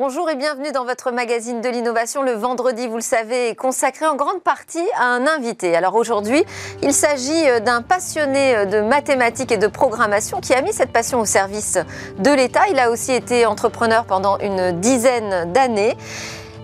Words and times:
Bonjour 0.00 0.30
et 0.30 0.34
bienvenue 0.34 0.72
dans 0.72 0.86
votre 0.86 1.10
magazine 1.10 1.60
de 1.60 1.68
l'innovation. 1.68 2.22
Le 2.22 2.32
vendredi, 2.32 2.86
vous 2.86 2.94
le 2.94 3.02
savez, 3.02 3.50
est 3.50 3.54
consacré 3.54 4.06
en 4.06 4.16
grande 4.16 4.40
partie 4.42 4.88
à 4.98 5.04
un 5.04 5.26
invité. 5.26 5.76
Alors 5.76 5.94
aujourd'hui, 5.94 6.42
il 6.82 6.94
s'agit 6.94 7.46
euh, 7.50 7.60
d'un 7.60 7.82
passionné 7.82 8.56
euh, 8.56 8.64
de 8.64 8.80
mathématiques 8.80 9.52
et 9.52 9.58
de 9.58 9.66
programmation 9.66 10.40
qui 10.40 10.54
a 10.54 10.62
mis 10.62 10.72
cette 10.72 10.90
passion 10.90 11.20
au 11.20 11.26
service 11.26 11.76
de 12.18 12.30
l'État. 12.30 12.62
Il 12.70 12.78
a 12.78 12.90
aussi 12.90 13.12
été 13.12 13.44
entrepreneur 13.44 14.06
pendant 14.06 14.38
une 14.38 14.80
dizaine 14.80 15.52
d'années. 15.52 15.98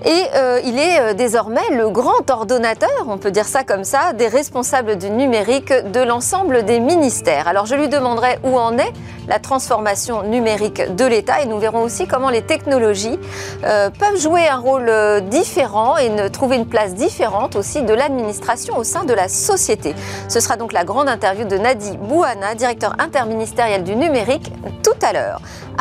Et 0.05 0.25
euh, 0.35 0.61
il 0.63 0.79
est 0.79 1.01
euh, 1.01 1.15
désormais 1.15 1.69
le 1.71 1.89
grand 1.89 2.31
ordonnateur, 2.31 3.07
on 3.09 3.17
peut 3.17 3.31
dire 3.31 3.47
ça 3.47 3.65
comme 3.65 3.83
ça, 3.83 4.13
des 4.13 4.29
responsables 4.29 4.97
du 4.99 5.11
numérique 5.11 5.73
de 5.73 6.01
l'ensemble 6.01 6.65
des 6.65 6.81
ministères. 6.81 7.49
Alors 7.49 7.65
je 7.65 7.75
lui 7.75 7.89
demanderai 7.89 8.39
où 8.45 8.59
en 8.59 8.77
est 8.77 8.93
la 9.27 9.39
transformation 9.39 10.23
numérique 10.23 10.95
de 10.95 11.05
l'État 11.05 11.41
et 11.41 11.47
nous 11.47 11.59
verrons 11.59 11.83
aussi 11.83 12.07
comment 12.07 12.29
les 12.29 12.43
technologies 12.43 13.19
euh, 13.65 13.89
peuvent 13.91 14.21
jouer 14.21 14.47
un 14.47 14.59
rôle 14.59 14.93
différent 15.31 15.97
et 15.97 16.11
ne 16.11 16.29
trouver 16.29 16.57
une 16.57 16.67
place 16.67 16.95
différente 16.95 17.57
aussi 17.57 17.83
de 17.83 17.95
l'administration 17.95 18.77
au 18.77 18.85
sein 18.85 19.05
de 19.05 19.15
la 19.15 19.29
société. 19.29 19.95
Ce 20.29 20.41
sera 20.41 20.57
donc 20.57 20.73
la 20.73 20.85
grande 20.85 21.09
interview 21.09 21.47
de 21.47 21.57
Nadi 21.57 21.97
Bouhana, 21.97 22.55
directeur 22.55 22.95
interministériel 22.99 23.83
du 23.83 23.97
numérique, 23.97 24.53
tout 24.83 24.91
à 25.03 25.15
l'heure. 25.15 25.41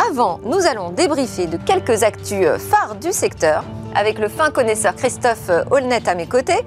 Avant, 0.10 0.40
nous 0.46 0.66
allons 0.66 0.90
débriefer 0.90 1.48
de 1.48 1.58
quelques 1.58 2.04
actus 2.04 2.48
phares 2.58 2.96
du 2.96 3.12
secteur 3.12 3.64
avec 3.96 4.20
le 4.20 4.28
fin 4.28 4.52
connaisseur 4.52 4.96
Christophe 4.96 5.50
Holnet 5.72 6.08
à 6.08 6.16
mes 6.16 6.28
côtés. 6.28 6.66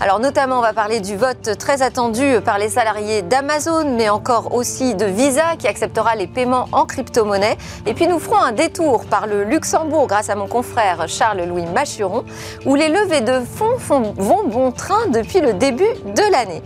Alors 0.00 0.20
notamment, 0.20 0.58
on 0.58 0.62
va 0.62 0.72
parler 0.72 1.00
du 1.00 1.16
vote 1.16 1.56
très 1.58 1.82
attendu 1.82 2.40
par 2.44 2.58
les 2.58 2.68
salariés 2.68 3.22
d'Amazon, 3.22 3.96
mais 3.96 4.08
encore 4.08 4.54
aussi 4.54 4.94
de 4.94 5.06
Visa 5.06 5.56
qui 5.58 5.66
acceptera 5.66 6.14
les 6.14 6.26
paiements 6.26 6.68
en 6.72 6.84
crypto-monnaie. 6.84 7.56
Et 7.86 7.94
puis 7.94 8.06
nous 8.06 8.18
ferons 8.18 8.36
un 8.36 8.52
détour 8.52 9.06
par 9.06 9.26
le 9.26 9.44
Luxembourg 9.44 10.06
grâce 10.06 10.28
à 10.28 10.34
mon 10.34 10.46
confrère 10.46 11.08
Charles-Louis 11.08 11.66
Machuron, 11.66 12.24
où 12.66 12.74
les 12.74 12.88
levées 12.88 13.22
de 13.22 13.40
fonds 13.40 13.76
vont 13.78 14.46
bon 14.46 14.70
train 14.70 15.06
depuis 15.08 15.40
le 15.40 15.54
début 15.54 15.84
de 15.84 16.32
l'année. 16.32 16.62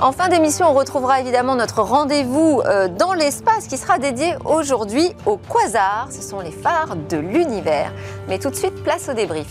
En 0.00 0.12
fin 0.12 0.28
d'émission, 0.28 0.66
on 0.70 0.74
retrouvera 0.74 1.20
évidemment 1.20 1.56
notre 1.56 1.82
rendez-vous 1.82 2.62
euh, 2.64 2.86
dans 2.86 3.14
l'espace 3.14 3.66
qui 3.66 3.76
sera 3.76 3.98
dédié 3.98 4.34
aujourd'hui 4.44 5.10
au 5.26 5.38
quasar. 5.38 6.06
Ce 6.12 6.22
sont 6.22 6.38
les 6.38 6.52
phares 6.52 6.94
de 6.94 7.16
l'univers. 7.16 7.92
Mais 8.28 8.38
tout 8.38 8.50
de 8.50 8.54
suite, 8.54 8.84
place 8.84 9.08
au 9.08 9.14
débrief. 9.14 9.48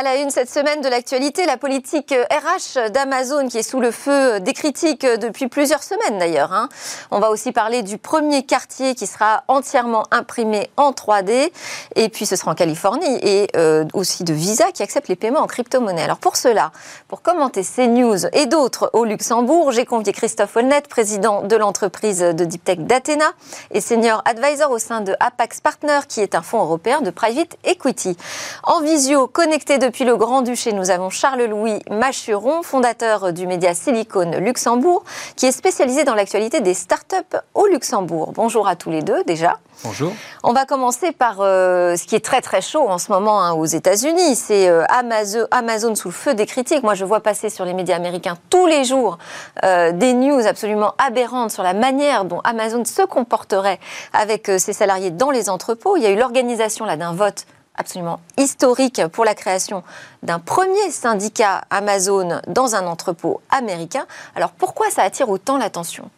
À 0.00 0.02
la 0.02 0.16
une 0.16 0.30
cette 0.30 0.48
semaine 0.48 0.80
de 0.80 0.88
l'actualité, 0.88 1.44
la 1.44 1.58
politique 1.58 2.14
RH 2.14 2.88
d'Amazon 2.88 3.48
qui 3.48 3.58
est 3.58 3.62
sous 3.62 3.80
le 3.80 3.90
feu 3.90 4.40
des 4.40 4.54
critiques 4.54 5.04
depuis 5.04 5.46
plusieurs 5.46 5.82
semaines 5.82 6.18
d'ailleurs. 6.18 6.54
Hein. 6.54 6.70
On 7.10 7.20
va 7.20 7.28
aussi 7.28 7.52
parler 7.52 7.82
du 7.82 7.98
premier 7.98 8.42
quartier 8.44 8.94
qui 8.94 9.06
sera 9.06 9.44
entièrement 9.46 10.04
imprimé 10.10 10.70
en 10.78 10.92
3D 10.92 11.52
et 11.96 12.08
puis 12.08 12.24
ce 12.24 12.34
sera 12.34 12.52
en 12.52 12.54
Californie 12.54 13.18
et 13.20 13.48
euh, 13.56 13.84
aussi 13.92 14.24
de 14.24 14.32
Visa 14.32 14.72
qui 14.72 14.82
accepte 14.82 15.08
les 15.08 15.16
paiements 15.16 15.40
en 15.40 15.46
crypto-monnaie. 15.46 16.04
Alors 16.04 16.16
pour 16.16 16.36
cela, 16.36 16.72
pour 17.06 17.20
commenter 17.20 17.62
ces 17.62 17.86
news 17.86 18.24
et 18.32 18.46
d'autres 18.46 18.88
au 18.94 19.04
Luxembourg, 19.04 19.70
j'ai 19.70 19.84
convié 19.84 20.14
Christophe 20.14 20.56
Holnet, 20.56 20.80
président 20.88 21.42
de 21.42 21.56
l'entreprise 21.56 22.20
de 22.20 22.44
deep 22.46 22.64
tech 22.64 22.78
d'Athena 22.78 23.32
et 23.70 23.82
senior 23.82 24.22
advisor 24.24 24.70
au 24.70 24.78
sein 24.78 25.02
de 25.02 25.14
Apax 25.20 25.60
Partner 25.60 26.00
qui 26.08 26.22
est 26.22 26.34
un 26.34 26.40
fonds 26.40 26.62
européen 26.62 27.02
de 27.02 27.10
private 27.10 27.58
equity. 27.64 28.16
En 28.62 28.80
visio, 28.80 29.26
connecté 29.26 29.76
depuis 29.90 30.04
le 30.04 30.16
Grand-Duché, 30.16 30.72
nous 30.72 30.92
avons 30.92 31.10
Charles-Louis 31.10 31.80
Machuron, 31.90 32.62
fondateur 32.62 33.32
du 33.32 33.48
média 33.48 33.74
Silicon 33.74 34.30
Luxembourg, 34.38 35.02
qui 35.34 35.46
est 35.46 35.52
spécialisé 35.52 36.04
dans 36.04 36.14
l'actualité 36.14 36.60
des 36.60 36.74
startups 36.74 37.16
au 37.54 37.66
Luxembourg. 37.66 38.30
Bonjour 38.32 38.68
à 38.68 38.76
tous 38.76 38.90
les 38.90 39.02
deux 39.02 39.24
déjà. 39.24 39.58
Bonjour. 39.82 40.12
On 40.44 40.52
va 40.52 40.64
commencer 40.64 41.10
par 41.10 41.38
euh, 41.40 41.96
ce 41.96 42.04
qui 42.04 42.14
est 42.14 42.24
très 42.24 42.40
très 42.40 42.60
chaud 42.60 42.88
en 42.88 42.98
ce 42.98 43.10
moment 43.10 43.42
hein, 43.42 43.54
aux 43.54 43.64
États-Unis. 43.64 44.36
C'est 44.36 44.68
euh, 44.68 44.84
Amazon, 44.90 45.46
Amazon, 45.50 45.96
sous 45.96 46.08
le 46.08 46.14
feu 46.14 46.34
des 46.34 46.46
critiques. 46.46 46.84
Moi, 46.84 46.94
je 46.94 47.04
vois 47.04 47.18
passer 47.18 47.50
sur 47.50 47.64
les 47.64 47.74
médias 47.74 47.96
américains 47.96 48.36
tous 48.48 48.68
les 48.68 48.84
jours 48.84 49.18
euh, 49.64 49.90
des 49.90 50.12
news 50.12 50.46
absolument 50.46 50.94
aberrantes 51.04 51.50
sur 51.50 51.64
la 51.64 51.74
manière 51.74 52.24
dont 52.26 52.38
Amazon 52.44 52.84
se 52.84 53.02
comporterait 53.02 53.80
avec 54.12 54.52
ses 54.58 54.72
salariés 54.72 55.10
dans 55.10 55.32
les 55.32 55.50
entrepôts. 55.50 55.96
Il 55.96 56.04
y 56.04 56.06
a 56.06 56.10
eu 56.10 56.16
l'organisation 56.16 56.84
là 56.84 56.96
d'un 56.96 57.12
vote 57.12 57.44
absolument 57.74 58.20
historique 58.36 59.06
pour 59.08 59.24
la 59.24 59.34
création 59.34 59.82
d'un 60.22 60.38
premier 60.38 60.90
syndicat 60.90 61.62
Amazon 61.70 62.40
dans 62.46 62.74
un 62.74 62.86
entrepôt 62.86 63.40
américain. 63.50 64.06
Alors 64.34 64.50
pourquoi 64.52 64.90
ça 64.90 65.02
attire 65.02 65.28
autant 65.28 65.58
l'attention? 65.58 66.10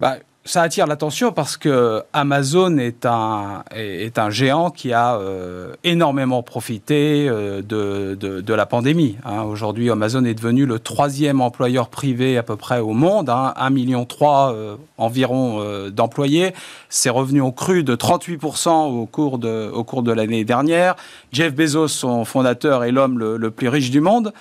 Bah, 0.00 0.16
ça 0.46 0.60
attire 0.60 0.86
l'attention 0.86 1.32
parce 1.32 1.56
que 1.56 2.02
Amazon 2.12 2.76
est 2.76 3.06
un, 3.06 3.64
est 3.74 4.18
un 4.18 4.28
géant 4.28 4.70
qui 4.70 4.92
a 4.92 5.16
euh, 5.16 5.74
énormément 5.84 6.42
profité 6.42 7.26
euh, 7.28 7.62
de, 7.62 8.14
de, 8.14 8.54
la 8.54 8.66
pandémie. 8.66 9.16
Hein. 9.24 9.42
Aujourd'hui, 9.42 9.90
Amazon 9.90 10.24
est 10.24 10.34
devenu 10.34 10.66
le 10.66 10.78
troisième 10.78 11.40
employeur 11.40 11.88
privé 11.88 12.36
à 12.36 12.42
peu 12.42 12.56
près 12.56 12.80
au 12.80 12.92
monde, 12.92 13.30
hein, 13.30 13.54
1,3 13.58 13.72
million 13.72 14.06
euh, 14.22 14.76
environ 14.98 15.88
d'employés. 15.90 16.52
Ses 16.90 17.10
revenus 17.10 17.42
ont 17.42 17.52
cru 17.52 17.82
de 17.82 17.96
38% 17.96 18.70
au 18.70 19.06
cours 19.06 19.38
de, 19.38 19.70
au 19.72 19.82
cours 19.82 20.02
de 20.02 20.12
l'année 20.12 20.44
dernière. 20.44 20.94
Jeff 21.32 21.54
Bezos, 21.54 21.88
son 21.88 22.24
fondateur, 22.24 22.84
est 22.84 22.92
l'homme 22.92 23.18
le, 23.18 23.50
plus 23.50 23.68
riche 23.68 23.90
du 23.90 24.00
monde. 24.00 24.32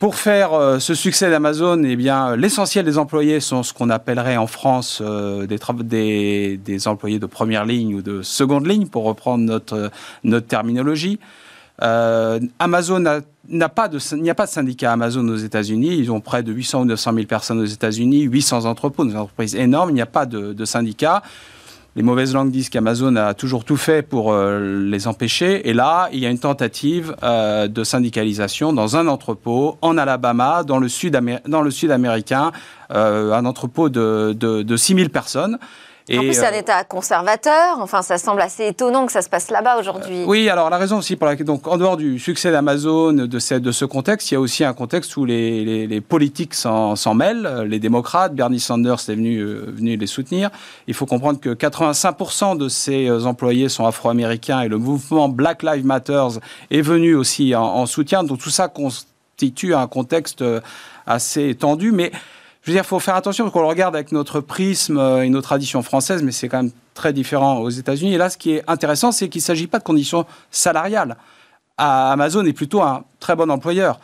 Pour 0.00 0.16
faire 0.16 0.54
euh, 0.54 0.78
ce 0.78 0.94
succès 0.94 1.28
d'Amazon, 1.28 1.84
eh 1.84 1.94
bien, 1.94 2.34
l'essentiel 2.34 2.86
des 2.86 2.96
employés 2.96 3.38
sont 3.38 3.62
ce 3.62 3.74
qu'on 3.74 3.90
appellerait 3.90 4.38
en 4.38 4.46
France 4.46 5.02
euh, 5.04 5.46
des, 5.46 6.56
des, 6.56 6.88
employés 6.88 7.18
de 7.18 7.26
première 7.26 7.66
ligne 7.66 7.96
ou 7.96 8.00
de 8.00 8.22
seconde 8.22 8.66
ligne, 8.66 8.86
pour 8.86 9.04
reprendre 9.04 9.44
notre, 9.44 9.90
terminologie. 10.40 11.20
Euh, 11.82 12.40
Amazon 12.58 13.20
n'a 13.50 13.68
pas 13.68 13.88
de, 13.88 13.98
il 14.12 14.22
n'y 14.22 14.30
a 14.30 14.34
pas 14.34 14.46
de 14.46 14.50
syndicat 14.50 14.90
Amazon 14.90 15.28
aux 15.28 15.36
États-Unis. 15.36 15.94
Ils 15.98 16.10
ont 16.10 16.22
près 16.22 16.42
de 16.42 16.50
800 16.50 16.80
ou 16.80 16.84
900 16.86 17.12
000 17.12 17.26
personnes 17.26 17.60
aux 17.60 17.66
États-Unis, 17.66 18.22
800 18.22 18.64
entrepôts, 18.64 19.04
une 19.04 19.14
entreprise 19.14 19.54
énorme. 19.54 19.90
Il 19.90 19.94
n'y 19.94 20.00
a 20.00 20.06
pas 20.06 20.24
de 20.24 20.64
syndicat 20.64 21.22
les 22.00 22.06
mauvaises 22.06 22.32
langues 22.32 22.50
disent 22.50 22.70
qu'Amazon 22.70 23.14
a 23.16 23.34
toujours 23.34 23.62
tout 23.62 23.76
fait 23.76 24.00
pour 24.00 24.32
euh, 24.32 24.88
les 24.88 25.06
empêcher. 25.06 25.68
Et 25.68 25.74
là, 25.74 26.08
il 26.14 26.18
y 26.18 26.24
a 26.24 26.30
une 26.30 26.38
tentative 26.38 27.14
euh, 27.22 27.68
de 27.68 27.84
syndicalisation 27.84 28.72
dans 28.72 28.96
un 28.96 29.06
entrepôt 29.06 29.76
en 29.82 29.98
Alabama, 29.98 30.62
dans 30.64 30.78
le 30.78 30.88
sud, 30.88 31.14
américain, 31.90 32.52
euh, 32.90 33.34
un 33.34 33.44
entrepôt 33.44 33.90
de, 33.90 34.32
de, 34.32 34.62
de 34.62 34.76
6000 34.78 35.10
personnes 35.10 35.58
en 36.18 36.22
plus, 36.22 36.34
c'est 36.34 36.46
un 36.46 36.52
euh, 36.52 36.60
État 36.60 36.82
conservateur. 36.84 37.78
Enfin, 37.78 38.02
ça 38.02 38.18
semble 38.18 38.40
assez 38.40 38.66
étonnant 38.66 39.06
que 39.06 39.12
ça 39.12 39.22
se 39.22 39.28
passe 39.28 39.50
là-bas 39.50 39.78
aujourd'hui. 39.78 40.24
oui, 40.26 40.48
alors 40.48 40.70
la 40.70 40.78
raison 40.78 40.98
aussi 40.98 41.16
pour 41.16 41.26
laquelle, 41.26 41.46
donc, 41.46 41.66
en 41.68 41.76
dehors 41.76 41.96
du 41.96 42.18
succès 42.18 42.50
d'Amazon, 42.50 43.12
de, 43.12 43.38
ce, 43.38 43.54
de 43.54 43.72
ce 43.72 43.84
contexte, 43.84 44.30
il 44.30 44.34
y 44.34 44.36
a 44.36 44.40
aussi 44.40 44.64
un 44.64 44.72
contexte 44.72 45.16
où 45.16 45.24
les, 45.24 45.86
les, 45.86 46.00
politiques 46.00 46.54
s'en 46.54 47.14
mêlent. 47.14 47.64
Les 47.66 47.78
démocrates, 47.78 48.34
Bernie 48.34 48.60
Sanders 48.60 49.08
est 49.08 49.14
venu, 49.14 49.38
euh, 49.38 49.66
venu 49.68 49.96
les 49.96 50.06
soutenir. 50.06 50.50
Il 50.86 50.94
faut 50.94 51.06
comprendre 51.06 51.38
que 51.38 51.50
85% 51.50 52.56
de 52.56 52.68
ces 52.68 53.08
euh, 53.08 53.24
employés 53.24 53.68
sont 53.68 53.86
afro-américains 53.86 54.62
et 54.62 54.68
le 54.68 54.78
mouvement 54.78 55.28
Black 55.28 55.62
Lives 55.62 55.86
Matter 55.86 56.26
est 56.70 56.82
venu 56.82 57.14
aussi 57.14 57.54
en, 57.54 57.62
en 57.62 57.86
soutien. 57.86 58.24
Donc 58.24 58.38
tout 58.38 58.50
ça 58.50 58.68
constitue 58.68 59.74
un 59.74 59.86
contexte 59.86 60.44
assez 61.06 61.54
tendu, 61.54 61.92
mais 61.92 62.10
je 62.62 62.70
veux 62.70 62.74
dire, 62.74 62.82
il 62.84 62.86
faut 62.88 62.98
faire 62.98 63.16
attention 63.16 63.48
qu'on 63.50 63.60
le 63.60 63.66
regarde 63.66 63.94
avec 63.94 64.12
notre 64.12 64.40
prisme 64.40 64.98
euh, 64.98 65.24
et 65.24 65.30
nos 65.30 65.40
traditions 65.40 65.82
françaises, 65.82 66.22
mais 66.22 66.32
c'est 66.32 66.48
quand 66.48 66.62
même 66.62 66.72
très 66.94 67.12
différent 67.12 67.58
aux 67.58 67.70
États-Unis. 67.70 68.14
Et 68.14 68.18
là, 68.18 68.28
ce 68.28 68.36
qui 68.36 68.52
est 68.52 68.64
intéressant, 68.66 69.12
c'est 69.12 69.28
qu'il 69.28 69.40
ne 69.40 69.44
s'agit 69.44 69.66
pas 69.66 69.78
de 69.78 69.84
conditions 69.84 70.26
salariales. 70.50 71.16
Amazon 71.78 72.44
est 72.44 72.52
plutôt 72.52 72.82
un 72.82 73.04
très 73.20 73.34
bon 73.34 73.50
employeur. 73.50 73.98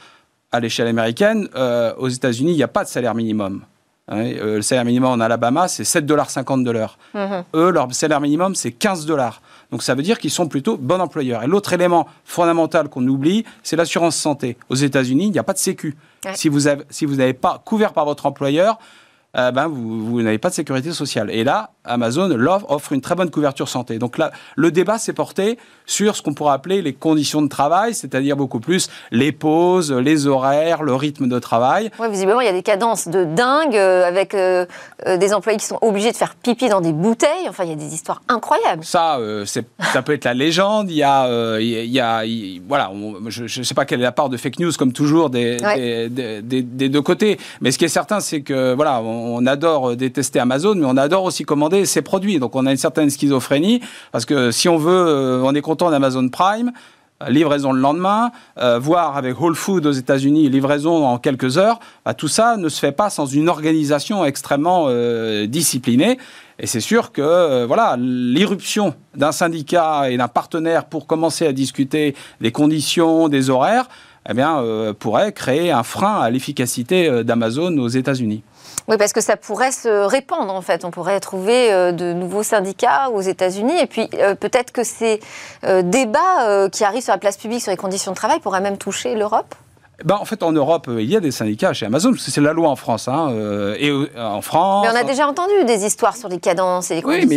À 0.52 0.60
l'échelle 0.60 0.86
américaine, 0.86 1.48
euh, 1.54 1.92
aux 1.98 2.08
États-Unis, 2.08 2.52
il 2.52 2.56
n'y 2.56 2.62
a 2.62 2.68
pas 2.68 2.84
de 2.84 2.88
salaire 2.88 3.14
minimum. 3.14 3.62
Hein, 4.08 4.24
euh, 4.24 4.56
le 4.56 4.62
salaire 4.62 4.86
minimum 4.86 5.10
en 5.10 5.20
Alabama, 5.20 5.68
c'est 5.68 5.82
7,50 5.82 6.06
dollars 6.06 6.28
de 6.58 6.70
l'heure. 6.70 6.98
Mm-hmm. 7.14 7.44
Eux, 7.54 7.70
leur 7.70 7.92
salaire 7.92 8.20
minimum, 8.20 8.54
c'est 8.54 8.72
15 8.72 9.04
dollars. 9.04 9.42
Donc 9.70 9.82
ça 9.82 9.94
veut 9.94 10.02
dire 10.02 10.18
qu'ils 10.18 10.30
sont 10.30 10.46
plutôt 10.46 10.76
bons 10.76 11.00
employeurs. 11.00 11.42
Et 11.42 11.46
l'autre 11.46 11.72
élément 11.72 12.06
fondamental 12.24 12.88
qu'on 12.88 13.06
oublie, 13.06 13.44
c'est 13.62 13.76
l'assurance 13.76 14.16
santé. 14.16 14.56
Aux 14.70 14.76
États-Unis, 14.76 15.26
il 15.26 15.32
n'y 15.32 15.38
a 15.38 15.42
pas 15.42 15.52
de 15.52 15.58
sécu. 15.58 15.96
Si 16.34 16.48
vous 16.48 17.16
n'avez 17.16 17.34
pas 17.34 17.62
couvert 17.64 17.92
par 17.92 18.04
votre 18.04 18.26
employeur, 18.26 18.78
euh, 19.36 19.50
ben 19.50 19.66
vous, 19.66 20.06
vous 20.06 20.22
n'avez 20.22 20.38
pas 20.38 20.48
de 20.48 20.54
sécurité 20.54 20.92
sociale. 20.92 21.30
Et 21.30 21.44
là, 21.44 21.70
Amazon 21.84 22.30
offre 22.68 22.92
une 22.92 23.00
très 23.00 23.14
bonne 23.14 23.30
couverture 23.30 23.68
santé. 23.68 23.98
Donc 23.98 24.18
là, 24.18 24.32
le 24.56 24.70
débat 24.70 24.98
s'est 24.98 25.12
porté 25.12 25.58
sur 25.84 26.16
ce 26.16 26.22
qu'on 26.22 26.34
pourrait 26.34 26.54
appeler 26.54 26.82
les 26.82 26.92
conditions 26.92 27.42
de 27.42 27.48
travail, 27.48 27.94
c'est-à-dire 27.94 28.36
beaucoup 28.36 28.60
plus 28.60 28.88
les 29.10 29.32
pauses, 29.32 29.92
les 29.92 30.26
horaires, 30.26 30.82
le 30.82 30.94
rythme 30.94 31.28
de 31.28 31.38
travail. 31.38 31.90
Oui, 31.98 32.08
visiblement, 32.10 32.40
il 32.40 32.46
y 32.46 32.50
a 32.50 32.52
des 32.52 32.62
cadences 32.62 33.08
de 33.08 33.24
dingue 33.24 33.76
euh, 33.76 34.06
avec 34.06 34.34
euh, 34.34 34.66
des 35.06 35.32
employés 35.32 35.58
qui 35.58 35.66
sont 35.66 35.78
obligés 35.82 36.10
de 36.10 36.16
faire 36.16 36.34
pipi 36.34 36.68
dans 36.68 36.80
des 36.80 36.92
bouteilles. 36.92 37.48
Enfin, 37.48 37.64
il 37.64 37.70
y 37.70 37.72
a 37.72 37.76
des 37.76 37.94
histoires 37.94 38.22
incroyables. 38.28 38.84
Ça, 38.84 39.18
ça 39.44 40.02
peut 40.02 40.12
être 40.12 40.24
la 40.24 40.34
légende. 40.34 40.90
Il 40.90 40.96
y 40.96 41.02
a, 41.02 41.58
il 41.60 41.86
y 41.86 42.00
a 42.00 42.22
voilà, 42.68 42.90
je 43.28 43.60
ne 43.60 43.64
sais 43.64 43.74
pas 43.74 43.84
quelle 43.84 44.00
est 44.00 44.04
la 44.04 44.12
part 44.12 44.28
de 44.28 44.36
fake 44.36 44.58
news, 44.58 44.72
comme 44.78 44.92
toujours, 44.92 45.30
des, 45.30 45.56
des, 45.56 46.08
des, 46.42 46.62
des, 46.62 46.88
deux 46.88 47.02
côtés. 47.02 47.38
Mais 47.60 47.70
ce 47.70 47.78
qui 47.78 47.84
est 47.84 47.88
certain, 47.88 48.20
c'est 48.20 48.42
que, 48.42 48.74
voilà, 48.74 49.00
on, 49.00 49.25
on 49.26 49.46
adore 49.46 49.96
détester 49.96 50.38
Amazon, 50.38 50.74
mais 50.76 50.86
on 50.86 50.96
adore 50.96 51.24
aussi 51.24 51.44
commander 51.44 51.84
ses 51.86 52.02
produits. 52.02 52.38
Donc 52.38 52.54
on 52.54 52.66
a 52.66 52.70
une 52.70 52.76
certaine 52.76 53.10
schizophrénie, 53.10 53.80
parce 54.12 54.24
que 54.24 54.50
si 54.50 54.68
on 54.68 54.76
veut, 54.76 55.42
on 55.44 55.54
est 55.54 55.62
content 55.62 55.90
d'Amazon 55.90 56.28
Prime, 56.28 56.72
livraison 57.28 57.72
le 57.72 57.80
lendemain, 57.80 58.30
euh, 58.58 58.78
voire 58.78 59.16
avec 59.16 59.40
Whole 59.40 59.54
Food 59.54 59.86
aux 59.86 59.92
États-Unis, 59.92 60.48
livraison 60.48 61.06
en 61.06 61.18
quelques 61.18 61.58
heures, 61.58 61.80
bah, 62.04 62.14
tout 62.14 62.28
ça 62.28 62.56
ne 62.56 62.68
se 62.68 62.78
fait 62.78 62.92
pas 62.92 63.10
sans 63.10 63.26
une 63.26 63.48
organisation 63.48 64.24
extrêmement 64.24 64.86
euh, 64.88 65.46
disciplinée. 65.46 66.18
Et 66.58 66.66
c'est 66.66 66.80
sûr 66.80 67.12
que 67.12 67.22
euh, 67.22 67.66
voilà, 67.66 67.96
l'irruption 67.98 68.94
d'un 69.14 69.32
syndicat 69.32 70.10
et 70.10 70.16
d'un 70.16 70.28
partenaire 70.28 70.86
pour 70.86 71.06
commencer 71.06 71.46
à 71.46 71.52
discuter 71.52 72.14
des 72.40 72.52
conditions, 72.52 73.28
des 73.28 73.50
horaires, 73.50 73.88
eh 74.28 74.34
bien, 74.34 74.62
pourrait 74.98 75.32
créer 75.32 75.70
un 75.70 75.82
frein 75.82 76.20
à 76.20 76.30
l'efficacité 76.30 77.24
d'Amazon 77.24 77.76
aux 77.78 77.88
États-Unis. 77.88 78.42
Oui, 78.88 78.96
parce 78.98 79.12
que 79.12 79.20
ça 79.20 79.36
pourrait 79.36 79.72
se 79.72 79.88
répandre 79.88 80.54
en 80.54 80.60
fait. 80.60 80.84
On 80.84 80.90
pourrait 80.92 81.18
trouver 81.18 81.72
euh, 81.72 81.90
de 81.90 82.12
nouveaux 82.12 82.44
syndicats 82.44 83.10
aux 83.10 83.20
États-Unis. 83.20 83.76
Et 83.80 83.86
puis 83.86 84.08
euh, 84.14 84.34
peut-être 84.36 84.72
que 84.72 84.84
ces 84.84 85.20
euh, 85.64 85.82
débats 85.82 86.68
qui 86.70 86.84
arrivent 86.84 87.02
sur 87.02 87.12
la 87.12 87.18
place 87.18 87.36
publique 87.36 87.62
sur 87.62 87.70
les 87.70 87.76
conditions 87.76 88.12
de 88.12 88.16
travail 88.16 88.38
pourraient 88.40 88.60
même 88.60 88.78
toucher 88.78 89.14
l'Europe 89.14 89.54
ben, 90.04 90.16
en 90.20 90.24
fait, 90.24 90.42
en 90.42 90.52
Europe, 90.52 90.90
il 90.98 91.10
y 91.10 91.16
a 91.16 91.20
des 91.20 91.30
syndicats 91.30 91.72
chez 91.72 91.86
Amazon, 91.86 92.10
parce 92.10 92.24
que 92.24 92.30
c'est 92.30 92.40
la 92.40 92.52
loi 92.52 92.68
en 92.68 92.76
France. 92.76 93.08
Hein, 93.08 93.32
et 93.78 93.90
en 94.18 94.42
France. 94.42 94.86
Mais 94.86 94.92
on 94.92 95.00
a 95.00 95.04
déjà 95.04 95.26
entendu 95.26 95.52
des 95.66 95.84
histoires 95.84 96.16
sur 96.16 96.28
les 96.28 96.38
cadences 96.38 96.90
et 96.90 96.96
les 96.96 97.02
conditions 97.02 97.28
oui, 97.28 97.36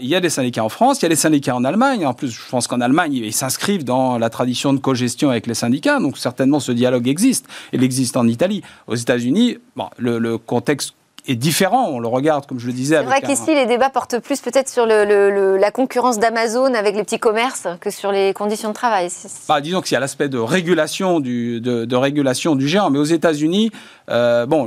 Il 0.00 0.08
y, 0.08 0.14
a 0.14 0.20
des 0.20 0.30
syndicats 0.30 0.64
en 0.64 0.68
France, 0.68 1.00
il 1.00 1.04
y 1.04 1.06
a 1.06 1.08
des 1.08 1.16
syndicats 1.16 1.56
en 1.56 1.64
Allemagne. 1.64 2.06
En 2.06 2.14
plus, 2.14 2.30
je 2.30 2.48
pense 2.48 2.66
qu'en 2.66 2.80
Allemagne, 2.80 3.14
ils 3.14 3.32
s'inscrivent 3.32 3.84
dans 3.84 4.18
la 4.18 4.30
tradition 4.30 4.72
de 4.72 4.78
co-gestion 4.78 5.30
avec 5.30 5.46
les 5.46 5.54
syndicats. 5.54 5.98
Donc, 5.98 6.18
certainement, 6.18 6.60
ce 6.60 6.72
dialogue 6.72 7.08
existe. 7.08 7.46
Il 7.72 7.82
existe 7.82 8.16
en 8.16 8.26
Italie. 8.28 8.62
Aux 8.86 8.94
États-Unis, 8.94 9.58
bon, 9.74 9.88
le, 9.96 10.18
le 10.18 10.38
contexte 10.38 10.94
est 11.28 11.36
différent. 11.36 11.90
On 11.90 12.00
le 12.00 12.08
regarde, 12.08 12.46
comme 12.46 12.58
je 12.58 12.66
le 12.66 12.72
disais. 12.72 12.96
C'est 12.96 13.04
vrai 13.04 13.20
qu'ici, 13.20 13.54
les 13.54 13.66
débats 13.66 13.90
portent 13.90 14.18
plus 14.18 14.40
peut-être 14.40 14.68
sur 14.68 14.86
le, 14.86 15.56
la 15.56 15.70
concurrence 15.70 16.18
d'Amazon 16.18 16.74
avec 16.74 16.96
les 16.96 17.04
petits 17.04 17.18
commerces 17.18 17.68
que 17.80 17.90
sur 17.90 18.10
les 18.10 18.32
conditions 18.32 18.70
de 18.70 18.74
travail. 18.74 19.08
Bah, 19.48 19.60
disons 19.60 19.80
qu'il 19.82 19.92
y 19.92 19.96
a 19.96 20.00
l'aspect 20.00 20.28
de 20.28 20.38
régulation 20.38 21.20
du, 21.20 21.60
de, 21.60 21.96
régulation 21.96 22.56
du 22.56 22.66
géant. 22.66 22.90
Mais 22.90 22.98
aux 22.98 23.04
États-Unis, 23.04 23.70
euh, 24.10 24.46
bon, 24.46 24.66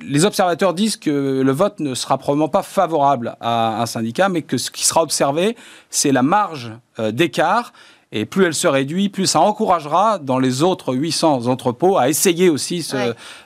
les 0.00 0.24
observateurs 0.24 0.72
disent 0.72 0.96
que 0.96 1.42
le 1.42 1.52
vote 1.52 1.80
ne 1.80 1.94
sera 1.94 2.16
probablement 2.16 2.48
pas 2.48 2.62
favorable 2.62 3.36
à 3.40 3.82
un 3.82 3.86
syndicat, 3.86 4.28
mais 4.28 4.42
que 4.42 4.56
ce 4.56 4.70
qui 4.70 4.86
sera 4.86 5.02
observé, 5.02 5.56
c'est 5.90 6.12
la 6.12 6.22
marge 6.22 6.72
euh, 6.98 7.10
d'écart 7.10 7.72
et 8.12 8.26
plus 8.26 8.44
elle 8.44 8.54
se 8.54 8.68
réduit, 8.68 9.08
plus 9.08 9.26
ça 9.26 9.40
encouragera 9.40 10.18
dans 10.18 10.38
les 10.38 10.62
autres 10.62 10.94
800 10.94 11.46
entrepôts 11.46 11.96
à 11.96 12.10
essayer 12.10 12.50
aussi 12.50 12.86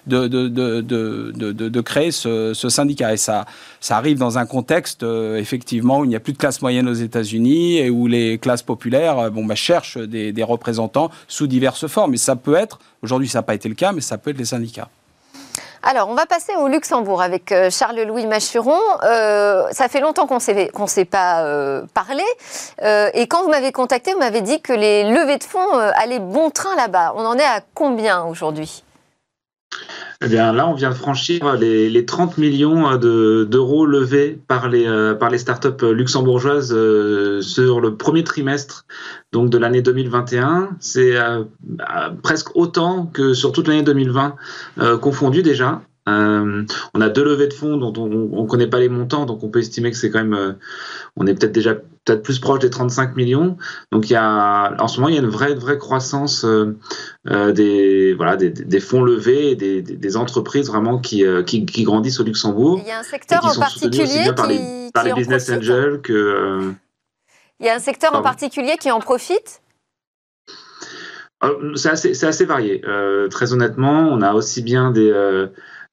de, 0.07 0.27
de, 0.27 0.49
de, 0.49 1.53
de, 1.53 1.81
créer 1.81 2.11
ce, 2.11 2.53
syndicat. 2.53 3.15
Et 3.15 3.17
ça, 3.17 3.47
ça 3.81 3.97
arrive 3.97 4.19
dans 4.19 4.39
un 4.39 4.47
contexte, 4.47 5.05
euh, 5.05 5.37
effectivement, 5.37 6.01
où 6.01 6.05
il 6.05 6.09
n'y 6.09 6.17
a 6.17 6.21
plus 6.21 6.33
de 6.33 6.39
classe 6.39 6.61
moyenne 6.63 6.89
aux 6.89 6.95
États-Unis 6.95 7.79
et 7.79 7.91
où 7.91 8.09
les 8.09 8.39
classes 8.39 8.63
populaires 8.63 9.19
euh, 9.19 9.31
bon, 9.31 9.45
bah, 9.45 9.55
cherchent 9.55 9.99
des, 9.99 10.33
des 10.33 10.43
représentants 10.43 11.11
sous 11.29 11.47
diverses 11.47 11.87
formes. 11.87 12.15
Et 12.15 12.19
ça 12.19 12.35
peut 12.35 12.57
être, 12.57 12.81
aujourd'hui 13.03 13.29
ça 13.29 13.39
n'a 13.39 13.45
pas 13.45 13.55
été 13.55 13.69
le 13.69 13.77
cas, 13.77 13.93
mais 13.93 14.01
ça 14.01 14.19
peut 14.19 14.31
être 14.31 14.39
les 14.39 14.45
syndicats. 14.47 14.89
Alors, 15.89 16.09
on 16.09 16.15
va 16.15 16.27
passer 16.27 16.53
au 16.57 16.67
Luxembourg 16.67 17.23
avec 17.23 17.53
euh, 17.53 17.71
Charles-Louis 17.71 18.27
Machuron. 18.27 18.81
Euh, 19.05 19.69
ça 19.71 19.87
fait 19.87 20.01
longtemps 20.01 20.27
qu'on 20.27 20.39
ne 20.39 20.87
s'est 20.89 21.05
pas 21.05 21.45
euh, 21.45 21.83
parlé. 21.95 22.25
et 23.15 23.29
quand 23.29 23.45
vous 23.45 23.51
m'avez 23.51 23.71
contacté, 23.71 24.13
vous 24.13 24.19
m'avez 24.19 24.41
dit 24.41 24.61
que 24.61 24.73
les 24.73 25.05
levées 25.05 25.39
de 25.39 25.45
fonds 25.45 25.79
allaient 25.95 26.19
bon 26.19 26.51
train 26.51 26.75
là-bas. 26.75 27.15
On 27.17 27.25
en 27.25 27.39
est 27.39 27.45
à 27.45 27.61
combien 27.73 28.25
aujourd'hui? 28.25 28.83
Eh 30.23 30.29
bien, 30.29 30.53
là, 30.53 30.67
on 30.67 30.73
vient 30.73 30.89
de 30.89 30.95
franchir 30.95 31.57
les, 31.57 32.07
30 32.07 32.39
millions 32.39 32.97
d'euros 32.97 33.85
levés 33.85 34.41
par 34.49 34.69
les, 34.71 34.87
par 35.21 35.29
les 35.29 35.37
startups 35.37 35.85
luxembourgeoises 35.93 36.71
sur 37.43 37.81
le 37.81 37.97
premier 37.97 38.25
trimestre 38.25 38.87
donc 39.33 39.51
de 39.51 39.59
l'année 39.59 39.83
2021. 39.83 40.71
C'est 40.81 41.17
presque 42.23 42.57
autant 42.57 43.07
que 43.07 43.35
sur 43.35 43.53
toute 43.53 43.69
l'année 43.69 43.83
2020 43.83 44.37
confondu 45.03 45.43
déjà. 45.43 45.83
Euh, 46.09 46.65
on 46.95 47.01
a 47.01 47.09
deux 47.09 47.25
levées 47.25 47.49
de 47.49 47.53
fonds 47.53 47.77
dont 47.77 47.93
on 47.97 48.43
ne 48.43 48.49
connaît 48.49 48.69
pas 48.69 48.79
les 48.79 48.89
montants, 48.89 49.27
donc 49.27 49.43
on 49.43 49.49
peut 49.49 49.59
estimer 49.59 49.91
que 49.91 49.97
c'est 49.97 50.11
quand 50.11 50.21
même, 50.21 50.35
euh, 50.35 50.53
on 51.17 51.27
est 51.27 51.35
peut-être 51.35 51.53
déjà 51.53 51.75
peut-être 52.07 52.23
plus 52.23 52.39
proche 52.39 52.61
des 52.61 52.71
35 52.71 53.17
millions. 53.17 53.59
Donc 53.93 54.09
il 54.09 54.13
y 54.15 54.17
a, 54.17 54.75
en 54.79 54.89
ce 54.89 54.99
moment, 54.99 55.09
il 55.09 55.17
y 55.17 55.19
a 55.19 55.21
une 55.21 55.29
vraie, 55.29 55.55
vraie 55.55 55.77
croissance 55.77 56.45
euh, 56.45 57.53
des, 57.53 58.15
voilà, 58.15 58.37
des, 58.37 58.81
fonds 58.81 59.03
levés 59.03 59.51
et 59.51 59.57
des, 59.57 60.17
entreprises 60.17 60.69
vraiment 60.69 60.99
qui, 60.99 61.25
qui, 61.45 61.83
grandissent 61.83 62.21
au 62.21 62.25
Luxembourg. 62.25 62.81
Il 62.83 62.89
y 62.89 62.93
a 62.93 63.01
un 63.01 63.03
secteur 63.03 63.45
en 63.45 63.55
particulier 63.59 64.33
par 64.35 64.47
les, 64.47 64.89
par 64.95 65.05
les 65.05 65.13
business 65.13 65.51
angels 65.51 66.01
que. 66.01 66.73
il 67.61 67.67
y 67.67 67.69
a 67.69 67.75
un 67.75 67.81
secteur 67.81 68.15
en 68.15 68.23
particulier 68.23 68.77
qui 68.81 68.91
en 68.91 69.01
profite? 69.01 69.61
C'est 71.75 71.91
assez, 71.91 72.25
assez, 72.25 72.45
varié. 72.47 72.83
très 73.31 73.53
honnêtement, 73.53 74.09
on 74.11 74.23
a 74.23 74.33
aussi 74.33 74.63
bien 74.63 74.91
des, 74.91 75.13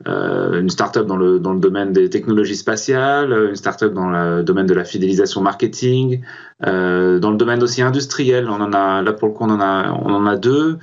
euh, 0.07 0.59
une 0.59 0.69
start-up 0.69 1.05
dans 1.07 1.15
le, 1.15 1.39
dans 1.39 1.53
le 1.53 1.59
domaine 1.59 1.93
des 1.93 2.09
technologies 2.09 2.57
spatiales, 2.57 3.31
une 3.49 3.55
start-up 3.55 3.93
dans 3.93 4.09
le 4.09 4.43
domaine 4.43 4.65
de 4.65 4.73
la 4.73 4.83
fidélisation 4.83 5.41
marketing, 5.41 6.21
euh, 6.65 7.19
dans 7.19 7.31
le 7.31 7.37
domaine 7.37 7.63
aussi 7.63 7.81
industriel, 7.81 8.49
on 8.49 8.59
en 8.59 8.73
a 8.73 9.01
là 9.01 9.13
pour 9.13 9.29
le 9.29 9.33
coup 9.33 9.45
on 9.45 9.49
en 9.49 9.61
a 9.61 9.91
on 9.91 10.13
en 10.13 10.25
a 10.25 10.35
deux, 10.35 10.77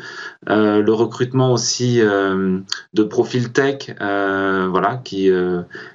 euh, 0.49 0.81
le 0.81 0.93
recrutement 0.93 1.53
aussi 1.53 2.01
de 2.01 3.03
profils 3.03 3.53
tech, 3.53 3.95
voilà 3.99 5.01
qui 5.05 5.31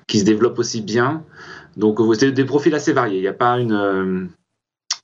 qui 0.08 0.20
se 0.20 0.26
développe 0.26 0.60
aussi 0.60 0.82
bien. 0.82 1.24
Donc 1.78 2.00
c'est 2.14 2.32
des 2.32 2.46
profils 2.46 2.76
assez 2.76 2.94
variés. 2.94 3.18
Il 3.18 3.22
n'y 3.22 3.28
a 3.28 3.34
pas 3.34 3.58
une 3.60 4.30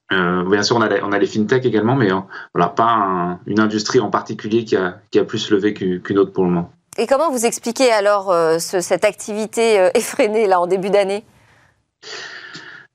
bien 0.09 0.63
sûr, 0.63 0.75
on 0.75 0.81
a, 0.81 0.89
les, 0.89 1.01
on 1.01 1.11
a 1.11 1.17
les 1.17 1.25
fintech 1.25 1.65
également, 1.65 1.95
mais 1.95 2.09
voilà, 2.53 2.67
pas 2.67 3.39
une 3.47 3.59
industrie 3.59 3.99
en 3.99 4.09
particulier 4.09 4.65
qui 4.65 4.75
a, 4.75 4.99
qui 5.09 5.17
a 5.19 5.23
plus 5.23 5.49
levé 5.49 5.73
qu'une 5.73 6.19
autre 6.19 6.33
pour 6.33 6.43
le 6.43 6.51
moment. 6.51 6.73
Et 6.97 7.07
comment 7.07 7.31
vous 7.31 7.45
expliquez 7.45 7.89
alors 7.91 8.31
euh, 8.31 8.57
cette 8.59 9.05
activité 9.05 9.79
euh, 9.79 9.89
effrénée 9.95 10.45
là 10.47 10.59
en 10.59 10.67
début 10.67 10.89
d'année? 10.89 11.23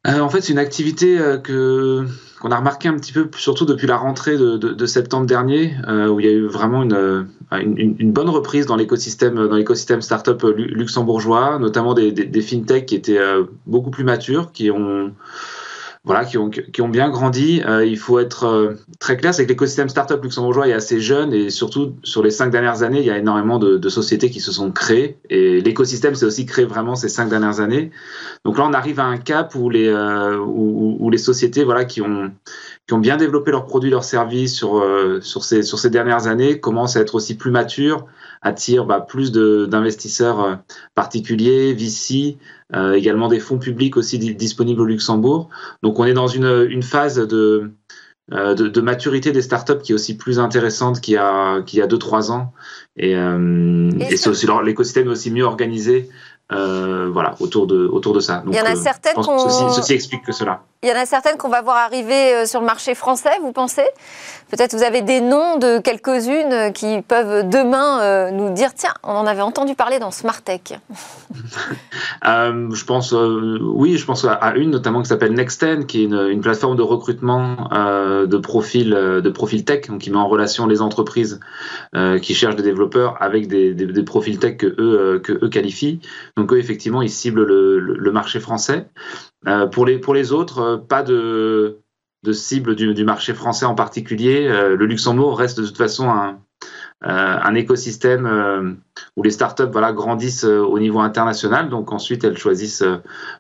Euh, 0.07 0.21
En 0.21 0.29
fait, 0.29 0.43
c'est 0.43 0.53
une 0.53 0.59
activité 0.59 1.19
que 1.43 2.07
qu'on 2.41 2.51
a 2.51 2.59
remarqué 2.59 2.89
un 2.89 2.95
petit 2.97 3.13
peu, 3.13 3.31
surtout 3.39 3.65
depuis 3.65 3.87
la 3.87 3.97
rentrée 3.97 4.37
de, 4.37 4.87
septembre 4.87 5.25
dernier, 5.25 5.75
où 5.89 6.21
il 6.21 6.27
y 6.27 6.29
a 6.29 6.33
eu 6.33 6.47
vraiment 6.47 6.83
une, 6.83 7.27
une, 7.51 8.13
bonne 8.13 8.29
reprise 8.29 8.67
dans 8.67 8.77
l'écosystème 8.77 9.49
dans 9.49 9.57
l'écosystème 9.57 10.03
startup 10.03 10.43
luxembourgeois, 10.55 11.59
notamment 11.59 11.95
des, 11.95 12.13
des, 12.13 12.27
des 12.27 12.41
fintechs 12.43 12.85
qui 12.85 12.95
étaient 12.95 13.19
beaucoup 13.65 13.91
plus 13.91 14.05
matures, 14.05 14.53
qui 14.53 14.71
ont 14.71 15.15
voilà, 16.07 16.25
qui 16.25 16.39
ont, 16.39 16.49
qui 16.51 16.81
ont 16.83 16.89
bien 16.89 17.11
grandi. 17.11 17.63
Euh, 17.67 17.85
il 17.85 17.99
faut 17.99 18.21
être 18.21 18.45
euh, 18.45 18.75
très 19.01 19.17
clair, 19.17 19.35
c'est 19.35 19.45
que 19.45 19.49
l'écosystème 19.49 19.89
startup 19.89 20.23
luxembourgeois 20.23 20.69
est 20.69 20.73
assez 20.73 21.01
jeune 21.01 21.35
et 21.35 21.51
surtout 21.51 21.97
sur 22.05 22.23
les 22.23 22.31
cinq 22.31 22.51
dernières 22.51 22.85
années, 22.85 23.01
il 23.01 23.07
y 23.07 23.11
a 23.11 23.19
énormément 23.19 23.59
de, 23.59 23.77
de 23.77 23.89
sociétés 23.89 24.31
qui 24.31 24.39
se 24.39 24.53
sont 24.53 24.71
créées 24.71 25.19
et 25.31 25.61
l'écosystème 25.61 26.15
s'est 26.15 26.25
aussi 26.25 26.47
créé 26.47 26.65
vraiment 26.65 26.95
ces 26.95 27.09
cinq 27.09 27.29
dernières 27.29 27.59
années. 27.59 27.91
Donc 28.45 28.57
là, 28.57 28.65
on 28.69 28.73
arrive 28.73 29.01
à 29.01 29.05
un 29.05 29.17
cap 29.17 29.57
où 29.57 29.69
les, 29.69 29.89
euh, 29.89 30.39
où, 30.39 30.97
où, 31.01 31.11
les 31.11 31.19
sociétés 31.19 31.65
voilà, 31.65 31.85
qui, 31.85 32.01
ont, 32.03 32.31
qui 32.87 32.95
ont 32.95 32.99
bien 32.99 33.17
développé 33.17 33.51
leurs 33.51 33.67
produits, 33.67 33.91
leurs 33.91 34.05
services 34.05 34.55
sur, 34.55 34.87
sur, 35.23 35.43
ces, 35.43 35.65
sur 35.65 35.81
ces 35.81 35.91
dernières 35.91 36.29
années 36.29 36.61
commencent 36.61 36.97
à 36.97 37.01
être 37.01 37.17
aussi 37.17 37.37
plus 37.37 37.51
matures, 37.51 38.07
attirent 38.43 38.85
bah, 38.85 39.01
plus 39.01 39.33
d'investisseurs 39.33 40.59
particuliers, 40.95 41.75
VC, 41.75 42.39
euh, 42.75 42.95
également 42.95 43.29
des 43.29 43.39
fonds 43.39 43.59
publics 43.59 43.97
aussi 43.97 44.19
disponibles 44.19 44.81
au 44.81 44.87
Luxembourg. 44.87 45.49
Donc 45.83 46.01
on 46.01 46.05
est 46.05 46.15
dans 46.15 46.27
une, 46.27 46.67
une 46.69 46.83
phase 46.83 47.17
de, 47.17 47.71
euh, 48.33 48.55
de, 48.55 48.67
de, 48.67 48.81
maturité 48.81 49.31
des 49.31 49.43
startups 49.43 49.79
qui 49.83 49.93
est 49.93 49.95
aussi 49.95 50.17
plus 50.17 50.41
intéressante 50.41 51.01
qu'il 51.01 51.15
y 51.15 51.17
a, 51.17 51.63
qu'il 51.63 51.79
y 51.79 51.83
a 51.83 51.87
2-3 51.87 52.33
ans. 52.33 52.53
Et, 52.97 53.15
euh, 53.15 53.91
et, 54.01 54.15
et 54.15 54.65
l'écosystème 54.65 55.07
est 55.07 55.11
aussi 55.11 55.31
mieux 55.31 55.45
organisé 55.45 56.09
euh, 56.53 57.11
voilà, 57.13 57.35
autour 57.41 57.67
de, 57.67 57.87
autour 57.87 58.13
de 58.15 58.21
ça. 58.21 58.39
Donc, 58.45 58.55
il 58.55 58.57
y 58.57 58.61
en 58.61 58.65
a 58.65 58.77
euh, 58.77 58.81
certaines 58.81 59.15
ceci, 59.17 59.65
ceci, 59.75 59.95
explique 59.95 60.23
que 60.23 60.33
cela. 60.33 60.63
Il 60.83 60.89
y 60.89 60.93
en 60.93 60.97
a 60.97 61.07
certaines 61.07 61.37
qu'on 61.37 61.49
va 61.49 61.63
voir 61.63 61.77
arriver 61.77 62.35
euh, 62.35 62.47
sur 62.47 62.61
le 62.61 62.67
marché 62.67 62.95
français, 62.95 63.31
vous 63.41 63.53
pensez? 63.53 63.87
Peut-être 64.51 64.75
vous 64.75 64.83
avez 64.83 65.03
des 65.03 65.21
noms 65.21 65.59
de 65.59 65.79
quelques-unes 65.79 66.73
qui 66.73 67.03
peuvent 67.03 67.49
demain 67.49 68.31
nous 68.31 68.53
dire 68.53 68.75
tiens, 68.75 68.95
on 69.03 69.13
en 69.13 69.27
avait 69.27 69.43
entendu 69.43 69.75
parler 69.75 69.99
dans 69.99 70.13
Smartech. 70.13 70.79
euh, 72.27 72.69
je 72.73 72.85
pense, 72.85 73.13
oui, 73.13 73.97
je 73.97 74.05
pense 74.05 74.25
à 74.25 74.55
une 74.55 74.71
notamment 74.71 75.03
qui 75.03 75.09
s'appelle 75.09 75.33
Nexten, 75.33 75.87
qui 75.87 76.03
est 76.03 76.05
une, 76.05 76.41
plateforme 76.41 76.77
de 76.77 76.83
recrutement 76.83 77.69
de 77.73 78.37
profils 78.37 78.91
de 78.91 79.31
profil 79.31 79.65
tech, 79.65 79.89
donc 79.89 80.03
qui 80.03 80.11
met 80.11 80.17
en 80.17 80.29
relation 80.29 80.69
les 80.69 80.81
entreprises 80.81 81.41
qui 82.23 82.35
cherchent 82.35 82.57
des 82.57 82.63
développeurs 82.63 83.17
avec 83.21 83.49
des, 83.49 84.03
profils 84.05 84.39
tech 84.39 84.59
que 84.59 84.67
eux, 84.79 85.19
que 85.19 85.33
eux 85.33 85.49
qualifient. 85.49 86.01
Donc 86.37 86.53
eux, 86.53 86.59
effectivement, 86.59 87.03
ils 87.03 87.11
ciblent 87.11 87.45
le, 87.45 88.13
marché 88.13 88.41
français. 88.41 88.87
Euh, 89.47 89.67
pour, 89.67 89.87
les, 89.87 90.33
autres, 90.33 90.59
euh, 90.59 90.77
pas 90.77 91.03
de, 91.03 91.79
cible 92.33 92.75
du, 92.75 93.05
marché 93.05 93.35
français 93.35 93.67
en 93.67 93.75
particulier. 93.75 94.49
Euh, 94.49 94.77
le 94.77 94.87
Luxembourg 94.87 95.39
reste 95.39 95.61
de 95.61 95.67
toute 95.67 95.77
façon 95.77 96.11
un, 96.11 96.39
écosystème 97.55 98.79
où 99.17 99.23
les 99.23 99.31
startups 99.31 99.71
voilà, 99.71 99.93
grandissent 99.93 100.45
au 100.45 100.79
niveau 100.79 101.01
international. 101.01 101.69
Donc 101.69 101.93
ensuite, 101.93 102.25
elles 102.25 102.39
choisissent 102.39 102.85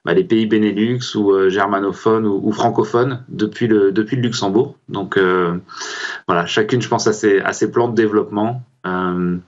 bah, 0.04 0.14
les 0.14 0.22
pays 0.24 0.46
Benelux 0.46 1.00
ou 1.16 1.48
germanophones 1.48 2.26
ou, 2.26 2.52
francophones 2.52 3.24
depuis 3.28 3.66
le, 3.66 3.90
Luxembourg. 3.90 4.76
Donc 4.88 5.18
voilà, 6.28 6.46
chacune, 6.46 6.80
je 6.80 6.88
pense, 6.88 7.06
à 7.06 7.12
ses, 7.12 7.42
ses 7.52 7.70
plans 7.72 7.88
de 7.88 7.94
développement. 7.94 8.62
Euh, 8.86 9.38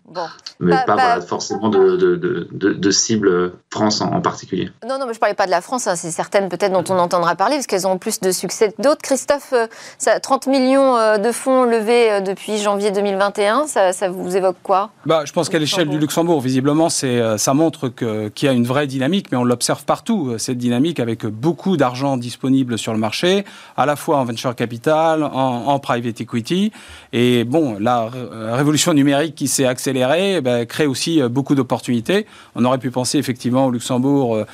mais 0.61 0.75
pas, 0.87 1.21
forcément 1.21 1.69
de, 1.69 1.97
de, 1.97 2.49
de, 2.51 2.91
cible 2.91 3.53
France 3.71 4.01
en, 4.01 4.21
particulier. 4.21 4.71
Non, 4.87 4.99
non, 4.99 5.07
mais 5.07 5.13
je 5.13 5.19
ne 5.19 5.21
parlais 5.21 5.35
pas 5.35 5.47
de 5.47 5.51
la 5.51 5.61
France, 5.61 5.87
hein, 5.87 5.95
c'est 5.95 6.11
certaines 6.11 6.49
peut-être 6.49 6.73
dont 6.73 6.85
on 6.93 6.99
entendra 6.99 7.37
parler, 7.37 7.57
parce 7.57 7.67
qu'elles 7.67 7.87
ont 7.87 7.99
plus 7.99 8.19
de 8.21 8.33
succès 8.33 8.73
que 8.73 8.83
d'autres. 8.83 9.03
Christophe, 9.03 9.53
euh, 9.53 9.67
ça, 9.99 10.19
30 10.19 10.49
millions 10.49 10.97
euh, 10.97 11.19
de 11.19 11.31
fonds 11.31 11.65
levés 11.65 12.21
depuis 12.23 12.59
janvier 12.59 12.91
2021, 12.91 13.67
ça, 13.67 13.93
ça 13.93 14.09
vous 14.09 14.37
évoque 14.37 14.57
quoi? 14.63 14.91
Bah, 15.07 15.23
Je 15.25 15.33
pense 15.33 15.49
qu'à 15.49 15.59
l'échelle 15.59 15.89
du 15.89 15.99
Luxembourg, 15.99 16.41
visiblement, 16.41 16.89
ça 16.89 17.55
montre 17.55 17.89
qu'il 17.89 18.47
y 18.47 18.49
a 18.49 18.53
une 18.53 18.67
vraie 18.67 18.87
dynamique, 18.87 19.31
mais 19.31 19.39
on 19.39 19.45
l'observe 19.45 19.85
partout, 19.85 20.35
cette 20.39 20.59
dynamique 20.59 20.99
avec 20.99 21.27
beaucoup 21.27 21.77
d'argent 21.77 22.17
disponible 22.17 22.79
sur 22.79 22.93
le 22.93 22.99
marché, 22.99 23.45
à 23.77 23.87
la 23.87 23.95
fois 23.95 24.17
en 24.17 24.25
venture 24.25 24.55
capital, 24.57 25.23
en, 25.23 25.29
en 25.67 25.79
private 25.79 26.21
equity. 26.21 26.73
Et 27.13 27.45
bon, 27.45 27.77
la 27.79 28.09
révolution 28.55 28.95
numérique 28.95 29.28
qui 29.35 29.49
s'est 29.49 29.67
accéléré 29.67 30.37
eh 30.37 30.41
ben, 30.41 30.67
crée 30.67 30.87
aussi 30.87 31.21
euh, 31.21 31.29
beaucoup 31.29 31.55
d'opportunités. 31.55 32.27
On 32.55 32.65
aurait 32.65 32.79
pu 32.79 32.91
penser 32.91 33.19
effectivement 33.19 33.67
au 33.67 33.71
Luxembourg. 33.71 34.37
Euh, 34.37 34.45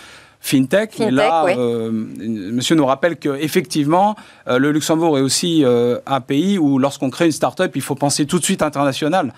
FinTech, 0.40 0.98
mais 0.98 1.10
là, 1.10 1.46
euh, 1.56 1.90
monsieur 1.90 2.76
nous 2.76 2.84
rappelle 2.84 3.16
qu'effectivement, 3.16 4.14
le 4.46 4.72
Luxembourg 4.72 5.16
est 5.16 5.22
aussi 5.22 5.64
un 5.64 6.20
pays 6.20 6.58
où, 6.58 6.78
lorsqu'on 6.78 7.08
crée 7.08 7.24
une 7.24 7.32
start-up, 7.32 7.72
il 7.74 7.80
faut 7.80 7.94
penser 7.94 8.26
tout 8.26 8.38
de 8.38 8.44
suite 8.44 8.60
international 8.60 9.32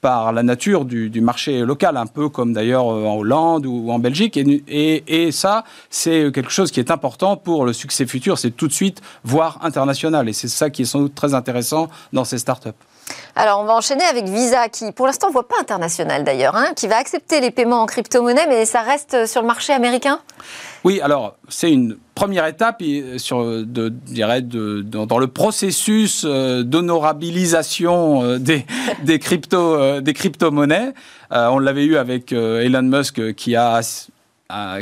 par 0.00 0.32
la 0.32 0.44
nature 0.44 0.84
du, 0.84 1.20
marché 1.20 1.62
local, 1.62 1.96
un 1.96 2.06
peu 2.06 2.28
comme 2.28 2.52
d'ailleurs 2.52 2.86
en 2.86 3.16
Hollande 3.16 3.66
ou 3.66 3.90
en 3.90 3.98
Belgique. 3.98 4.36
Et, 4.36 5.02
et 5.08 5.32
ça, 5.32 5.64
c'est 5.90 6.30
quelque 6.32 6.52
chose 6.52 6.70
qui 6.70 6.78
est 6.78 6.92
important 6.92 7.36
pour 7.36 7.64
le 7.64 7.72
succès 7.72 8.06
futur, 8.06 8.38
c'est 8.38 8.52
tout 8.52 8.68
de 8.68 8.72
suite 8.72 9.02
voir 9.24 9.58
international. 9.62 10.28
Et 10.28 10.32
c'est 10.32 10.46
ça 10.46 10.70
qui 10.70 10.82
est 10.82 10.84
sans 10.84 11.00
doute 11.00 11.16
très 11.16 11.34
intéressant 11.34 11.88
dans 12.12 12.24
ces 12.24 12.38
start-up. 12.38 12.76
Alors, 13.34 13.60
on 13.60 13.64
va 13.64 13.74
enchaîner 13.74 14.04
avec 14.04 14.26
Visa, 14.26 14.68
qui 14.68 14.92
pour 14.92 15.06
l'instant 15.06 15.28
ne 15.28 15.32
voit 15.32 15.48
pas 15.48 15.56
international 15.58 16.22
d'ailleurs, 16.22 16.54
hein, 16.54 16.72
qui 16.76 16.86
va 16.86 16.96
accepter 16.98 17.40
les 17.40 17.50
paiements 17.50 17.80
en 17.80 17.86
crypto-monnaie, 17.86 18.46
mais 18.46 18.66
ça 18.66 18.82
reste 18.82 19.26
sur 19.26 19.40
le 19.40 19.46
marché 19.46 19.72
américain? 19.72 20.20
Oui, 20.84 21.00
alors 21.00 21.36
c'est 21.48 21.72
une 21.72 21.96
première 22.14 22.46
étape 22.46 22.82
sur, 23.16 23.44
de, 23.44 23.88
dirais, 23.88 24.42
dans 24.42 25.18
le 25.18 25.26
processus 25.28 26.24
euh, 26.24 26.62
d'honorabilisation 26.62 28.22
euh, 28.22 28.38
des, 28.38 28.66
des, 29.04 29.18
crypto, 29.18 29.74
euh, 29.74 30.00
des 30.00 30.12
crypto-monnaies. 30.12 30.92
on 31.30 31.58
l'avait 31.58 31.84
eu 31.84 31.96
avec 31.96 32.32
Elon 32.32 32.82
Musk 32.82 33.34
qui 33.34 33.56
a 33.56 33.80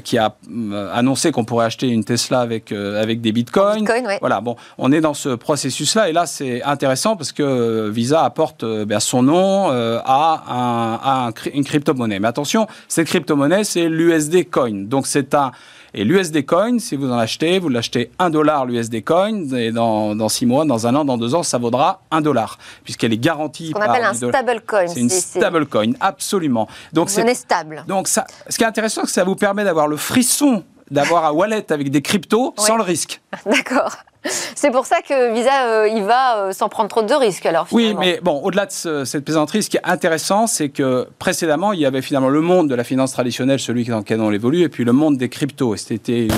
qui 0.03 0.19
a 0.19 0.35
euh, 0.51 0.91
annoncé 0.93 1.33
qu'on 1.33 1.45
pourrait 1.45 1.67
acheter 1.67 1.89
une 1.89 2.05
Tesla 2.05 2.41
avec, 2.41 2.73
euh, 2.73 3.01
avec 3.01 3.21
des 3.21 3.33
bitcoins. 3.33 3.87
Voilà, 4.21 4.41
bon, 4.41 4.57
on 4.79 4.93
est 4.93 5.01
dans 5.01 5.15
ce 5.15 5.31
processus-là 5.31 6.09
et 6.09 6.13
là 6.13 6.27
c'est 6.27 6.63
intéressant 6.63 7.17
parce 7.17 7.33
que 7.33 7.89
Visa 7.89 8.25
apporte 8.25 8.65
euh, 8.65 8.85
ben, 8.85 9.01
son 9.01 9.23
nom 9.23 9.71
à, 9.71 10.45
un, 10.49 10.99
à 11.03 11.31
une 11.55 11.65
crypto-monnaie. 11.65 12.19
Mais 12.19 12.29
attention, 12.29 12.67
cette 12.89 13.07
crypto-monnaie 13.07 13.65
c'est 13.65 13.89
l'USD 13.89 14.51
Coin. 14.51 14.85
Donc 14.87 15.07
c'est 15.07 15.35
un 15.35 15.53
et 15.95 16.05
l'USD 16.05 16.45
Coin, 16.47 16.79
si 16.79 16.97
vous 16.97 17.11
en 17.11 17.19
achetez, 17.19 17.59
vous 17.59 17.69
l'achetez 17.69 18.11
1 18.19 18.31
dollar 18.31 18.67
l'USD 18.67 19.05
Coin, 19.05 19.49
et 19.55 19.73
dans, 19.73 20.15
dans 20.15 20.29
6 20.29 20.47
mois, 20.47 20.65
dans 20.65 20.87
un 20.87 20.95
an, 20.95 21.05
dans 21.05 21.19
2 21.19 21.35
ans, 21.35 21.43
ça 21.43 21.59
vaudra 21.59 22.03
1 22.11 22.21
dollar, 22.21 22.59
puisqu'elle 22.85 23.13
est 23.13 23.19
garantie. 23.19 23.69
Ce 23.69 23.73
qu'on 23.73 23.81
appelle 23.81 24.05
un 24.05 24.15
stable 24.15 24.63
coin. 24.67 24.87
C'est 24.87 25.01
une 25.01 25.11
stable 25.11 25.67
coin, 25.67 25.93
absolument. 26.01 26.69
Donc 26.93 27.11
c'est 27.11 27.35
stable. 27.35 27.85
Donc 27.87 28.09
ça, 28.09 28.27
ce 28.49 28.57
qui 28.57 28.65
est 28.65 28.67
intéressant, 28.67 29.03
c'est 29.03 29.09
que 29.09 29.13
ça 29.13 29.25
vous 29.25 29.37
permet 29.37 29.65
d'avoir 29.65 29.89
le 29.89 29.97
frisson 29.97 30.65
d'avoir 30.91 31.25
un 31.25 31.31
wallet 31.31 31.71
avec 31.73 31.91
des 31.91 32.03
cryptos 32.03 32.55
sans 32.59 32.77
le 32.77 32.83
risque. 32.83 33.21
D'accord. 33.47 33.97
C'est 34.55 34.71
pour 34.71 34.87
ça 34.87 35.01
que 35.01 35.33
Visa, 35.33 35.67
euh, 35.67 35.89
il 35.89 36.03
va 36.03 36.37
euh, 36.37 36.53
sans 36.53 36.69
prendre 36.69 36.89
trop 36.89 37.03
de 37.03 37.15
risques 37.15 37.47
alors. 37.47 37.67
Oui, 37.73 37.95
mais 37.99 38.21
bon, 38.23 38.41
au-della 38.43 38.67
de 38.67 39.05
cette 39.05 39.25
plaisanterie, 39.25 39.63
ce 39.63 39.71
qui 39.71 39.79
est 39.79 39.85
intéressant, 39.85 40.47
c'est 40.47 40.69
que 40.69 41.09
précédemment, 41.19 41.73
il 41.73 41.81
y 41.81 41.87
avait 41.87 42.03
finalement 42.03 42.29
le 42.29 42.41
monde 42.41 42.69
de 42.69 42.75
la 42.75 42.85
finance 42.85 43.13
traditionnelle, 43.13 43.59
celui 43.59 43.85
dans 43.85 43.99
lequel 43.99 44.21
on 44.21 44.31
évolue, 44.31 44.63
et 44.63 44.69
puis 44.69 44.85
le 44.85 44.93
monde 44.93 45.17
des 45.17 45.29
cryptos. 45.29 45.77
C'était 45.77 46.29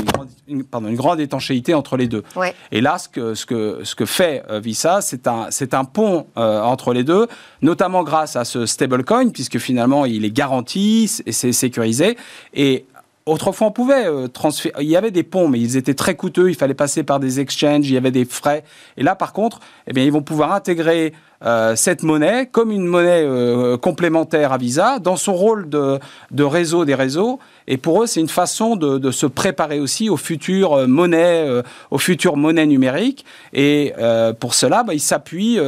une, 0.49 0.65
une, 0.73 0.95
grande 0.95 1.21
étanchéité 1.21 1.75
entre 1.75 1.97
les 1.97 2.07
deux. 2.07 2.23
Et 2.71 2.81
là, 2.81 2.99
ce 2.99 3.09
que, 3.09 3.35
ce 3.35 3.47
que, 3.47 3.81
ce 3.83 3.95
que 3.95 4.07
fait 4.07 4.45
euh, 4.51 4.61
Visa, 4.61 5.01
c'est 5.01 5.27
un, 5.27 5.47
c'est 5.51 5.75
un 5.75 5.85
pont 5.85 6.27
entre 6.37 6.93
les 6.93 7.05
deux, 7.05 7.27
notamment 7.61 8.03
grâce 8.03 8.37
à 8.37 8.45
ce 8.45 8.67
stablecoin, 8.67 9.31
puisque 9.31 9.59
finalement, 9.59 10.05
il 10.07 10.25
est 10.25 10.31
garanti 10.31 11.11
et 11.27 11.33
c'est 11.33 11.53
sécurisé. 11.53 12.17
Et 12.55 12.87
Autrefois, 13.25 13.69
on 13.69 13.71
pouvait 13.71 14.07
euh, 14.07 14.27
transférer. 14.27 14.75
Il 14.83 14.89
y 14.89 14.97
avait 14.97 15.13
des 15.13 15.23
ponts, 15.23 15.47
mais 15.47 15.61
ils 15.61 15.77
étaient 15.77 15.95
très 15.95 16.17
coûteux. 16.17 16.51
Il 16.51 16.57
fallait 16.57 16.75
passer 16.75 17.05
par 17.05 17.21
des 17.21 17.39
exchanges. 17.39 17.89
Il 17.89 17.95
y 17.95 17.97
avait 17.97 18.11
des 18.11 18.25
frais. 18.25 18.65
Et 18.97 19.05
là, 19.05 19.15
par 19.15 19.33
contre, 19.33 19.61
eh 19.87 19.93
bien, 19.93 20.03
ils 20.03 20.11
vont 20.11 20.23
pouvoir 20.23 20.53
intégrer 20.53 21.13
euh, 21.45 21.75
cette 21.75 22.03
monnaie 22.03 22.47
comme 22.47 22.71
une 22.71 22.87
monnaie 22.87 23.25
euh, 23.25 23.77
complémentaire 23.77 24.53
à 24.53 24.59
Visa 24.59 24.99
dans 25.01 25.17
son 25.17 25.35
rôle 25.35 25.69
de, 25.69 25.99
de, 26.31 26.45
réseau 26.45 26.85
des 26.85 26.95
réseaux. 26.95 27.41
Et 27.67 27.77
pour 27.77 28.03
eux, 28.03 28.07
c'est 28.07 28.21
une 28.21 28.29
façon 28.29 28.77
de, 28.77 28.99
de, 28.99 29.11
se 29.11 29.27
préparer 29.27 29.81
aussi 29.81 30.09
aux 30.09 30.17
futures 30.17 30.75
euh, 30.75 30.87
monnaies, 30.87 31.63
aux 31.91 31.99
futures 31.99 32.37
monnaies 32.37 32.67
numériques. 32.67 33.25
Et 33.53 33.93
pour 34.41 34.55
cela, 34.55 34.83
bah, 34.83 34.95
ils 34.95 35.01
s'appuient 35.01 35.59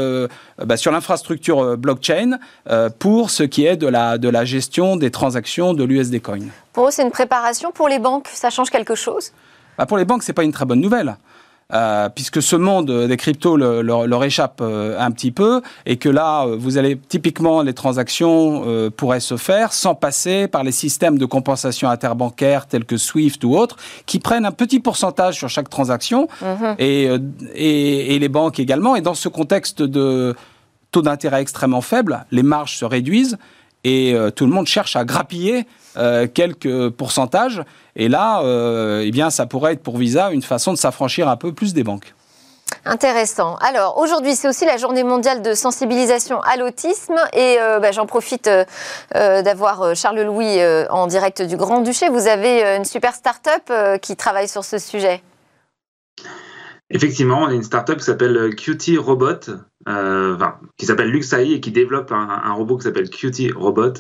bah, 0.65 0.77
sur 0.77 0.93
l'infrastructure 0.93 1.77
blockchain 1.77 2.39
pour 2.99 3.31
ce 3.31 3.43
qui 3.43 3.67
est 3.67 3.77
de 3.77 3.87
la, 3.87 4.19
de 4.19 4.29
la 4.29 4.45
gestion 4.45 4.97
des 4.97 5.11
transactions 5.11 5.75
de 5.75 5.85
l'USD 5.85 6.21
Coin. 6.21 6.39
Pour 6.73 6.89
eux, 6.89 6.91
c'est 6.91 7.03
une 7.03 7.11
préparation. 7.11 7.73
Pour 7.73 7.89
les 7.89 7.99
banques, 7.99 8.29
ça 8.33 8.51
change 8.51 8.71
quelque 8.71 8.95
chose? 8.95 9.33
Bah, 9.79 9.87
Pour 9.87 9.97
les 9.97 10.05
banques, 10.05 10.23
c'est 10.23 10.33
pas 10.33 10.45
une 10.45 10.53
très 10.53 10.65
bonne 10.65 10.81
nouvelle. 10.81 11.17
Euh, 11.75 12.09
puisque 12.09 12.41
ce 12.41 12.55
monde 12.55 13.09
des 13.09 13.17
cryptos 13.17 13.57
leur, 13.57 14.25
échappe 14.25 14.61
euh, 14.61 14.97
un 14.99 15.11
petit 15.11 15.33
peu, 15.33 15.61
et 15.87 15.97
que 15.97 16.09
là, 16.09 16.45
euh, 16.45 16.57
vous 16.57 16.79
allez 16.79 16.97
typiquement 16.97 17.63
les 17.63 17.75
transactions 17.75 18.65
pourraient 18.97 19.21
se 19.21 19.37
faire 19.37 19.73
sans 19.73 19.95
passer 19.95 20.47
par 20.47 20.63
les 20.63 20.73
systèmes 20.73 21.19
de 21.19 21.27
compensation 21.27 21.89
interbancaire 21.89 22.67
tels 22.67 22.85
que 22.85 22.97
SWIFT 22.97 23.45
ou 23.45 23.57
autres, 23.57 23.77
qui 24.07 24.21
prennent 24.21 24.47
un 24.47 24.53
petit 24.53 24.79
pourcentage 24.79 25.37
sur 25.37 25.49
chaque 25.49 25.69
transaction, 25.69 26.29
mhm. 26.41 26.77
et, 26.79 27.09
et, 27.55 28.19
les 28.19 28.29
banques 28.29 28.59
également. 28.61 28.95
Et 28.97 29.01
dans 29.01 29.15
ce 29.15 29.29
contexte 29.29 29.83
de 29.83 30.37
taux 30.93 31.03
d'intérêt 31.03 31.41
extrêmement 31.41 31.81
faible, 31.81 32.25
les 32.31 32.43
marges 32.43 32.77
se 32.77 32.85
réduisent 32.85 33.37
et 33.85 34.17
tout 34.35 34.47
le 34.47 34.53
monde 34.53 34.67
cherche 34.67 34.97
à 34.97 35.05
grappiller 35.05 35.67
euh, 35.97 36.27
quelques 36.27 36.91
pourcentages. 36.91 37.63
Et 37.95 38.09
là, 38.09 38.43
euh, 38.43 39.05
eh 39.05 39.13
bien, 39.13 39.31
ça 39.31 39.47
pourrait 39.47 39.75
être 39.75 39.83
pour 39.83 39.97
Visa 39.97 40.33
une 40.33 40.43
façon 40.43 40.73
de 40.73 40.79
s'affranchir 40.79 41.29
un 41.29 41.37
peu 41.37 41.53
plus 41.53 41.73
des 41.73 41.85
banques. 41.85 42.15
Intéressant. 42.85 43.57
Alors 43.57 43.99
aujourd'hui, 43.99 44.35
c'est 44.35 44.49
aussi 44.49 44.65
la 44.65 44.77
journée 44.77 45.05
mondiale 45.05 45.41
de 45.41 45.55
sensibilisation 45.55 46.41
à 46.41 46.57
l'autisme 46.57 47.15
et 47.33 47.59
euh, 47.61 47.79
bah, 47.79 47.93
j'en 47.93 48.07
profite 48.07 48.51
d'avoir 49.13 49.95
Charles 49.95 50.23
Louis 50.23 50.59
en 50.91 51.07
direct 51.07 51.43
du 51.43 51.57
Grand 51.57 51.81
Duché. 51.83 52.09
Vous 52.09 52.27
avez 52.27 52.77
une 52.77 52.85
super 52.85 53.15
start-up 53.15 54.01
qui 54.01 54.17
travaille 54.17 54.49
sur 54.49 54.65
ce 54.65 54.79
sujet. 54.79 55.23
Effectivement, 56.91 57.43
on 57.43 57.47
a 57.47 57.55
une 57.55 57.63
start-up 57.63 57.99
qui 57.99 58.05
s'appelle 58.05 58.55
Cutie 58.57 58.99
Robot 58.99 59.41
euh, 59.89 60.35
enfin, 60.35 60.55
qui 60.77 60.87
s'appelle 60.87 61.11
Luxai 61.11 61.53
et 61.53 61.61
qui 61.61 61.71
développe 61.71 62.13
un, 62.13 62.53
robot 62.53 62.79
qui 62.79 62.85
s'appelle 62.85 63.11
Cutie 63.11 63.53
Robot 63.53 63.93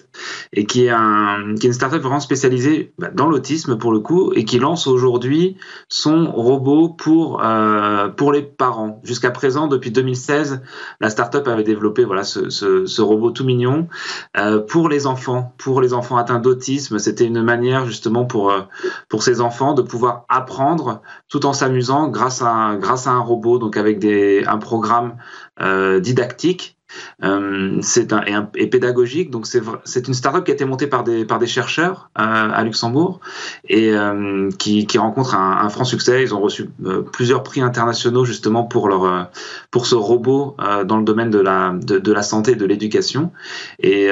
et 0.52 0.64
qui 0.64 0.86
est, 0.86 0.90
un, 0.90 1.54
qui 1.58 1.66
est 1.66 1.68
une 1.68 1.74
startup 1.74 2.00
vraiment 2.00 2.20
spécialisée 2.20 2.92
bah, 2.98 3.10
dans 3.12 3.28
l'autisme 3.28 3.76
pour 3.76 3.92
le 3.92 4.00
coup 4.00 4.32
et 4.34 4.44
qui 4.44 4.58
lance 4.58 4.86
aujourd'hui 4.86 5.56
son 5.88 6.30
robot 6.30 6.88
pour 6.88 7.42
euh, 7.44 8.08
pour 8.08 8.32
les 8.32 8.42
parents. 8.42 9.00
Jusqu'à 9.04 9.30
présent, 9.30 9.66
depuis 9.66 9.90
2016, 9.90 10.62
la 11.00 11.10
startup 11.10 11.46
avait 11.48 11.64
développé 11.64 12.04
voilà 12.04 12.24
ce, 12.24 12.48
ce, 12.50 12.86
ce 12.86 13.02
robot 13.02 13.30
tout 13.30 13.44
mignon 13.44 13.88
euh, 14.36 14.60
pour 14.60 14.88
les 14.88 15.06
enfants, 15.06 15.54
pour 15.58 15.80
les 15.80 15.92
enfants 15.92 16.16
atteints 16.16 16.38
d'autisme. 16.38 16.98
C'était 16.98 17.26
une 17.26 17.42
manière 17.42 17.86
justement 17.86 18.24
pour 18.24 18.50
euh, 18.50 18.62
pour 19.08 19.22
ces 19.22 19.40
enfants 19.40 19.74
de 19.74 19.82
pouvoir 19.82 20.24
apprendre 20.28 21.02
tout 21.28 21.46
en 21.46 21.52
s'amusant 21.52 22.08
grâce 22.08 22.42
à 22.42 22.76
grâce 22.80 23.06
à 23.06 23.10
un 23.10 23.20
robot, 23.20 23.58
donc 23.58 23.76
avec 23.76 23.98
des 23.98 24.44
un 24.46 24.58
programme 24.58 25.16
didactique 25.58 26.76
euh, 27.22 27.78
c'est 27.80 28.12
un, 28.12 28.48
et, 28.54 28.66
pédagogique. 28.66 29.30
Donc 29.30 29.46
c'est 29.46 29.62
c'est 29.84 30.08
une 30.08 30.14
startup 30.14 30.44
qui 30.44 30.50
a 30.50 30.54
été 30.54 30.64
montée 30.64 30.86
par 30.86 31.04
des 31.04 31.24
par 31.24 31.38
des 31.38 31.46
chercheurs 31.46 32.10
euh, 32.18 32.22
à 32.22 32.62
Luxembourg 32.64 33.20
et 33.68 33.92
euh, 33.92 34.50
qui, 34.58 34.86
qui 34.86 34.98
rencontre 34.98 35.34
un, 35.34 35.58
un, 35.64 35.68
franc 35.68 35.84
succès. 35.84 36.22
Ils 36.22 36.34
ont 36.34 36.40
reçu 36.40 36.70
euh, 36.84 37.02
plusieurs 37.02 37.42
prix 37.42 37.60
internationaux 37.60 38.24
justement 38.24 38.64
pour 38.64 38.88
leur 38.88 39.30
pour 39.70 39.86
ce 39.86 39.94
robot 39.94 40.56
dans 40.84 40.98
le 40.98 41.04
domaine 41.04 41.30
de 41.30 41.38
la 41.38 41.74
de, 41.74 42.12
la 42.12 42.22
santé 42.22 42.52
et 42.52 42.56
de 42.56 42.66
l'éducation. 42.66 43.32
Et, 43.80 44.10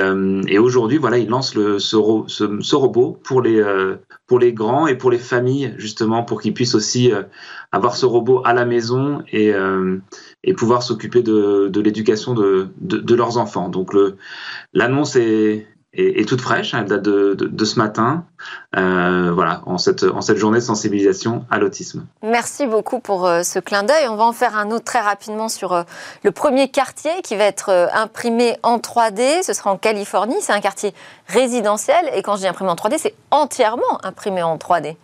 et 0.49 0.59
aujourd'hui 0.59 0.99
voilà 0.99 1.19
ils 1.19 1.29
lancent 1.29 1.55
le 1.55 1.79
ce, 1.79 1.97
ce, 2.27 2.61
ce 2.61 2.77
robot 2.77 3.19
pour 3.23 3.43
les 3.43 3.63
pour 4.27 4.39
les 4.39 4.53
grands 4.53 4.87
et 4.87 4.97
pour 4.97 5.11
les 5.11 5.19
familles 5.19 5.75
justement 5.77 6.23
pour 6.23 6.41
qu'ils 6.41 6.55
puissent 6.55 6.75
aussi 6.75 7.11
avoir 7.71 7.97
ce 7.97 8.07
robot 8.07 8.43
à 8.45 8.53
la 8.53 8.65
maison 8.65 9.23
et 9.33 9.53
et 10.45 10.55
pouvoir 10.55 10.83
s'occuper 10.83 11.23
de, 11.23 11.69
de 11.69 11.81
l'éducation 11.81 12.35
de 12.35 12.69
de, 12.81 13.15
leurs 13.15 13.39
enfants. 13.39 13.69
Donc 13.69 13.93
l'annonce 14.73 15.17
est, 15.17 15.67
toute 16.27 16.41
fraîche, 16.41 16.75
elle 16.75 16.87
date 16.87 17.03
de, 17.03 17.35
de, 17.35 17.65
ce 17.65 17.79
matin, 17.79 18.25
euh, 18.77 19.31
voilà, 19.35 19.63
en 19.67 19.79
cette, 19.79 20.05
en 20.05 20.21
cette 20.21 20.39
journée 20.39 20.59
de 20.59 20.65
sensibilisation 20.65 21.45
à 21.51 21.59
l'autisme. 21.59 22.07
Merci 22.23 22.67
beaucoup 22.67 22.99
pour 22.99 23.27
euh, 23.27 23.43
ce 23.43 23.59
clin 23.59 23.83
d'œil. 23.83 24.09
On 24.09 24.17
va 24.17 24.25
en 24.25 24.33
faire 24.33 24.57
un 24.57 24.71
autre 24.71 24.85
très 24.85 25.01
rapidement 25.01 25.49
sur 25.49 25.73
euh, 25.73 25.83
le 26.23 26.33
premier 26.33 26.69
quartier 26.69 27.11
qui 27.23 27.37
va 27.37 27.45
être 27.45 27.91
imprimé 27.93 28.57
en 28.63 28.79
3D. 28.79 29.43
Ce 29.43 29.53
sera 29.53 29.71
en 29.71 29.77
Californie. 29.77 30.37
C'est 30.41 30.53
un 30.53 30.61
quartier 30.61 30.95
résidentiel. 31.29 32.11
Et 32.15 32.23
quand 32.23 32.37
je 32.37 32.41
dis 32.41 32.49
imprimé 32.49 32.71
en 32.71 32.75
3D, 32.75 32.97
c'est 32.99 33.15
entièrement 33.31 34.05
imprimé 34.05 34.43
en 34.43 34.57
3D. 34.57 34.97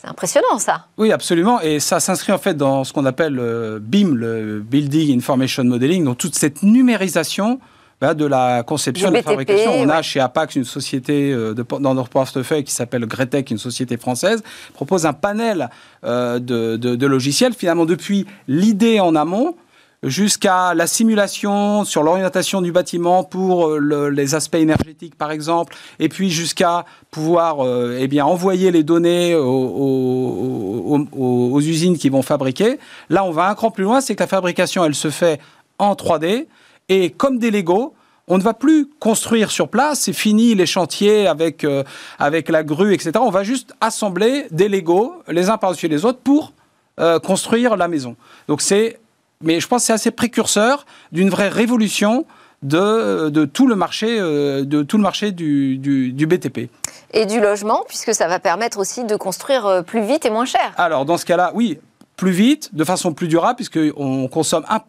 C'est 0.00 0.08
impressionnant 0.08 0.58
ça. 0.58 0.86
Oui, 0.96 1.12
absolument. 1.12 1.60
Et 1.60 1.78
ça 1.78 2.00
s'inscrit 2.00 2.32
en 2.32 2.38
fait 2.38 2.54
dans 2.54 2.84
ce 2.84 2.92
qu'on 2.92 3.04
appelle 3.04 3.34
BIM, 3.82 4.14
le 4.14 4.60
Building 4.60 5.18
Information 5.18 5.64
Modeling, 5.64 6.04
donc 6.04 6.16
toute 6.16 6.34
cette 6.34 6.62
numérisation 6.62 7.60
bah, 8.00 8.14
de 8.14 8.24
la 8.24 8.62
conception 8.62 9.08
et 9.08 9.10
de 9.10 9.16
la 9.16 9.22
fabrication. 9.22 9.72
On 9.76 9.88
a 9.90 10.00
chez 10.00 10.20
Apax 10.20 10.56
une 10.56 10.64
société 10.64 11.32
euh, 11.32 11.52
de, 11.52 11.62
dans 11.62 11.94
notre 11.94 12.08
portefeuille 12.08 12.64
qui 12.64 12.72
s'appelle 12.72 13.04
Gretec, 13.04 13.50
une 13.50 13.58
société 13.58 13.98
française, 13.98 14.42
propose 14.72 15.04
un 15.04 15.12
panel 15.12 15.68
euh, 16.04 16.38
de, 16.38 16.76
de, 16.76 17.06
logiciels, 17.06 17.52
finalement 17.52 17.84
depuis 17.84 18.26
l'idée 18.48 19.00
en 19.00 19.14
amont 19.14 19.54
jusqu'à 20.02 20.74
la 20.74 20.86
simulation 20.86 21.84
sur 21.84 22.02
l'orientation 22.02 22.62
du 22.62 22.72
bâtiment 22.72 23.22
pour 23.22 23.68
euh, 23.68 24.08
les 24.08 24.34
aspects 24.34 24.54
énergétiques 24.56 25.16
par 25.16 25.30
exemple, 25.30 25.76
et 25.98 26.08
puis 26.08 26.30
jusqu'à 26.30 26.84
pouvoir 27.10 27.66
eh 27.98 28.06
bien, 28.08 28.24
envoyer 28.24 28.70
les 28.70 28.82
données 28.82 29.34
aux, 29.34 31.06
aux, 31.12 31.60
usines 31.60 31.98
qui 31.98 32.08
vont 32.08 32.22
fabriquer. 32.22 32.78
Là, 33.08 33.24
on 33.24 33.30
va 33.30 33.48
un 33.48 33.54
cran 33.54 33.70
plus 33.70 33.84
loin, 33.84 34.00
c'est 34.00 34.14
que 34.14 34.22
la 34.22 34.26
fabrication, 34.26 34.84
elle 34.84 34.94
se 34.94 35.10
fait 35.10 35.40
en 35.78 35.94
3D, 35.94 36.46
et 36.88 37.10
comme 37.10 37.38
des 37.38 37.50
Lego, 37.50 37.94
on 38.30 38.38
ne 38.38 38.42
va 38.42 38.54
plus 38.54 38.88
construire 39.00 39.50
sur 39.50 39.68
place, 39.68 40.02
c'est 40.02 40.12
fini 40.12 40.54
les 40.54 40.64
chantiers 40.64 41.26
avec, 41.26 41.64
euh, 41.64 41.82
avec 42.20 42.48
la 42.48 42.62
grue, 42.62 42.94
etc. 42.94 43.10
On 43.16 43.30
va 43.30 43.42
juste 43.42 43.74
assembler 43.80 44.46
des 44.52 44.68
Lego 44.68 45.16
les 45.26 45.50
uns 45.50 45.58
par-dessus 45.58 45.88
les 45.88 46.04
autres 46.04 46.20
pour 46.20 46.52
euh, 47.00 47.18
construire 47.18 47.76
la 47.76 47.88
maison. 47.88 48.14
Donc 48.46 48.62
c'est, 48.62 48.99
mais 49.42 49.60
je 49.60 49.66
pense 49.66 49.82
que 49.82 49.86
c'est 49.86 49.92
assez 49.92 50.10
précurseur 50.10 50.86
d'une 51.12 51.30
vraie 51.30 51.48
révolution 51.48 52.26
de, 52.62 53.30
de, 53.30 53.46
tout 53.46 53.66
le 53.66 53.74
marché, 53.74 54.18
euh, 54.20 54.64
de 54.64 54.82
tout 54.82 54.98
le 54.98 55.02
marché 55.02 55.32
du, 55.32 55.78
du, 55.78 56.26
BTP. 56.26 56.68
Et 57.12 57.24
du 57.24 57.40
logement, 57.40 57.84
puisque 57.88 58.14
ça 58.14 58.28
va 58.28 58.38
permettre 58.38 58.78
aussi 58.78 59.04
de 59.04 59.16
construire 59.16 59.82
plus 59.84 60.02
vite 60.02 60.26
et 60.26 60.30
moins 60.30 60.44
cher. 60.44 60.72
Alors 60.76 61.06
dans 61.06 61.16
ce 61.16 61.24
cas-là, 61.24 61.52
oui, 61.54 61.78
plus 62.16 62.32
vite, 62.32 62.74
de 62.74 62.84
façon 62.84 63.14
plus 63.14 63.28
durable, 63.28 63.56
puisqu'on 63.56 64.28
consomme 64.28 64.64
un 64.68 64.80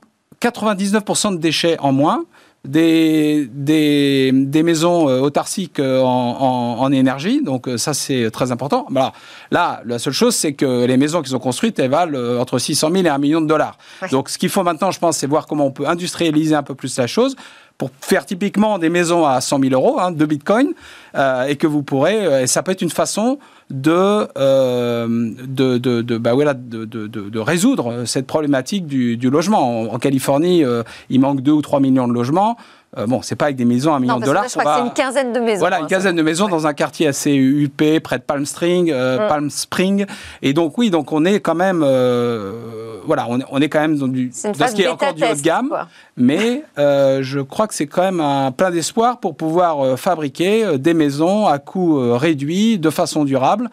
99% 0.42 1.32
de 1.32 1.38
déchets 1.38 1.78
en 1.80 1.94
moins, 1.94 2.26
des, 2.64 3.50
des, 3.52 4.32
des 4.32 4.64
maisons 4.64 5.10
euh, 5.10 5.20
autarciques 5.20 5.80
euh, 5.80 6.02
en, 6.02 6.78
en, 6.80 6.92
énergie, 6.92 7.42
donc 7.42 7.68
euh, 7.68 7.78
ça 7.78 7.94
c'est 7.94 8.30
très 8.30 8.52
important. 8.52 8.86
Voilà. 8.90 9.14
Là, 9.50 9.82
la 9.86 9.98
seule 9.98 10.14
chose, 10.14 10.36
c'est 10.36 10.54
que 10.54 10.86
les 10.86 10.98
maisons 10.98 11.24
qu'ils 11.24 11.36
ont 11.36 11.40
construites, 11.40 11.80
elles 11.80 11.90
valent 11.90 12.40
entre 12.40 12.60
600 12.60 12.92
000 12.92 13.06
et 13.06 13.10
1 13.10 13.18
million 13.18 13.42
de 13.42 13.48
dollars. 13.48 13.78
Donc 14.12 14.30
ce 14.30 14.38
qu'il 14.38 14.50
faut 14.50 14.64
maintenant, 14.64 14.92
je 14.92 15.00
pense, 15.00 15.18
c'est 15.18 15.28
voir 15.28 15.48
comment 15.48 15.66
on 15.66 15.72
peut 15.72 15.88
industrialiser 15.88 16.54
un 16.54 16.64
peu 16.64 16.76
plus 16.76 16.98
la 16.98 17.08
chose 17.08 17.36
pour 17.78 17.90
faire 18.00 18.28
typiquement 18.28 18.78
des 18.78 18.90
maisons 18.90 19.26
à 19.26 19.42
100 19.42 19.60
000 19.60 19.74
euros 19.74 20.00
hein, 20.00 20.12
de 20.12 20.26
Bitcoin, 20.26 20.74
et 21.16 21.56
que 21.56 21.66
vous 21.66 21.82
pourrez, 21.82 22.44
et 22.44 22.48
ça 22.48 22.62
peut 22.62 22.72
être 22.72 22.84
une 22.84 22.92
façon 22.92 23.40
de, 23.72 24.28
euh, 24.38 25.08
de, 25.08 25.78
de, 25.78 26.02
de, 26.02 26.18
bah 26.18 26.34
voilà, 26.34 26.54
de, 26.54 26.86
de, 26.86 27.40
résoudre 27.40 28.06
cette 28.06 28.28
problématique 28.28 28.86
du, 28.86 29.18
du 29.18 29.30
logement. 29.30 29.82
En, 29.92 30.00
Californie, 30.00 30.64
euh, 30.64 30.84
il 31.10 31.20
manque 31.20 31.42
2 31.42 31.52
ou 31.52 31.62
3 31.62 31.80
millions 31.80 32.08
de 32.08 32.14
logements. 32.14 32.58
Euh, 32.98 33.08
bon, 33.08 33.22
c'est 33.22 33.38
pas 33.38 33.46
avec 33.46 33.56
des 33.56 33.64
maisons 33.64 33.94
à 33.94 33.98
un 33.98 34.00
million 34.02 34.20
de 34.20 34.26
dollars. 34.26 34.50
je 34.50 34.60
crois 34.60 34.64
que 34.64 34.80
c'est 34.80 34.86
une 34.88 34.94
quinzaine 34.94 35.32
de 35.32 35.40
maisons. 35.40 35.60
Voilà, 35.60 35.80
une 35.80 35.86
hein, 35.86 35.88
quinzaine 35.88 36.16
de 36.16 36.22
maisons 36.22 36.50
dans 36.50 36.68
un 36.68 36.74
quartier 36.74 37.08
assez 37.08 37.34
huppé, 37.34 38.02
près 38.02 38.18
de 38.18 38.24
Palm 38.24 38.46
Spring, 38.46 38.92
euh, 38.92 39.26
mm. 39.26 39.30
Palm 39.30 39.50
Spring. 39.50 40.06
Et 40.42 40.52
donc 40.52 40.78
oui, 40.78 40.90
donc 40.90 41.14
on 41.14 41.24
est 41.24 41.40
quand 41.40 41.56
même, 41.56 41.84
euh, 41.86 43.00
voilà, 43.06 43.28
on 43.30 43.40
est, 43.40 43.46
on 43.50 43.62
est, 43.62 43.70
quand 43.70 43.80
même 43.80 43.98
dans, 43.98 44.10
du, 44.10 44.28
dans 44.58 44.68
ce 44.68 44.76
qui 44.76 44.82
est 44.82 44.90
encore 44.90 45.14
du 45.14 45.24
haut 45.24 45.34
de 45.34 45.42
gamme. 45.42 45.74
Mais 46.18 46.64
je 46.78 47.40
crois 47.40 47.68
que 47.68 47.74
c'est 47.74 47.88
quand 47.88 48.02
même 48.02 48.20
un 48.20 48.52
plein 48.52 48.72
d'espoir 48.72 49.22
pour 49.22 49.36
pouvoir 49.36 49.98
fabriquer 49.98 50.78
des 50.78 50.94
maisons 50.94 51.48
à 51.48 51.60
coût 51.60 51.98
réduit, 52.18 52.78
de 52.78 52.90
façon 52.90 53.24
durable. 53.24 53.70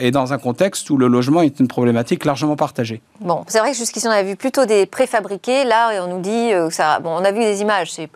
Et 0.00 0.10
dans 0.10 0.32
un 0.32 0.38
contexte 0.38 0.90
où 0.90 0.96
le 0.96 1.06
logement 1.08 1.42
est 1.42 1.60
une 1.60 1.68
problématique 1.68 2.24
largement 2.24 2.56
partagée. 2.56 3.00
Bon, 3.20 3.44
c'est 3.46 3.58
vrai 3.58 3.72
que 3.72 3.76
jusqu'ici 3.76 4.06
on 4.08 4.10
avait 4.10 4.30
vu 4.30 4.36
plutôt 4.36 4.66
des 4.66 4.86
préfabriqués. 4.86 5.64
Là, 5.64 6.02
on 6.02 6.08
nous 6.08 6.20
dit 6.20 6.50
que 6.50 6.70
ça. 6.70 6.98
Bon, 7.00 7.10
on 7.10 7.24
a 7.24 7.30
vu 7.30 7.40
des 7.40 7.60
images. 7.60 7.92
C'est 7.92 8.10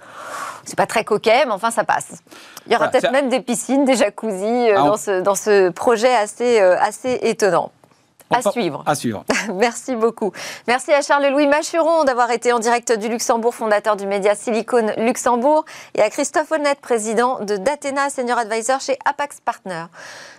c'est 0.65 0.77
pas 0.77 0.87
très 0.87 1.05
coquet, 1.05 1.45
mais 1.47 1.53
enfin, 1.53 1.71
ça 1.71 1.85
passe. 1.85 2.23
Il 2.67 2.73
y 2.73 2.77
aura 2.77 2.89
peut-être 2.89 3.11
même 3.11 3.29
des 3.29 3.41
piscines, 3.41 3.85
des 3.85 3.97
jacuzzis 3.97 4.71
euh, 4.71 4.77
ah, 4.77 4.83
dans, 4.83 4.97
ce, 4.97 5.21
dans 5.21 5.35
ce 5.35 5.71
projet 5.71 6.15
assez, 6.15 6.61
euh, 6.61 6.77
assez 6.79 7.19
étonnant. 7.23 7.73
À 8.31 8.43
suivre. 8.43 8.83
À 8.87 8.95
suivre. 8.95 9.25
Merci 9.55 9.97
beaucoup. 9.97 10.33
Merci 10.69 10.93
à 10.93 11.03
Charles-Louis 11.03 11.49
Machuron 11.49 12.05
d'avoir 12.05 12.31
été 12.31 12.53
en 12.53 12.61
direct 12.61 12.93
du 12.93 13.09
Luxembourg, 13.09 13.55
fondateur 13.55 13.97
du 13.97 14.07
média 14.07 14.35
Silicon 14.35 14.93
Luxembourg, 14.99 15.65
et 15.95 16.03
à 16.03 16.11
Christophe 16.11 16.53
Honnête, 16.53 16.81
président 16.81 17.41
de 17.41 17.57
Datena 17.57 18.09
Senior 18.09 18.39
Advisor 18.39 18.81
chez 18.81 18.99
Apax 19.05 19.41
Partners. 19.41 19.87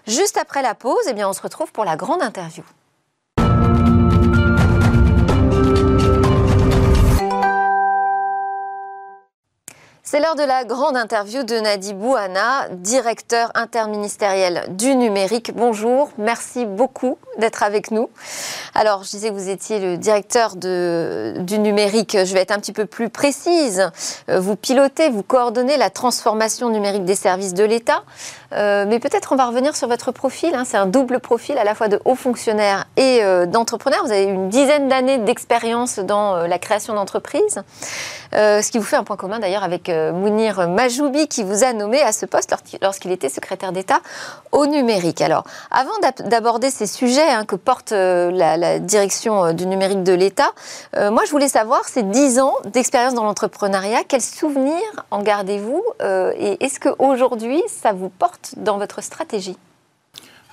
Juste 0.08 0.38
après 0.38 0.62
la 0.62 0.74
pause, 0.74 1.04
eh 1.10 1.14
bien, 1.14 1.28
on 1.28 1.34
se 1.34 1.42
retrouve 1.42 1.72
pour 1.72 1.84
la 1.84 1.98
grande 1.98 2.22
interview. 2.22 2.64
C'est 10.04 10.20
l'heure 10.20 10.36
de 10.36 10.42
la 10.42 10.66
grande 10.66 10.98
interview 10.98 11.44
de 11.44 11.60
Nadi 11.60 11.94
Bouhana, 11.94 12.70
directeur 12.72 13.52
interministériel 13.54 14.66
du 14.70 14.96
numérique. 14.96 15.52
Bonjour, 15.56 16.10
merci 16.18 16.66
beaucoup 16.66 17.20
d'être 17.38 17.62
avec 17.62 17.92
nous. 17.92 18.10
Alors, 18.74 19.04
je 19.04 19.12
disais 19.12 19.30
que 19.30 19.36
vous 19.36 19.50
étiez 19.50 19.80
le 19.80 19.98
directeur 19.98 20.56
du 20.56 21.60
numérique. 21.60 22.18
Je 22.18 22.34
vais 22.34 22.40
être 22.40 22.52
un 22.52 22.58
petit 22.58 22.74
peu 22.74 22.88
plus 22.88 23.10
précise. 23.10 23.92
Euh, 24.30 24.40
vous 24.40 24.56
pilotez, 24.56 25.10
vous 25.10 25.22
coordonnez 25.22 25.78
la 25.78 25.92
transformation 25.92 26.70
numérique 26.70 27.06
des 27.06 27.16
services 27.16 27.54
de 27.54 27.64
l'État. 27.64 28.04
Euh, 28.54 28.86
mais 28.88 29.00
peut-être 29.00 29.32
on 29.32 29.36
va 29.36 29.46
revenir 29.46 29.76
sur 29.76 29.88
votre 29.88 30.12
profil. 30.12 30.56
Hein. 30.56 30.64
C'est 30.66 30.78
un 30.78 30.88
double 30.88 31.20
profil 31.20 31.58
à 31.60 31.64
la 31.64 31.76
fois 31.76 31.90
de 31.90 32.00
haut 32.06 32.16
fonctionnaire 32.16 32.86
et 32.98 33.20
euh, 33.22 33.46
d'entrepreneur. 33.46 34.04
Vous 34.04 34.12
avez 34.12 34.24
une 34.24 34.50
dizaine 34.50 34.88
d'années 34.88 35.20
d'expérience 35.20 36.00
dans 36.00 36.48
la 36.48 36.58
création 36.58 36.96
d'entreprises. 36.96 37.62
ce 38.34 38.72
qui 38.72 38.80
vous 38.80 38.84
fait 38.84 38.96
un 38.96 39.04
point 39.04 39.16
commun 39.16 39.40
d'ailleurs 39.40 39.64
avec 39.64 39.91
Mounir 40.14 40.68
Majoubi 40.68 41.28
qui 41.28 41.44
vous 41.44 41.64
a 41.64 41.74
nommé 41.74 42.02
à 42.02 42.12
ce 42.12 42.26
poste 42.26 42.54
lorsqu'il 42.82 43.12
était 43.12 43.30
secrétaire 43.30 43.72
d'État 43.72 44.02
au 44.52 44.66
numérique. 44.66 45.22
Alors, 45.22 45.44
avant 45.70 45.92
d'aborder 46.26 46.70
ces 46.70 46.88
sujets 46.88 47.30
hein, 47.30 47.46
que 47.46 47.56
porte 47.56 47.92
euh, 47.92 48.32
la, 48.32 48.80
direction 48.80 49.46
euh, 49.46 49.54
du 49.54 49.66
numérique 49.66 50.04
de 50.04 50.14
l'État, 50.14 50.52
moi 50.96 51.24
je 51.26 51.32
voulais 51.32 51.48
savoir, 51.48 51.88
ces 51.88 52.04
10 52.04 52.40
ans 52.40 52.56
d'expérience 52.66 53.14
dans 53.14 53.24
l'entrepreneuriat, 53.24 54.04
quels 54.08 54.22
souvenirs 54.22 55.06
en 55.12 55.22
gardez-vous 55.22 55.84
et 56.02 56.64
est-ce 56.64 56.80
qu'aujourd'hui 56.80 57.62
ça 57.68 57.94
vous 57.94 58.10
porte 58.10 58.54
dans 58.58 58.78
votre 58.78 59.02
stratégie? 59.02 59.58
euh, 59.58 59.71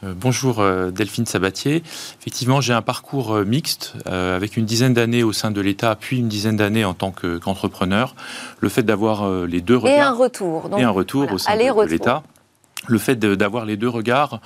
bonjour 0.02 0.60
euh, 0.60 0.90
Delphine 0.90 1.26
Sabatier. 1.26 1.82
Effectivement, 2.20 2.60
j'ai 2.60 2.72
un 2.72 2.82
parcours 2.82 3.34
euh, 3.34 3.44
mixte 3.44 3.94
avec 4.06 4.56
une 4.56 4.64
dizaine 4.64 4.94
d'années 4.94 5.22
au 5.22 5.32
sein 5.32 5.50
de 5.50 5.60
l'État, 5.60 5.96
puis 5.96 6.18
une 6.18 6.28
dizaine 6.28 6.56
d'années 6.56 6.84
en 6.84 6.94
tant 6.94 7.10
qu'entrepreneur. 7.10 8.14
le 8.60 8.68
fait 8.68 8.82
d'avoir 8.82 9.28
les 9.46 9.60
deux 9.60 9.76
regards 9.76 9.96
et 9.96 10.00
un 10.00 10.12
retour, 10.12 10.70
et 10.76 10.82
un 10.82 10.90
retour 10.90 11.32
au 11.32 11.38
sein 11.38 11.56
de, 11.56 11.88
l'État. 11.88 12.22
Le 12.86 12.98
fait 12.98 13.16
d'avoir 13.16 13.64
les 13.64 13.76
deux 13.76 13.88
regards 13.88 14.40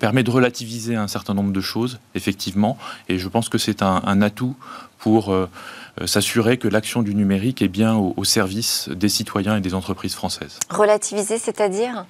permet 0.00 0.22
de 0.22 0.30
relativiser 0.30 0.96
un 0.96 1.08
certain 1.08 1.34
nombre 1.34 1.52
de 1.52 1.60
choses, 1.60 2.00
effectivement, 2.14 2.76
et 3.08 3.18
je 3.18 3.28
pense 3.28 3.48
que 3.48 3.58
c'est 3.58 3.82
un, 3.82 4.22
atout 4.22 4.56
pour 4.98 5.34
s'assurer 6.06 6.58
que 6.58 6.68
l'action 6.68 7.02
du 7.02 7.14
numérique 7.14 7.62
est 7.62 7.68
bien 7.68 7.96
au, 7.96 8.24
service 8.24 8.88
des 8.90 9.08
citoyens 9.08 9.56
et 9.56 9.60
des 9.60 9.74
entreprises 9.74 10.14
françaises. 10.14 10.58
Relativiser, 10.70 11.38
c'est-à-dire 11.38 12.06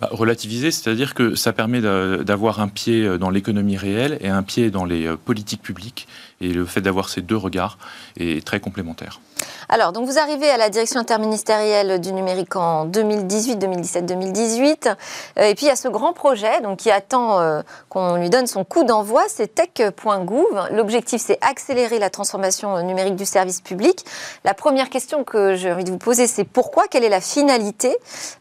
bah, 0.00 0.08
relativiser, 0.10 0.70
c'est-à-dire 0.70 1.14
que 1.14 1.34
ça 1.34 1.52
permet 1.52 1.80
d'avoir 1.80 2.60
un 2.60 2.68
pied 2.68 3.18
dans 3.18 3.30
l'économie 3.30 3.76
réelle 3.76 4.18
et 4.20 4.28
un 4.28 4.42
pied 4.42 4.70
dans 4.70 4.84
les 4.84 5.06
euh, 5.06 5.16
politiques 5.16 5.62
publiques. 5.62 6.06
Et 6.40 6.52
le 6.52 6.66
fait 6.66 6.80
d'avoir 6.80 7.08
ces 7.08 7.22
deux 7.22 7.36
regards 7.36 7.78
est 8.18 8.44
très 8.44 8.60
complémentaire. 8.60 9.20
Alors, 9.68 9.92
donc 9.92 10.06
vous 10.06 10.18
arrivez 10.18 10.50
à 10.50 10.56
la 10.56 10.68
direction 10.68 11.00
interministérielle 11.00 12.00
du 12.00 12.12
numérique 12.12 12.56
en 12.56 12.84
2018, 12.84 13.56
2017, 13.56 14.06
2018. 14.06 14.88
et 15.36 15.54
puis 15.54 15.66
il 15.66 15.68
y 15.68 15.72
a 15.72 15.76
ce 15.76 15.88
grand 15.88 16.12
projet 16.12 16.60
donc, 16.60 16.78
qui 16.78 16.90
attend 16.90 17.40
euh, 17.40 17.62
qu'on 17.88 18.16
lui 18.16 18.30
donne 18.30 18.46
son 18.46 18.64
coup 18.64 18.84
d'envoi, 18.84 19.24
c'est 19.28 19.54
tech.gouv. 19.54 20.68
L'objectif, 20.72 21.22
c'est 21.24 21.38
accélérer 21.40 21.98
la 21.98 22.10
transformation 22.10 22.82
numérique 22.82 23.16
du 23.16 23.24
service 23.24 23.60
public. 23.60 24.04
La 24.44 24.54
première 24.54 24.90
question 24.90 25.24
que 25.24 25.54
j'ai 25.54 25.72
envie 25.72 25.84
de 25.84 25.90
vous 25.90 25.98
poser, 25.98 26.26
c'est 26.26 26.44
pourquoi? 26.44 26.84
Quelle 26.90 27.04
est 27.04 27.08
la 27.08 27.20
finalité? 27.20 27.96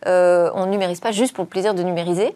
Euh, 0.08 0.50
On 0.56 0.66
ne 0.66 0.72
numérise 0.72 1.00
pas 1.00 1.12
juste 1.12 1.34
pour 1.34 1.44
le 1.44 1.50
plaisir 1.50 1.74
de 1.74 1.84
numériser 1.84 2.36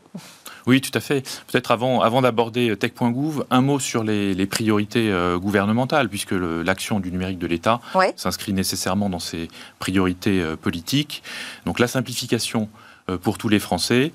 Oui, 0.65 0.79
tout 0.81 0.91
à 0.93 0.99
fait. 0.99 1.21
Peut-être 1.47 1.71
avant, 1.71 2.01
avant 2.01 2.21
d'aborder 2.21 2.75
tech.gouv, 2.77 3.45
un 3.49 3.61
mot 3.61 3.79
sur 3.79 4.03
les, 4.03 4.45
priorités 4.45 5.11
euh, 5.11 5.37
gouvernementales, 5.37 6.09
puisque 6.09 6.31
l'action 6.31 6.99
du 6.99 7.11
numérique 7.11 7.39
de 7.39 7.47
l'État 7.47 7.81
s'inscrit 8.15 8.53
nécessairement 8.53 9.09
dans 9.09 9.19
ses 9.19 9.49
priorités 9.79 10.41
euh, 10.41 10.55
politiques. 10.55 11.23
Donc 11.65 11.79
la 11.79 11.87
simplification 11.87 12.69
euh, 13.09 13.17
pour 13.17 13.37
tous 13.37 13.49
les 13.49 13.59
Français, 13.59 14.11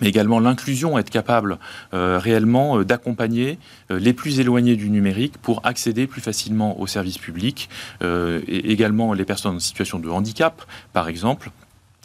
mais 0.00 0.08
également 0.08 0.38
l'inclusion, 0.38 0.98
être 1.00 1.10
capable 1.10 1.58
réellement 1.92 2.84
d'accompagner 2.84 3.58
les 3.90 4.12
plus 4.12 4.38
éloignés 4.38 4.76
du 4.76 4.88
numérique 4.88 5.36
pour 5.38 5.66
accéder 5.66 6.06
plus 6.06 6.20
facilement 6.20 6.78
aux 6.80 6.86
services 6.86 7.18
publics, 7.18 7.68
et 8.00 8.70
également 8.70 9.14
les 9.14 9.24
personnes 9.24 9.56
en 9.56 9.58
situation 9.58 9.98
de 9.98 10.08
handicap, 10.08 10.62
par 10.92 11.08
exemple, 11.08 11.50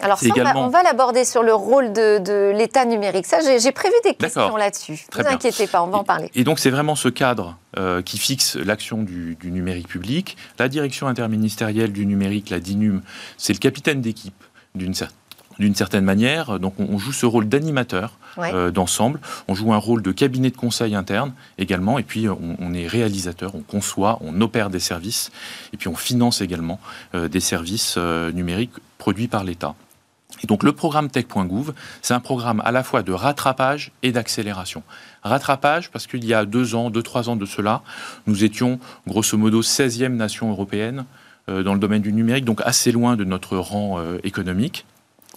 alors 0.02 0.20
ça, 0.20 0.28
on 0.56 0.68
va, 0.68 0.84
l'aborder 0.84 1.24
sur 1.24 1.42
le 1.42 1.54
rôle 1.54 1.94
de, 1.94 2.52
l'État 2.52 2.86
numérique. 2.86 3.26
Ça, 3.26 3.40
j'ai 3.40 3.72
prévu 3.72 3.94
des 4.04 4.14
questions 4.14 4.58
là-dessus. 4.58 5.06
Ne 5.18 5.24
vous 5.24 5.30
inquiétez 5.30 5.68
pas, 5.68 5.82
on 5.82 5.88
va 5.88 6.00
en 6.00 6.04
parler. 6.04 6.30
Et 6.36 6.44
donc 6.44 6.60
c'est 6.60 6.70
vraiment 6.70 6.96
ce 6.96 7.08
cadre 7.08 7.58
euh, 7.78 8.02
qui 8.02 8.18
fixe 8.18 8.58
l'action 8.58 9.04
du, 9.04 9.38
numérique 9.44 9.88
public. 9.88 10.38
La 10.60 10.68
direction 10.68 11.08
interministérielle 11.08 11.94
du 11.94 12.06
numérique, 12.06 12.50
la 12.50 12.60
DINUM, 12.60 13.02
c'est 13.38 13.54
le 13.54 13.60
capitaine 13.60 14.02
d'équipe 14.02 14.44
d'une 14.76 15.76
certaine 15.76 16.04
manière. 16.04 16.60
Donc 16.60 16.74
on, 16.80 16.98
joue 16.98 17.14
ce 17.14 17.26
rôle 17.26 17.48
d'animateur 17.48 18.18
euh, 18.38 18.72
d'ensemble. 18.72 19.22
On 19.48 19.56
joue 19.56 19.72
un 19.74 19.78
rôle 19.78 20.02
de 20.02 20.12
cabinet 20.12 20.50
de 20.50 20.58
conseil 20.58 20.94
interne 20.94 21.34
également. 21.58 22.00
Et 22.00 22.04
puis 22.04 22.28
on, 22.28 22.74
est 22.74 22.88
réalisateur, 22.88 23.56
on 23.56 23.62
conçoit, 23.62 24.20
on 24.22 24.42
opère 24.42 24.70
des 24.70 24.82
services. 24.82 25.32
Et 25.72 25.78
puis 25.78 25.88
on 25.88 25.96
finance 25.96 26.42
également 26.42 26.82
euh, 27.14 27.30
des 27.30 27.40
services 27.40 27.98
numériques 27.98 28.74
produits 28.98 29.30
par 29.30 29.46
l'État. 29.46 29.76
Et 30.44 30.48
donc 30.48 30.64
le 30.64 30.74
programme 30.74 31.10
Tech.gouv, 31.10 31.74
c'est 32.02 32.14
un 32.14 32.20
programme 32.20 32.62
à 32.66 32.72
la 32.72 32.84
fois 32.84 33.04
de 33.04 33.12
rattrapage 33.12 33.92
et 34.04 34.12
d'accélération. 34.12 34.84
Rattrapage 35.24 35.90
parce 35.92 36.08
qu'il 36.08 36.26
y 36.26 36.34
a 36.34 36.46
deux 36.46 36.76
ans, 36.76 36.90
deux, 36.90 37.04
trois 37.04 37.30
ans 37.30 37.36
de 37.36 37.46
cela, 37.46 37.82
nous 38.28 38.44
étions 38.44 38.80
grosso 39.08 39.38
modo 39.38 39.62
16e 39.62 40.10
nation 40.10 40.50
européenne 40.50 41.06
euh, 41.50 41.64
dans 41.64 41.74
le 41.74 41.80
domaine 41.80 42.02
du 42.02 42.12
numérique, 42.12 42.46
donc 42.46 42.62
assez 42.66 42.92
loin 42.92 43.16
de 43.16 43.24
notre 43.24 43.58
rang 43.58 44.00
euh, 44.00 44.18
économique. 44.24 44.86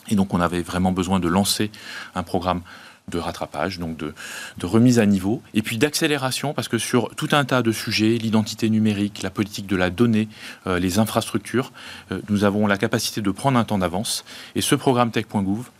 Et 0.08 0.14
donc 0.14 0.34
on 0.34 0.40
avait 0.40 0.62
vraiment 0.62 0.92
besoin 0.92 1.20
de 1.20 1.28
lancer 1.28 1.70
un 2.14 2.22
programme 2.22 2.62
de 3.10 3.18
rattrapage, 3.18 3.78
donc 3.78 3.96
de, 3.96 4.14
remise 4.62 4.98
à 4.98 5.06
niveau, 5.06 5.42
et 5.54 5.62
puis 5.62 5.78
d'accélération, 5.78 6.54
parce 6.54 6.68
que 6.68 6.78
sur 6.78 7.10
tout 7.16 7.28
un 7.32 7.44
tas 7.44 7.62
de 7.62 7.72
sujets, 7.72 8.18
l'identité 8.18 8.70
numérique, 8.70 9.22
la 9.22 9.30
politique 9.30 9.66
de 9.66 9.76
la 9.76 9.90
donnée, 9.90 10.28
euh, 10.66 10.78
les 10.78 10.98
infrastructures, 10.98 11.72
euh, 12.12 12.20
nous 12.28 12.44
avons 12.44 12.66
la 12.66 12.76
capacité 12.78 13.20
de 13.20 13.30
prendre 13.30 13.58
un 13.58 13.64
temps 13.64 13.78
d'avance. 13.78 14.24
Et 14.54 14.60
ce 14.60 14.74
programme 14.74 15.10
Tech.gouv, 15.10 15.70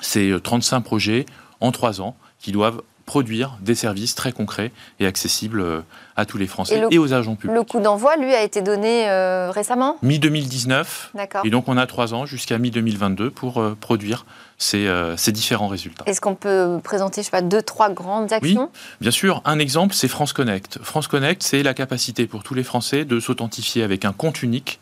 c'est 0.00 0.32
35 0.42 0.76
euh, 0.76 0.80
projets 0.80 1.26
en 1.60 1.72
3 1.72 2.00
ans 2.00 2.16
qui 2.38 2.52
doivent 2.52 2.82
produire 3.06 3.58
des 3.60 3.74
services 3.74 4.14
très 4.14 4.32
concrets 4.32 4.72
et 5.00 5.06
accessibles 5.06 5.60
euh, 5.60 5.80
à 6.16 6.24
tous 6.24 6.38
les 6.38 6.46
Français 6.46 6.82
et, 6.90 6.98
aux 6.98 7.12
agents 7.12 7.34
publics. 7.34 7.56
Le 7.56 7.62
coup 7.64 7.80
d'envoi, 7.80 8.16
lui, 8.16 8.32
a 8.32 8.42
été 8.42 8.62
donné 8.62 9.08
euh, 9.10 9.50
récemment? 9.50 9.98
Mi-2019. 10.02 10.84
D'accord. 11.14 11.42
Et 11.44 11.50
donc 11.50 11.68
on 11.68 11.76
a 11.76 11.86
trois 11.86 12.14
ans 12.14 12.24
jusqu'à 12.24 12.58
mi-2022 12.58 13.30
pour 13.30 13.58
euh, 13.58 13.76
produire 13.78 14.24
ces, 14.56 14.88
ces, 15.16 15.32
différents 15.32 15.66
résultats. 15.66 16.04
Est-ce 16.06 16.20
qu'on 16.20 16.36
peut 16.36 16.78
présenter, 16.82 17.20
je 17.20 17.26
sais 17.26 17.30
pas, 17.30 17.42
deux, 17.42 17.60
trois 17.60 17.90
grandes 17.90 18.32
actions? 18.32 18.70
Oui, 18.72 18.80
bien 19.00 19.10
sûr. 19.10 19.42
Un 19.44 19.58
exemple, 19.58 19.94
c'est 19.94 20.08
France 20.08 20.32
Connect. 20.32 20.78
France 20.80 21.08
Connect, 21.08 21.42
c'est 21.42 21.64
la 21.64 21.74
capacité 21.74 22.26
pour 22.26 22.44
tous 22.44 22.54
les 22.54 22.62
Français 22.62 23.04
de 23.04 23.18
s'authentifier 23.18 23.82
avec 23.82 24.04
un 24.04 24.12
compte 24.12 24.42
unique 24.42 24.78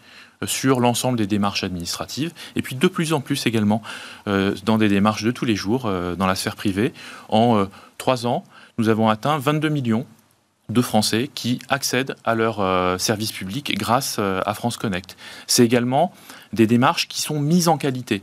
sur 0.47 0.81
l'ensemble 0.81 1.19
des 1.19 1.27
démarches 1.27 1.65
administratives, 1.65 2.33
et 2.57 2.63
puis 2.63 2.77
de 2.77 2.87
plus 2.89 3.13
en 3.13 3.21
plus 3.21 3.47
également 3.47 3.83
euh, 4.29 4.55
dans 4.65 4.79
des 4.79 4.89
démarches 4.89 5.25
de 5.25 5.31
tous 5.31 5.45
les 5.45 5.57
jours 5.57 5.87
euh, 5.87 6.15
dans 6.15 6.27
la 6.27 6.35
sphère 6.35 6.57
privée. 6.57 6.93
En 7.29 7.57
euh, 7.57 7.65
trois 7.99 8.27
ans, 8.27 8.45
nous 8.79 8.89
avons 8.89 9.09
atteint 9.09 9.39
22 9.39 9.69
millions 9.69 10.07
de 10.69 10.81
Français 10.81 11.29
qui 11.35 11.59
accèdent 11.69 12.17
à 12.25 12.35
leurs 12.35 12.99
services 12.99 13.33
publics 13.33 13.77
grâce 13.77 14.19
à 14.19 14.55
France 14.55 14.79
Connect. 14.79 15.17
C'est 15.47 15.65
également 15.65 16.15
des 16.55 16.67
démarches 16.67 17.09
qui 17.09 17.21
sont 17.21 17.41
mises 17.41 17.69
en 17.69 17.77
qualité 17.77 18.23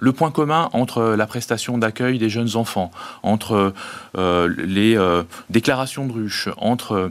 le 0.00 0.12
point 0.12 0.30
commun 0.30 0.68
entre 0.74 1.02
la 1.02 1.26
prestation 1.26 1.78
d'accueil 1.78 2.18
des 2.18 2.28
jeunes 2.28 2.56
enfants, 2.56 2.90
entre 3.22 3.72
les 4.16 4.98
déclarations 5.48 6.06
de 6.06 6.12
ruches, 6.12 6.48
entre 6.58 7.10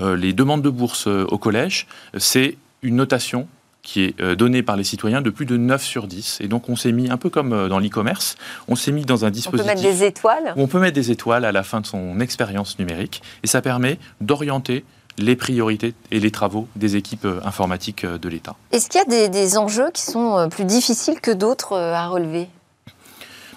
les 0.00 0.32
demandes 0.32 0.62
de 0.62 0.70
bourse 0.70 1.08
au 1.08 1.38
collège, 1.38 1.88
c'est 2.18 2.56
une 2.82 2.96
notation 2.96 3.48
qui 3.88 4.02
est 4.04 4.20
euh, 4.20 4.34
donné 4.34 4.62
par 4.62 4.76
les 4.76 4.84
citoyens 4.84 5.22
de 5.22 5.30
plus 5.30 5.46
de 5.46 5.56
9 5.56 5.82
sur 5.82 6.08
10. 6.08 6.42
Et 6.42 6.48
donc 6.48 6.68
on 6.68 6.76
s'est 6.76 6.92
mis, 6.92 7.10
un 7.10 7.16
peu 7.16 7.30
comme 7.30 7.54
euh, 7.54 7.68
dans 7.68 7.78
l'e-commerce, 7.78 8.36
on 8.68 8.76
s'est 8.76 8.92
mis 8.92 9.06
dans 9.06 9.24
un 9.24 9.30
dispositif... 9.30 9.66
On 9.66 9.74
peut 9.74 9.80
mettre 9.80 9.96
des 9.96 10.04
étoiles 10.04 10.52
On 10.56 10.66
peut 10.66 10.78
mettre 10.78 10.94
des 10.94 11.10
étoiles 11.10 11.46
à 11.46 11.52
la 11.52 11.62
fin 11.62 11.80
de 11.80 11.86
son 11.86 12.20
expérience 12.20 12.78
numérique. 12.78 13.22
Et 13.42 13.46
ça 13.46 13.62
permet 13.62 13.98
d'orienter 14.20 14.84
les 15.16 15.36
priorités 15.36 15.94
et 16.10 16.20
les 16.20 16.30
travaux 16.30 16.68
des 16.76 16.96
équipes 16.96 17.24
euh, 17.24 17.40
informatiques 17.44 18.04
de 18.04 18.28
l'État. 18.28 18.56
Est-ce 18.72 18.90
qu'il 18.90 19.00
y 19.00 19.14
a 19.14 19.28
des, 19.28 19.56
enjeux 19.56 19.90
qui 19.94 20.02
sont 20.02 20.50
plus 20.50 20.66
difficiles 20.66 21.22
que 21.22 21.30
d'autres 21.30 21.74
à 21.74 22.08
relever? 22.08 22.48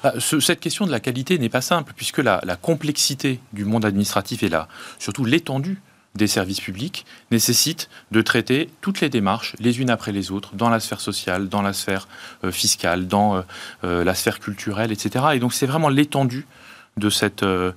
Bah, 0.01 0.13
cette 0.17 0.61
question 0.61 0.85
de 0.85 0.91
la 0.91 1.01
qualité 1.01 1.37
n'est 1.39 1.49
pas 1.49 1.59
simple, 1.59 1.91
puisque 1.93 2.19
la, 2.19 2.39
la, 2.45 2.55
complexité 2.55 3.41
du 3.51 3.65
monde 3.65 3.83
administratif 3.83 4.43
et 4.43 4.49
là, 4.49 4.69
surtout 4.97 5.25
l'étendue 5.25 5.81
des 6.15 6.27
services 6.27 6.59
publics 6.59 7.05
nécessite 7.31 7.89
de 8.11 8.21
traiter 8.21 8.69
toutes 8.81 9.01
les 9.01 9.09
démarches 9.09 9.55
les 9.59 9.79
unes 9.79 9.89
après 9.89 10.11
les 10.11 10.31
autres 10.31 10.55
dans 10.55 10.69
la 10.69 10.79
sphère 10.79 10.99
sociale, 10.99 11.47
dans 11.47 11.61
la 11.61 11.73
sphère 11.73 12.07
euh, 12.43 12.51
fiscale, 12.51 13.07
dans 13.07 13.35
euh, 13.35 13.41
euh, 13.83 14.03
la 14.03 14.13
sphère 14.13 14.39
culturelle, 14.39 14.91
etc. 14.91 15.25
Et 15.33 15.39
donc 15.39 15.53
c'est 15.53 15.65
vraiment 15.65 15.89
l'étendue 15.89 16.45
de, 16.97 17.09
ce 17.09 17.73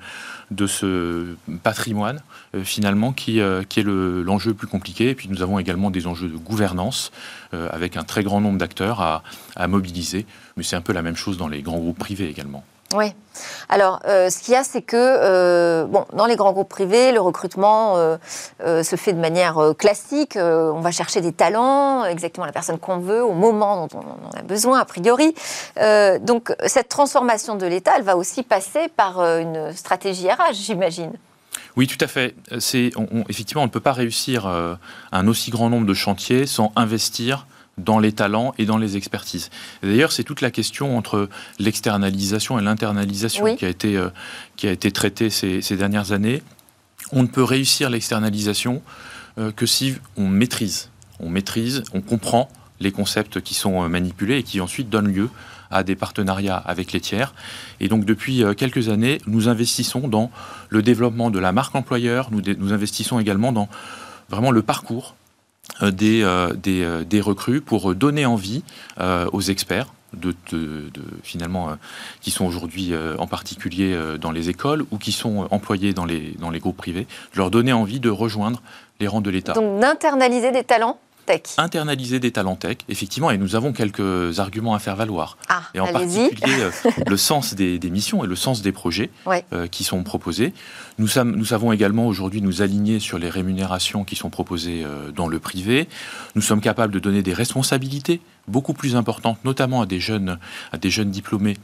patrimoine 1.62 2.20
finalement 2.64 3.12
qui, 3.12 3.38
est 3.38 3.83
l'enjeu 3.83 4.51
le 4.51 4.57
plus 4.57 4.66
compliqué. 4.66 5.11
Et 5.11 5.14
puis 5.14 5.29
nous 5.29 5.40
avons 5.40 5.61
également 5.61 5.92
des 5.92 6.09
enjeux 6.09 6.29
de 6.29 6.37
gouvernance 6.37 7.12
avec 7.53 7.97
un 7.97 8.03
très 8.03 8.25
grand 8.25 8.40
nombre 8.40 8.59
d'acteurs 8.59 9.01
à 9.01 9.68
mobiliser. 9.68 10.27
Mais 10.57 10.64
c'est 10.64 10.75
un 10.75 10.81
peu 10.81 10.92
la 10.92 11.03
même 11.03 11.16
chose 11.16 11.38
dans 11.38 11.49
les 11.49 11.62
grands 11.62 11.79
groupes 11.79 11.99
privés 11.99 12.29
également. 12.29 12.64
Oui. 12.95 13.13
Alors, 13.69 14.01
euh, 14.07 14.31
ce 14.31 14.39
qu'il 14.41 14.55
y 14.55 14.57
a, 14.57 14.63
c'est 14.63 14.83
que 14.83 14.97
euh, 14.97 15.85
bon, 15.87 16.07
dans 16.13 16.27
les 16.27 16.37
grands 16.37 16.53
groupes 16.53 16.69
privés, 16.69 17.11
le 17.11 17.21
recrutement 17.21 17.95
euh, 17.97 18.17
se 18.83 18.95
fait 18.95 19.13
de 19.13 19.19
manière 19.19 19.59
classique. 19.77 20.37
on 20.37 20.81
va 20.81 20.93
chercher 20.93 21.21
des 21.21 21.33
talents, 21.33 22.05
exactement 22.05 22.47
la 22.47 22.53
personne 22.53 22.79
qu'on 22.79 22.99
veut, 22.99 23.25
au 23.25 23.33
moment 23.33 23.87
dont 23.87 23.99
on 23.99 24.39
a 24.39 24.43
besoin, 24.43 24.79
a 24.79 24.85
priori. 24.85 25.35
donc, 26.21 26.55
cette 26.67 26.89
transformation 26.89 27.57
de 27.57 27.67
l'État, 27.67 27.93
elle 27.97 28.05
va 28.05 28.17
aussi 28.17 28.43
passer 28.45 28.89
par 28.97 29.21
une 29.21 29.73
stratégie 29.73 30.31
RH, 30.31 30.55
j'imagine. 30.55 31.13
Oui, 31.77 31.89
tout 31.89 31.99
à 32.01 32.07
fait. 32.07 32.37
Effectivement, 32.53 33.63
on 33.63 33.67
ne 33.67 33.71
peut 33.71 33.81
pas 33.81 33.93
réussir 33.93 34.47
un 34.47 35.27
aussi 35.27 35.51
grand 35.51 35.71
nombre 35.71 35.87
de 35.87 35.95
chantiers 35.95 36.47
sans 36.47 36.73
investir 36.77 37.47
dans 37.79 37.99
les 37.99 38.13
talents 38.13 38.55
et 38.59 38.67
dans 38.67 38.79
les 38.79 38.97
expertises. 38.97 39.51
D'ailleurs, 39.83 40.13
c'est 40.13 40.25
toute 40.25 40.41
la 40.41 40.51
question 40.51 40.97
entre 40.97 41.29
l'externalisation 41.59 42.59
et 42.59 42.63
l'internalisation 42.63 43.57
qui, 43.57 43.65
a 43.65 43.69
été, 43.69 43.97
euh, 43.97 44.11
qui 44.57 44.69
a 44.69 44.73
été 44.73 44.91
traitée 44.93 45.31
ces, 45.31 45.77
dernières 45.77 46.13
années. 46.13 46.43
On 47.13 47.23
ne 47.23 47.29
peut 47.29 47.43
réussir 47.43 47.91
l'externalisation 47.91 48.83
euh, 49.39 49.51
que 49.51 49.67
si 49.67 49.95
on 50.17 50.29
maîtrise. 50.29 50.91
On 51.21 51.29
maîtrise, 51.29 51.83
on 51.93 52.01
comprend 52.01 52.49
les 52.81 52.93
concepts 52.93 53.41
qui 53.41 53.55
sont 53.55 53.83
euh, 53.83 53.89
manipulés 53.89 54.39
et 54.39 54.43
qui 54.43 54.61
ensuite 54.61 54.89
donnent 54.89 55.13
lieu 55.13 55.31
à 55.71 55.83
des 55.83 55.97
partenariats 55.97 56.57
avec 56.57 56.93
les 56.93 57.01
tiers. 57.01 57.35
Et 57.81 57.89
donc 57.89 58.05
depuis 58.05 58.45
quelques 58.57 58.91
années, 58.91 59.21
nous 59.27 59.49
investissons 59.49 60.07
dans 60.07 60.31
le 60.69 60.83
développement 60.83 61.31
de 61.31 61.41
la 61.41 61.51
marque 61.51 61.75
employeur, 61.75 62.29
nous, 62.31 62.43
nous 62.59 62.73
investissons 62.73 63.19
également 63.19 63.51
dans 63.51 63.69
vraiment 64.29 64.53
le 64.53 64.63
parcours 64.63 65.17
euh, 65.83 65.90
des, 65.90 66.22
euh, 66.22 66.53
euh, 66.66 67.05
des, 67.05 67.20
recrues 67.20 67.61
pour 67.61 67.94
donner 67.94 68.27
envie 68.27 68.62
aux 69.33 69.40
experts 69.40 69.92
de, 70.12 70.35
finalement 71.22 71.77
qui 72.20 72.31
sont 72.31 72.44
aujourd'hui 72.44 72.92
en 73.18 73.27
particulier 73.27 73.98
dans 74.20 74.31
les 74.31 74.48
écoles 74.48 74.85
ou 74.92 74.98
qui 74.98 75.11
sont 75.11 75.48
employés 75.50 75.92
dans 75.92 76.05
les, 76.05 76.37
dans 76.38 76.50
les 76.50 76.61
groupes 76.61 76.77
privés, 76.77 77.07
de 77.33 77.38
leur 77.38 77.50
donner 77.50 77.72
envie 77.72 77.98
de 77.98 78.11
rejoindre 78.11 78.62
les 79.00 79.09
rangs 79.09 79.20
de 79.20 79.31
l'État. 79.31 79.55
Donc 79.55 79.81
d'internaliser 79.81 80.53
des 80.53 80.62
talents 80.62 80.98
Internaliser 81.59 82.21
des 82.21 82.31
talents 82.31 82.57
tech, 82.57 82.79
effectivement, 82.89 83.31
et 83.31 83.39
nous 83.39 83.57
avons 83.57 83.73
quelques 83.73 84.39
arguments 84.39 84.75
à 84.75 84.79
faire 84.79 84.97
valoir. 84.97 85.39
Ah, 85.49 85.63
et 85.75 85.81
en 85.81 85.87
particulier 85.87 86.61
euh, 86.61 86.71
le 87.07 87.17
sens 87.17 87.55
des, 87.55 87.79
missions 87.91 88.25
et 88.25 88.27
le 88.27 88.37
sens 88.37 88.63
des 88.63 88.73
projets 88.73 89.11
euh, 89.53 89.67
qui 89.67 89.85
sont 89.85 90.03
proposés. 90.03 90.53
Nous, 90.99 91.09
nous 91.25 91.45
savons 91.45 91.73
également 91.73 92.07
aujourd'hui 92.07 92.43
nous 92.43 92.63
aligner 92.63 93.01
sur 93.01 93.19
les 93.19 93.31
rémunérations 93.31 94.05
qui 94.05 94.17
sont 94.17 94.31
proposées 94.31 94.85
euh, 94.85 95.11
dans 95.13 95.29
le 95.29 95.39
privé. 95.39 95.89
Nous 96.35 96.43
sommes 96.43 96.61
capables 96.61 96.93
de 96.93 96.99
donner 96.99 97.23
des 97.23 97.35
responsabilités 97.35 98.21
beaucoup 98.49 98.75
plus 98.75 98.97
importantes, 98.97 99.39
notamment 99.45 99.83
à 99.83 99.87
des 99.87 100.01
jeunes, 100.01 100.39
à 100.73 100.79
des 100.79 100.91
jeunes 100.91 101.11
diplômés 101.11 101.57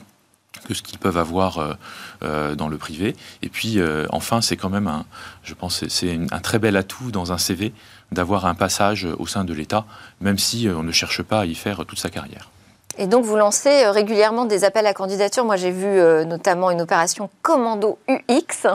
que 0.66 0.74
ce 0.74 0.82
qu'ils 0.82 0.98
peuvent 0.98 1.16
avoir 1.16 1.76
dans 2.20 2.68
le 2.68 2.76
privé. 2.76 3.16
Et 3.42 3.48
puis, 3.48 3.78
enfin, 4.10 4.40
c'est 4.40 4.56
quand 4.56 4.68
même, 4.68 4.88
un, 4.88 5.04
je 5.42 5.54
pense, 5.54 5.86
c'est 5.88 6.18
un 6.30 6.40
très 6.40 6.58
bel 6.58 6.76
atout 6.76 7.10
dans 7.10 7.32
un 7.32 7.38
CV 7.38 7.72
d'avoir 8.12 8.46
un 8.46 8.54
passage 8.54 9.06
au 9.18 9.26
sein 9.26 9.44
de 9.44 9.54
l'État, 9.54 9.84
même 10.20 10.38
si 10.38 10.68
euh, 10.68 10.76
on 10.76 10.82
ne 10.82 10.92
cherche 10.92 11.22
pas 11.22 11.40
à 11.40 11.46
y 11.46 11.54
faire 11.54 11.84
toute 11.86 11.98
sa 11.98 12.10
carrière. 12.10 12.50
Et 12.98 13.06
donc 13.06 13.24
vous 13.24 13.36
lancez 13.36 13.86
régulièrement 13.86 14.44
des 14.44 14.64
appels 14.64 14.86
à 14.86 14.92
candidature. 14.92 15.44
Moi 15.44 15.56
j'ai 15.56 15.70
vu 15.70 16.00
notamment 16.26 16.70
une 16.70 16.80
opération 16.80 17.30
Commando 17.40 17.98
UX. 18.08 18.66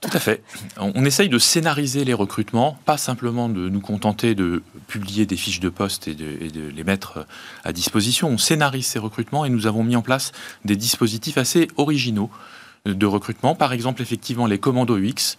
Tout 0.00 0.10
à 0.12 0.20
fait. 0.20 0.42
On 0.78 1.04
essaye 1.04 1.28
de 1.28 1.38
scénariser 1.38 2.04
les 2.04 2.14
recrutements, 2.14 2.78
pas 2.84 2.96
simplement 2.96 3.48
de 3.48 3.68
nous 3.68 3.80
contenter 3.80 4.34
de 4.34 4.62
publier 4.86 5.26
des 5.26 5.36
fiches 5.36 5.60
de 5.60 5.68
poste 5.68 6.08
et 6.08 6.14
de, 6.14 6.68
les 6.68 6.84
mettre 6.84 7.26
à 7.64 7.72
disposition. 7.72 8.28
On 8.28 8.38
scénarise 8.38 8.86
ces 8.86 8.98
recrutements 8.98 9.44
et 9.44 9.50
nous 9.50 9.66
avons 9.66 9.84
mis 9.84 9.96
en 9.96 10.02
place 10.02 10.32
des 10.64 10.76
dispositifs 10.76 11.38
assez 11.38 11.68
originaux 11.76 12.30
de 12.84 13.06
recrutement. 13.06 13.54
Par 13.54 13.72
exemple, 13.72 14.02
effectivement, 14.02 14.46
les 14.46 14.58
commandos 14.58 14.98
UX. 14.98 15.36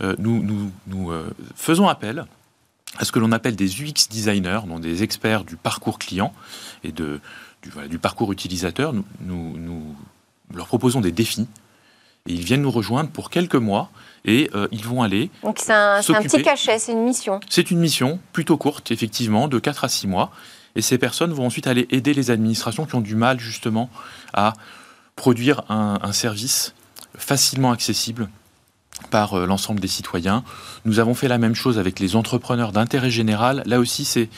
Euh, 0.00 0.16
nous, 0.18 0.72
euh, 1.10 1.30
faisons 1.54 1.88
appel 1.88 2.24
à 2.98 3.04
ce 3.04 3.12
que 3.12 3.18
l'on 3.18 3.32
appelle 3.32 3.56
des 3.56 3.82
UX 3.82 4.08
designers, 4.10 4.60
donc 4.66 4.80
des 4.80 5.02
experts 5.02 5.44
du 5.44 5.56
parcours 5.56 5.98
client 5.98 6.32
et 6.84 6.92
du, 6.92 7.98
parcours 8.00 8.32
utilisateur. 8.32 8.94
Nous, 9.20 9.96
leur 10.54 10.66
proposons 10.66 11.00
des 11.00 11.12
défis 11.12 11.48
et 12.26 12.32
ils 12.32 12.44
viennent 12.44 12.62
nous 12.62 12.70
rejoindre 12.70 13.10
pour 13.10 13.30
quelques 13.30 13.56
mois 13.56 13.90
et 14.26 14.50
euh, 14.54 14.68
ils 14.72 14.84
vont 14.84 15.02
aller. 15.02 15.30
Donc 15.42 15.58
c'est 15.60 15.72
un, 15.72 15.96
un, 15.96 16.22
petit 16.22 16.42
cachet, 16.42 16.78
c'est 16.78 16.92
une 16.92 17.04
mission. 17.04 17.40
C'est 17.48 17.70
une 17.70 17.78
mission 17.78 18.18
plutôt 18.32 18.56
courte, 18.56 18.90
effectivement, 18.90 19.48
de 19.48 19.58
4 19.58 19.84
à 19.84 19.88
6 19.88 20.06
mois. 20.08 20.30
Et 20.74 20.82
ces 20.82 20.98
personnes 20.98 21.32
vont 21.32 21.46
ensuite 21.46 21.66
aller 21.66 21.86
aider 21.90 22.12
les 22.12 22.30
administrations 22.30 22.84
qui 22.84 22.94
ont 22.96 23.00
du 23.00 23.14
mal 23.14 23.40
justement 23.40 23.88
à 24.34 24.52
produire 25.14 25.62
un, 25.70 25.98
un 26.02 26.12
service 26.12 26.74
facilement 27.16 27.72
accessible 27.72 28.28
par 29.10 29.34
euh, 29.34 29.46
l'ensemble 29.46 29.80
des 29.80 29.88
citoyens. 29.88 30.44
Nous 30.84 30.98
avons 30.98 31.14
fait 31.14 31.28
la 31.28 31.38
même 31.38 31.54
chose 31.54 31.78
avec 31.78 32.00
les 32.00 32.16
entrepreneurs 32.16 32.72
d'intérêt 32.72 33.10
général. 33.10 33.62
Là 33.64 33.78
aussi, 33.78 34.04
c'est 34.04 34.28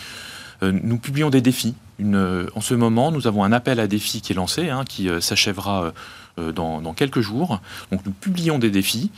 euh, 0.62 0.72
nous 0.72 0.98
publions 0.98 1.30
des 1.30 1.40
défis. 1.40 1.74
Une, 1.98 2.48
en 2.54 2.60
ce 2.60 2.74
moment, 2.74 3.10
nous 3.10 3.26
avons 3.26 3.42
un 3.44 3.52
appel 3.52 3.80
à 3.80 3.86
défis 3.86 4.20
qui 4.20 4.32
est 4.32 4.36
lancé, 4.36 4.70
hein, 4.70 4.84
qui 4.88 5.08
s'achèvera 5.20 5.92
euh, 6.38 6.52
dans, 6.52 6.94
quelques 6.94 7.20
jours. 7.20 7.60
Donc 7.92 8.00
nous 8.06 8.12
publions 8.12 8.58
des 8.58 8.70
défis, 8.70 9.10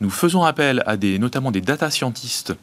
nous 0.00 0.10
faisons 0.10 0.44
appel 0.44 0.82
à 0.86 0.96
des, 0.96 1.18
notamment 1.18 1.50
des 1.50 1.60
data 1.60 1.90
scientists 1.90 2.54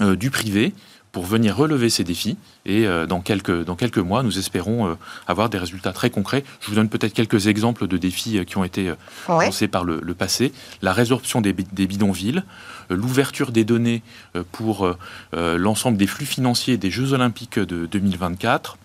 euh, 0.00 0.16
du 0.16 0.30
privé 0.30 0.72
pour 1.12 1.24
venir 1.24 1.56
relever 1.56 1.90
ces 1.90 2.04
défis. 2.04 2.36
Et 2.66 2.86
euh, 2.86 3.06
dans, 3.06 3.20
quelques, 3.20 3.64
dans 3.64 3.76
quelques 3.76 3.98
mois, 3.98 4.22
nous 4.22 4.38
espérons 4.38 4.96
avoir 5.28 5.50
des 5.50 5.58
résultats 5.58 5.92
très 5.92 6.10
concrets. 6.10 6.42
Je 6.60 6.68
vous 6.68 6.74
donne 6.74 6.88
peut-être 6.88 7.12
quelques 7.12 7.46
exemples 7.46 7.86
de 7.86 7.96
défis 7.96 8.44
qui 8.44 8.56
ont 8.56 8.64
été 8.64 8.92
lancés 9.28 9.68
par 9.68 9.84
le, 9.84 10.00
passé. 10.14 10.52
La 10.80 10.92
résorption 10.92 11.40
des, 11.40 11.52
des 11.52 11.86
bidonvilles, 11.86 12.42
l'ouverture 12.90 13.52
des 13.52 13.64
données 13.64 14.02
pour 14.52 14.96
l'ensemble 15.32 15.98
des 15.98 16.06
flux 16.06 16.26
financiers 16.26 16.76
des 16.76 16.90
Jeux 16.90 17.12
olympiques 17.12 17.58
de 17.58 17.86
2024, 17.86 18.78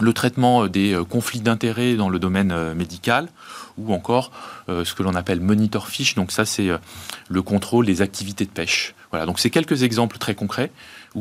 le 0.00 0.12
traitement 0.12 0.64
euh, 0.64 0.68
des 0.68 0.94
euh, 0.94 1.04
conflits 1.04 1.40
d'intérêts 1.40 1.94
dans 1.94 2.08
le 2.08 2.18
domaine 2.18 2.52
euh, 2.52 2.74
médical 2.74 3.28
ou 3.76 3.94
encore 3.94 4.32
ce 4.68 4.92
que 4.92 5.04
l'on 5.04 5.14
appelle 5.14 5.40
monitor 5.40 5.86
fish. 5.86 6.16
Donc 6.16 6.32
ça, 6.32 6.44
c'est 6.44 6.68
le 7.28 7.42
contrôle 7.42 7.86
des 7.86 8.02
activités 8.02 8.44
de 8.44 8.50
pêche. 8.50 8.96
Voilà. 9.12 9.24
Donc 9.24 9.38
c'est 9.38 9.50
quelques 9.50 9.84
exemples 9.84 10.18
très 10.18 10.34
concrets 10.34 10.72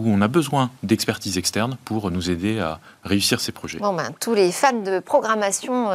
où 0.05 0.09
on 0.09 0.21
a 0.21 0.27
besoin 0.27 0.69
d'expertise 0.83 1.37
externe 1.37 1.77
pour 1.85 2.11
nous 2.11 2.29
aider 2.29 2.59
à 2.59 2.79
réussir 3.03 3.39
ces 3.39 3.51
projets. 3.51 3.79
Bon 3.79 3.93
ben, 3.93 4.11
tous 4.19 4.33
les 4.33 4.51
fans 4.51 4.73
de 4.73 4.99
programmation 4.99 5.89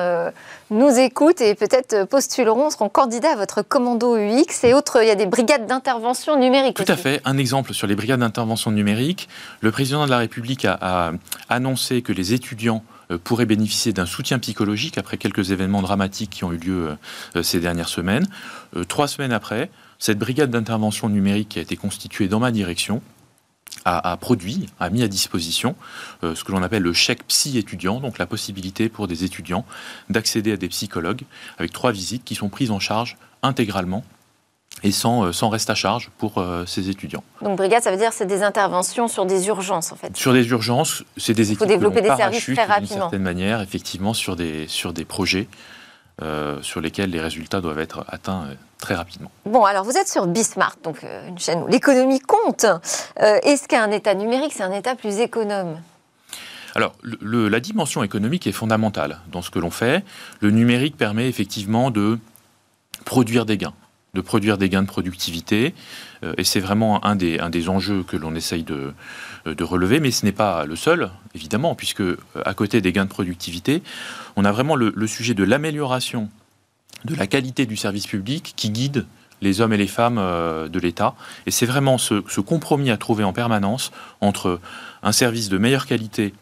nous 0.70 0.98
écoutent 0.98 1.40
et 1.40 1.54
peut-être 1.54 2.04
postuleront, 2.04 2.70
seront 2.70 2.88
candidats 2.88 3.32
à 3.32 3.36
votre 3.36 3.62
commando 3.62 4.16
UX 4.16 4.64
et 4.64 4.74
autres. 4.74 5.02
Il 5.02 5.08
y 5.08 5.10
a 5.10 5.14
des 5.14 5.26
brigades 5.26 5.66
d'intervention 5.66 6.38
numérique. 6.38 6.76
Tout 6.76 6.84
à 6.92 6.96
fait. 6.96 7.20
Un 7.24 7.38
exemple 7.38 7.74
sur 7.74 7.86
les 7.86 7.94
brigades 7.94 8.20
d'intervention 8.20 8.70
numérique. 8.70 9.28
Le 9.60 9.70
président 9.70 10.04
de 10.04 10.10
la 10.10 10.18
République 10.18 10.64
a 10.64 11.12
annoncé 11.48 12.02
que 12.02 12.12
les 12.12 12.32
étudiants 12.32 12.82
euh, 13.12 13.18
pourraient 13.22 13.46
bénéficier 13.46 13.92
d'un 13.92 14.06
soutien 14.06 14.38
psychologique 14.38 14.98
après 14.98 15.16
quelques 15.16 15.50
événements 15.50 15.82
dramatiques 15.82 16.30
qui 16.30 16.44
ont 16.44 16.52
eu 16.52 16.58
lieu 16.58 16.88
euh, 16.88 16.94
euh, 17.36 17.42
ces 17.42 17.60
dernières 17.60 17.88
semaines. 17.88 18.26
Trois 18.88 19.06
semaines 19.06 19.32
après, 19.32 19.70
cette 19.98 20.18
brigade 20.18 20.50
d'intervention 20.50 21.10
numérique 21.10 21.50
qui 21.50 21.58
a 21.58 21.62
été 21.62 21.76
constituée 21.76 22.26
dans 22.26 22.40
ma 22.40 22.50
direction 22.50 23.02
a, 23.84 24.16
produit, 24.16 24.68
a 24.78 24.90
mis 24.90 25.02
à 25.02 25.08
disposition 25.08 25.74
ce 26.22 26.44
que 26.44 26.52
l'on 26.52 26.62
appelle 26.62 26.82
le 26.82 26.92
chèque 26.92 27.26
psy 27.26 27.58
étudiant, 27.58 28.00
donc 28.00 28.18
la 28.18 28.26
possibilité 28.26 28.88
pour 28.88 29.08
des 29.08 29.24
étudiants 29.24 29.64
d'accéder 30.08 30.52
à 30.52 30.56
des 30.56 30.68
psychologues 30.68 31.22
avec 31.58 31.72
trois 31.72 31.90
visites 31.90 32.24
qui 32.24 32.34
sont 32.34 32.48
prises 32.48 32.70
en 32.70 32.78
charge 32.78 33.16
intégralement 33.42 34.04
et 34.82 34.92
sans, 34.92 35.24
euh, 35.24 35.32
sans 35.32 35.48
reste 35.48 35.70
à 35.70 35.74
charge 35.74 36.10
pour 36.18 36.38
euh, 36.38 36.64
ces 36.66 36.88
étudiants. 36.88 37.22
Donc 37.40 37.56
brigade, 37.56 37.82
ça 37.82 37.90
veut 37.90 37.96
dire 37.96 38.12
c'est 38.12 38.26
des 38.26 38.42
interventions 38.42 39.08
sur 39.08 39.26
des 39.26 39.46
urgences 39.48 39.92
en 39.92 39.96
fait. 39.96 40.16
Sur 40.16 40.32
des 40.32 40.48
urgences, 40.48 41.04
c'est 41.16 41.34
des 41.34 41.52
équipes. 41.52 41.60
Il 41.60 41.64
faut 41.64 41.66
développer 41.66 42.00
des 42.00 42.08
services 42.08 42.44
très 42.44 42.64
rapidement. 42.64 42.94
D'une 42.94 43.00
certaine 43.02 43.22
manière, 43.22 43.60
effectivement, 43.60 44.14
sur 44.14 44.34
des 44.36 44.66
sur 44.68 44.92
des 44.92 45.04
projets 45.04 45.48
euh, 46.22 46.60
sur 46.62 46.80
lesquels 46.80 47.10
les 47.10 47.20
résultats 47.20 47.60
doivent 47.60 47.78
être 47.78 48.04
atteints 48.08 48.48
très 48.82 48.94
rapidement. 48.94 49.30
Bon, 49.46 49.64
alors 49.64 49.84
vous 49.84 49.96
êtes 49.96 50.08
sur 50.08 50.26
Bismart, 50.26 50.76
donc 50.82 51.02
une 51.28 51.38
chaîne 51.38 51.62
où 51.62 51.68
l'économie 51.68 52.20
compte. 52.20 52.66
Est-ce 53.16 53.66
qu'un 53.68 53.90
État 53.90 54.14
numérique, 54.14 54.52
c'est 54.54 54.64
un 54.64 54.72
État 54.72 54.94
plus 54.94 55.20
économe? 55.20 55.80
Alors, 56.74 56.94
le, 57.02 57.48
la 57.48 57.60
dimension 57.60 58.02
économique 58.02 58.46
est 58.46 58.52
fondamentale 58.52 59.20
dans 59.30 59.42
ce 59.42 59.50
que 59.50 59.58
l'on 59.58 59.70
fait. 59.70 60.04
Le 60.40 60.50
numérique 60.50 60.96
permet 60.96 61.28
effectivement 61.28 61.90
de 61.90 62.18
produire 63.04 63.46
des 63.46 63.58
gains 63.58 63.74
de 64.14 64.20
produire 64.20 64.58
des 64.58 64.68
gains 64.68 64.82
de 64.82 64.88
productivité. 64.88 65.74
Euh, 66.22 66.34
et 66.36 66.44
c'est 66.44 66.60
vraiment 66.60 67.04
un 67.04 67.16
des, 67.16 67.38
un 67.38 67.50
des 67.50 67.68
enjeux 67.68 68.02
que 68.02 68.16
l'on 68.16 68.34
essaye 68.34 68.62
de, 68.62 68.92
euh, 69.46 69.54
de, 69.54 69.64
relever, 69.64 70.00
mais 70.00 70.10
ce 70.10 70.24
n'est 70.24 70.32
pas 70.32 70.66
le 70.66 70.76
seul, 70.76 71.10
évidemment, 71.34 71.74
puisque 71.74 72.02
euh, 72.02 72.18
à 72.44 72.54
côté 72.54 72.80
des 72.80 72.92
gains 72.92 73.04
de 73.04 73.10
productivité, 73.10 73.82
on 74.36 74.44
a 74.44 74.52
vraiment 74.52 74.76
le, 74.76 75.06
sujet 75.06 75.34
de 75.34 75.44
l'amélioration 75.44 76.28
de 77.04 77.14
la 77.14 77.26
qualité 77.26 77.66
du 77.66 77.76
service 77.76 78.06
public 78.06 78.54
qui 78.56 78.70
guide 78.70 79.06
les 79.40 79.60
hommes 79.60 79.72
et 79.72 79.76
les 79.76 79.88
femmes 79.88 80.18
de 80.18 80.78
l'État. 80.78 81.14
Et 81.46 81.50
c'est 81.50 81.66
vraiment 81.66 81.98
ce, 81.98 82.22
ce, 82.28 82.40
compromis 82.40 82.90
à 82.90 82.96
trouver 82.96 83.24
en 83.24 83.32
permanence 83.32 83.90
entre 84.20 84.60
un 85.02 85.10
service 85.10 85.48
de 85.48 85.58
meilleure 85.58 85.86
qualité 85.86 86.32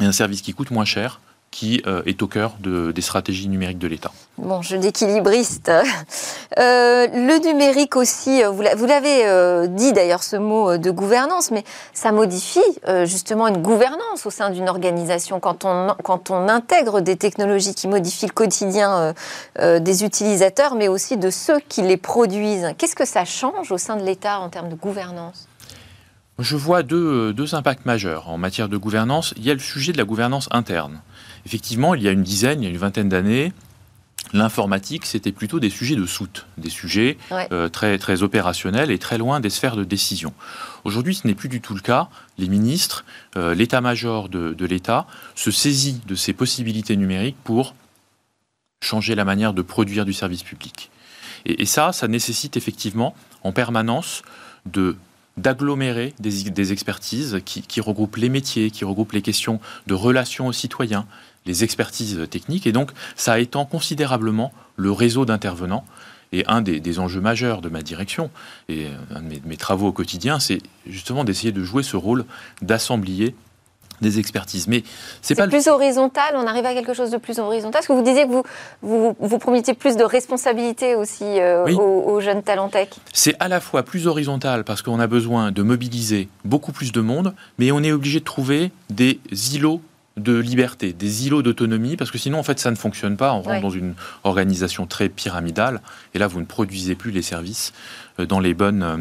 et 0.00 0.04
un 0.04 0.12
service 0.12 0.40
qui 0.42 0.54
coûte 0.54 0.70
moins 0.70 0.84
cher 0.84 1.20
qui 1.50 1.82
euh, 1.86 2.02
est 2.06 2.22
au 2.22 2.26
cœur 2.26 2.54
de, 2.60 2.92
des 2.92 3.00
stratégies 3.00 3.48
numériques 3.48 3.78
de 3.78 3.88
l'État. 3.88 4.12
Bon, 4.36 4.62
je 4.62 4.76
d'équilibriste. 4.76 5.70
Euh, 6.58 7.06
le 7.12 7.44
numérique 7.44 7.96
aussi, 7.96 8.42
euh, 8.42 8.50
vous 8.50 8.86
l'avez 8.86 9.68
dit 9.68 9.92
d'ailleurs 9.92 10.22
ce 10.22 10.36
mot 10.36 10.76
de 10.76 10.90
gouvernance, 10.90 11.50
mais 11.50 11.64
ça 11.92 12.12
modifie 12.12 12.60
justement 13.04 13.48
une 13.48 13.58
gouvernance 13.58 14.26
au 14.26 14.30
sein 14.30 14.50
d'une 14.50 14.68
organisation 14.68 15.40
quand 15.40 15.64
on, 15.64 15.94
quand 16.02 16.30
on 16.30 16.48
intègre 16.48 17.00
des 17.00 17.16
technologies 17.16 17.74
qui 17.74 17.88
modifient 17.88 18.26
le 18.26 18.32
quotidien 18.32 19.14
des 19.58 20.04
utilisateurs, 20.04 20.74
mais 20.74 20.88
aussi 20.88 21.16
de 21.16 21.30
ceux 21.30 21.60
qui 21.60 21.82
les 21.82 21.96
produisent. 21.96 22.74
Qu'est-ce 22.78 22.96
que 22.96 23.06
ça 23.06 23.24
change 23.24 23.72
au 23.72 23.78
sein 23.78 23.96
de 23.96 24.04
l'État 24.04 24.40
en 24.40 24.48
termes 24.48 24.68
de 24.68 24.74
gouvernance? 24.74 25.48
Je 26.38 26.56
vois 26.56 26.82
deux, 26.82 27.32
deux, 27.32 27.54
impacts 27.54 27.84
majeurs 27.84 28.28
en 28.28 28.38
matière 28.38 28.68
de 28.68 28.76
gouvernance. 28.76 29.34
Il 29.36 29.44
y 29.44 29.50
a 29.50 29.54
le 29.54 29.60
sujet 29.60 29.92
de 29.92 29.98
la 29.98 30.04
gouvernance 30.04 30.48
interne 30.52 31.00
effectivement, 31.46 31.94
il 31.94 32.02
y 32.02 32.08
a 32.08 32.12
une 32.12 32.22
dizaine, 32.22 32.62
il 32.62 32.64
y 32.64 32.68
a 32.68 32.70
une 32.70 32.78
vingtaine 32.78 33.08
d'années, 33.08 33.52
l'informatique, 34.32 35.06
c'était 35.06 35.32
plutôt 35.32 35.60
des 35.60 35.70
sujets 35.70 35.96
de 35.96 36.06
soute, 36.06 36.46
des 36.56 36.70
sujets 36.70 37.16
euh, 37.32 37.68
très, 37.68 37.98
très 37.98 38.22
opérationnels 38.22 38.90
et 38.90 38.98
très 38.98 39.18
loin 39.18 39.40
des 39.40 39.50
sphères 39.50 39.76
de 39.76 39.84
décision. 39.84 40.34
Aujourd'hui, 40.84 41.14
ce 41.14 41.26
n'est 41.26 41.34
plus 41.34 41.48
du 41.48 41.60
tout 41.60 41.74
le 41.74 41.80
cas. 41.80 42.08
Les 42.36 42.48
ministres, 42.48 43.04
euh, 43.36 43.54
l'état-major 43.54 44.28
de, 44.28 44.64
l'État 44.64 45.06
se 45.34 45.50
saisit 45.50 46.00
de 46.06 46.14
ces 46.14 46.32
possibilités 46.32 46.96
numériques 46.96 47.38
pour 47.42 47.74
changer 48.82 49.14
la 49.14 49.24
manière 49.24 49.54
de 49.54 49.62
produire 49.62 50.04
du 50.04 50.12
service 50.12 50.42
public. 50.42 50.90
Et, 51.46 51.66
ça, 51.66 51.92
ça 51.92 52.08
nécessite 52.08 52.56
effectivement 52.56 53.14
en 53.42 53.52
permanence 53.52 54.22
de 54.66 54.96
d'agglomérer 55.36 56.14
des, 56.18 56.72
expertises 56.72 57.40
qui, 57.44 57.62
qui, 57.62 57.80
regroupent 57.80 58.16
les 58.16 58.28
métiers, 58.28 58.72
qui 58.72 58.84
regroupent 58.84 59.12
les 59.12 59.22
questions 59.22 59.60
de 59.86 59.94
relations 59.94 60.48
aux 60.48 60.52
citoyens, 60.52 61.06
les 61.48 61.64
expertises 61.64 62.20
techniques. 62.30 62.68
Et 62.68 62.72
donc, 62.72 62.92
ça 63.16 63.40
étend 63.40 63.64
considérablement 63.64 64.52
le 64.76 64.92
réseau 64.92 65.24
d'intervenants. 65.24 65.84
Et 66.30 66.44
un 66.46 66.60
des, 66.60 66.98
enjeux 66.98 67.22
majeurs 67.22 67.62
de 67.62 67.70
ma 67.70 67.80
direction 67.80 68.30
et 68.68 68.86
un 69.14 69.22
de 69.22 69.40
mes, 69.46 69.56
travaux 69.56 69.88
au 69.88 69.92
quotidien, 69.92 70.38
c'est 70.38 70.58
justement 70.86 71.24
d'essayer 71.24 71.52
de 71.52 71.64
jouer 71.64 71.82
ce 71.82 71.96
rôle 71.96 72.26
d'assemblier 72.60 73.34
des 74.02 74.18
expertises. 74.18 74.68
Mais 74.68 74.84
c'est 75.22 75.34
pas 75.34 75.48
plus 75.48 75.68
horizontal. 75.68 76.34
On 76.34 76.46
arrive 76.46 76.66
à 76.66 76.74
quelque 76.74 76.92
chose 76.92 77.10
de 77.10 77.16
plus 77.16 77.38
horizontal. 77.38 77.80
Est-ce 77.80 77.88
que 77.88 77.94
vous 77.94 78.02
disiez 78.02 78.26
que 78.26 78.30
vous 78.30 78.42
vous, 78.82 79.16
vous 79.18 79.38
promettiez 79.38 79.72
plus 79.72 79.96
de 79.96 80.04
responsabilité 80.04 80.94
aussi 80.94 81.24
euh, 81.24 81.66
aux, 81.66 82.10
aux, 82.10 82.20
jeunes 82.20 82.42
talents 82.42 82.68
tech 82.68 82.90
C'est 83.14 83.34
à 83.40 83.48
la 83.48 83.58
fois 83.58 83.82
plus 83.82 84.06
horizontal 84.06 84.64
parce 84.64 84.82
qu'on 84.82 85.00
a 85.00 85.06
besoin 85.06 85.50
de 85.50 85.62
mobiliser 85.62 86.28
beaucoup 86.44 86.72
plus 86.72 86.92
de 86.92 87.00
monde, 87.00 87.34
mais 87.58 87.72
on 87.72 87.82
est 87.82 87.90
obligé 87.90 88.20
de 88.20 88.24
trouver 88.24 88.70
des 88.90 89.18
îlots 89.54 89.80
de 90.18 90.36
liberté, 90.36 90.92
des 90.92 91.26
îlots 91.26 91.42
d'autonomie, 91.42 91.96
parce 91.96 92.10
que 92.10 92.18
sinon, 92.18 92.38
en 92.38 92.42
fait, 92.42 92.58
ça 92.58 92.70
ne 92.70 92.76
fonctionne 92.76 93.16
pas. 93.16 93.32
On 93.32 93.42
rentre 93.42 93.60
dans 93.60 93.70
une 93.70 93.94
organisation 94.24 94.86
très 94.86 95.08
pyramidale, 95.08 95.80
et 96.14 96.18
là, 96.18 96.26
vous 96.26 96.40
ne 96.40 96.44
produisez 96.44 96.94
plus 96.94 97.10
les 97.10 97.22
services 97.22 97.72
euh, 98.18 98.26
dans 98.26 98.40
les, 98.40 98.54
bonnes, 98.54 98.82
euh, 98.82 98.96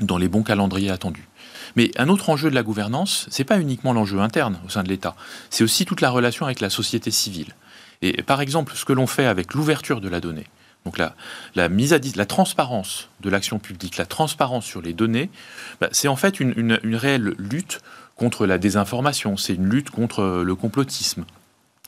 dans 0.00 0.18
les 0.18 0.28
bons 0.28 0.42
calendriers 0.42 0.90
attendus. 0.90 1.28
Mais 1.74 1.90
un 1.98 2.08
autre 2.08 2.30
enjeu 2.30 2.48
de 2.48 2.54
la 2.54 2.62
gouvernance, 2.62 3.26
c'est 3.30 3.44
pas 3.44 3.58
uniquement 3.58 3.92
l'enjeu 3.92 4.20
interne 4.20 4.58
au 4.64 4.68
sein 4.68 4.82
de 4.82 4.88
l'État, 4.88 5.14
c'est 5.50 5.64
aussi 5.64 5.84
toute 5.84 6.00
la 6.00 6.10
relation 6.10 6.46
avec 6.46 6.60
la 6.60 6.70
société 6.70 7.10
civile. 7.10 7.54
Et 8.02 8.22
par 8.22 8.40
exemple, 8.40 8.74
ce 8.74 8.84
que 8.84 8.92
l'on 8.92 9.06
fait 9.06 9.26
avec 9.26 9.54
l'ouverture 9.54 10.00
de 10.00 10.08
la 10.08 10.20
donnée, 10.20 10.46
donc 10.86 10.98
la, 10.98 11.16
la, 11.56 11.68
mise 11.68 11.92
à 11.92 11.98
la 12.14 12.26
transparence 12.26 13.08
de 13.20 13.28
l'action 13.28 13.58
publique, 13.58 13.96
la 13.96 14.06
transparence 14.06 14.64
sur 14.64 14.80
les 14.80 14.92
données, 14.92 15.30
bah, 15.80 15.88
c'est 15.90 16.06
en 16.06 16.14
fait 16.14 16.38
une, 16.38 16.78
une, 16.84 16.94
réelle 16.94 17.34
lutte 17.38 17.80
contre 18.16 18.46
la 18.46 18.58
désinformation, 18.58 19.36
c'est 19.36 19.54
une 19.54 19.68
lutte 19.68 19.90
contre 19.90 20.42
le 20.44 20.54
complotisme. 20.54 21.24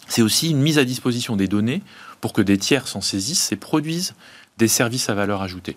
C'est 0.08 0.22
aussi 0.22 0.50
une 0.50 0.60
mise 0.60 0.78
à 0.78 0.84
disposition 0.84 1.36
des 1.36 1.48
données 1.48 1.82
pour 2.20 2.32
que 2.32 2.42
des 2.42 2.58
tiers 2.58 2.88
s'en 2.88 3.00
saisissent 3.00 3.52
et 3.52 3.56
produisent 3.56 4.14
des 4.56 4.68
services 4.68 5.08
à 5.08 5.14
valeur 5.14 5.42
ajoutée. 5.42 5.76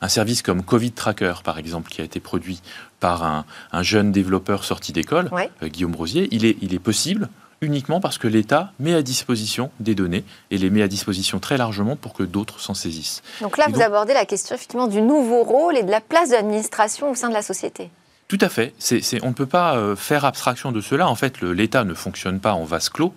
Un 0.00 0.08
service 0.08 0.42
comme 0.42 0.62
Covid 0.62 0.92
Tracker, 0.92 1.34
par 1.42 1.58
exemple, 1.58 1.90
qui 1.90 2.00
a 2.00 2.04
été 2.04 2.20
produit 2.20 2.60
par 3.00 3.24
un, 3.24 3.82
jeune 3.82 4.12
développeur 4.12 4.64
sorti 4.64 4.92
d'école, 4.92 5.30
euh, 5.62 5.68
Guillaume 5.68 5.94
Rosier, 5.94 6.28
il 6.30 6.44
est, 6.44 6.56
il 6.60 6.74
est 6.74 6.78
possible 6.78 7.28
uniquement 7.60 8.00
parce 8.00 8.18
que 8.18 8.28
l'État 8.28 8.72
met 8.78 8.94
à 8.94 9.02
disposition 9.02 9.70
des 9.80 9.96
données 9.96 10.24
et 10.52 10.58
les 10.58 10.70
met 10.70 10.82
à 10.82 10.88
disposition 10.88 11.40
très 11.40 11.56
largement 11.56 11.96
pour 11.96 12.12
que 12.12 12.22
d'autres 12.22 12.60
s'en 12.60 12.74
saisissent. 12.74 13.22
Donc 13.40 13.56
là, 13.56 13.66
vous 13.68 13.82
abordez 13.82 14.14
la 14.14 14.24
question 14.24 14.54
effectivement 14.54 14.86
du 14.86 15.02
nouveau 15.02 15.42
rôle 15.42 15.76
et 15.76 15.82
de 15.82 15.90
la 15.90 16.00
place 16.00 16.30
de 16.30 16.34
l'administration 16.34 17.10
au 17.10 17.14
sein 17.16 17.28
de 17.28 17.34
la 17.34 17.42
société. 17.42 17.90
Tout 18.28 18.38
à 18.42 18.50
fait. 18.50 18.74
on 19.22 19.28
ne 19.28 19.34
peut 19.34 19.46
pas 19.46 19.76
euh, 19.76 19.96
faire 19.96 20.26
abstraction 20.26 20.70
de 20.70 20.82
cela. 20.82 21.08
En 21.08 21.14
fait, 21.14 21.40
l'État 21.40 21.84
ne 21.84 21.94
fonctionne 21.94 22.40
pas 22.40 22.52
en 22.52 22.64
vase 22.64 22.90
clos. 22.90 23.14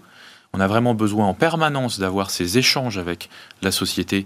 On 0.54 0.62
a 0.62 0.68
vraiment 0.68 0.94
besoin 0.94 1.28
en 1.28 1.34
permanence 1.34 2.00
d'avoir 2.00 2.30
ces 2.30 2.58
échanges 2.58 2.98
avec 2.98 3.30
la 3.62 3.72
société 3.72 4.26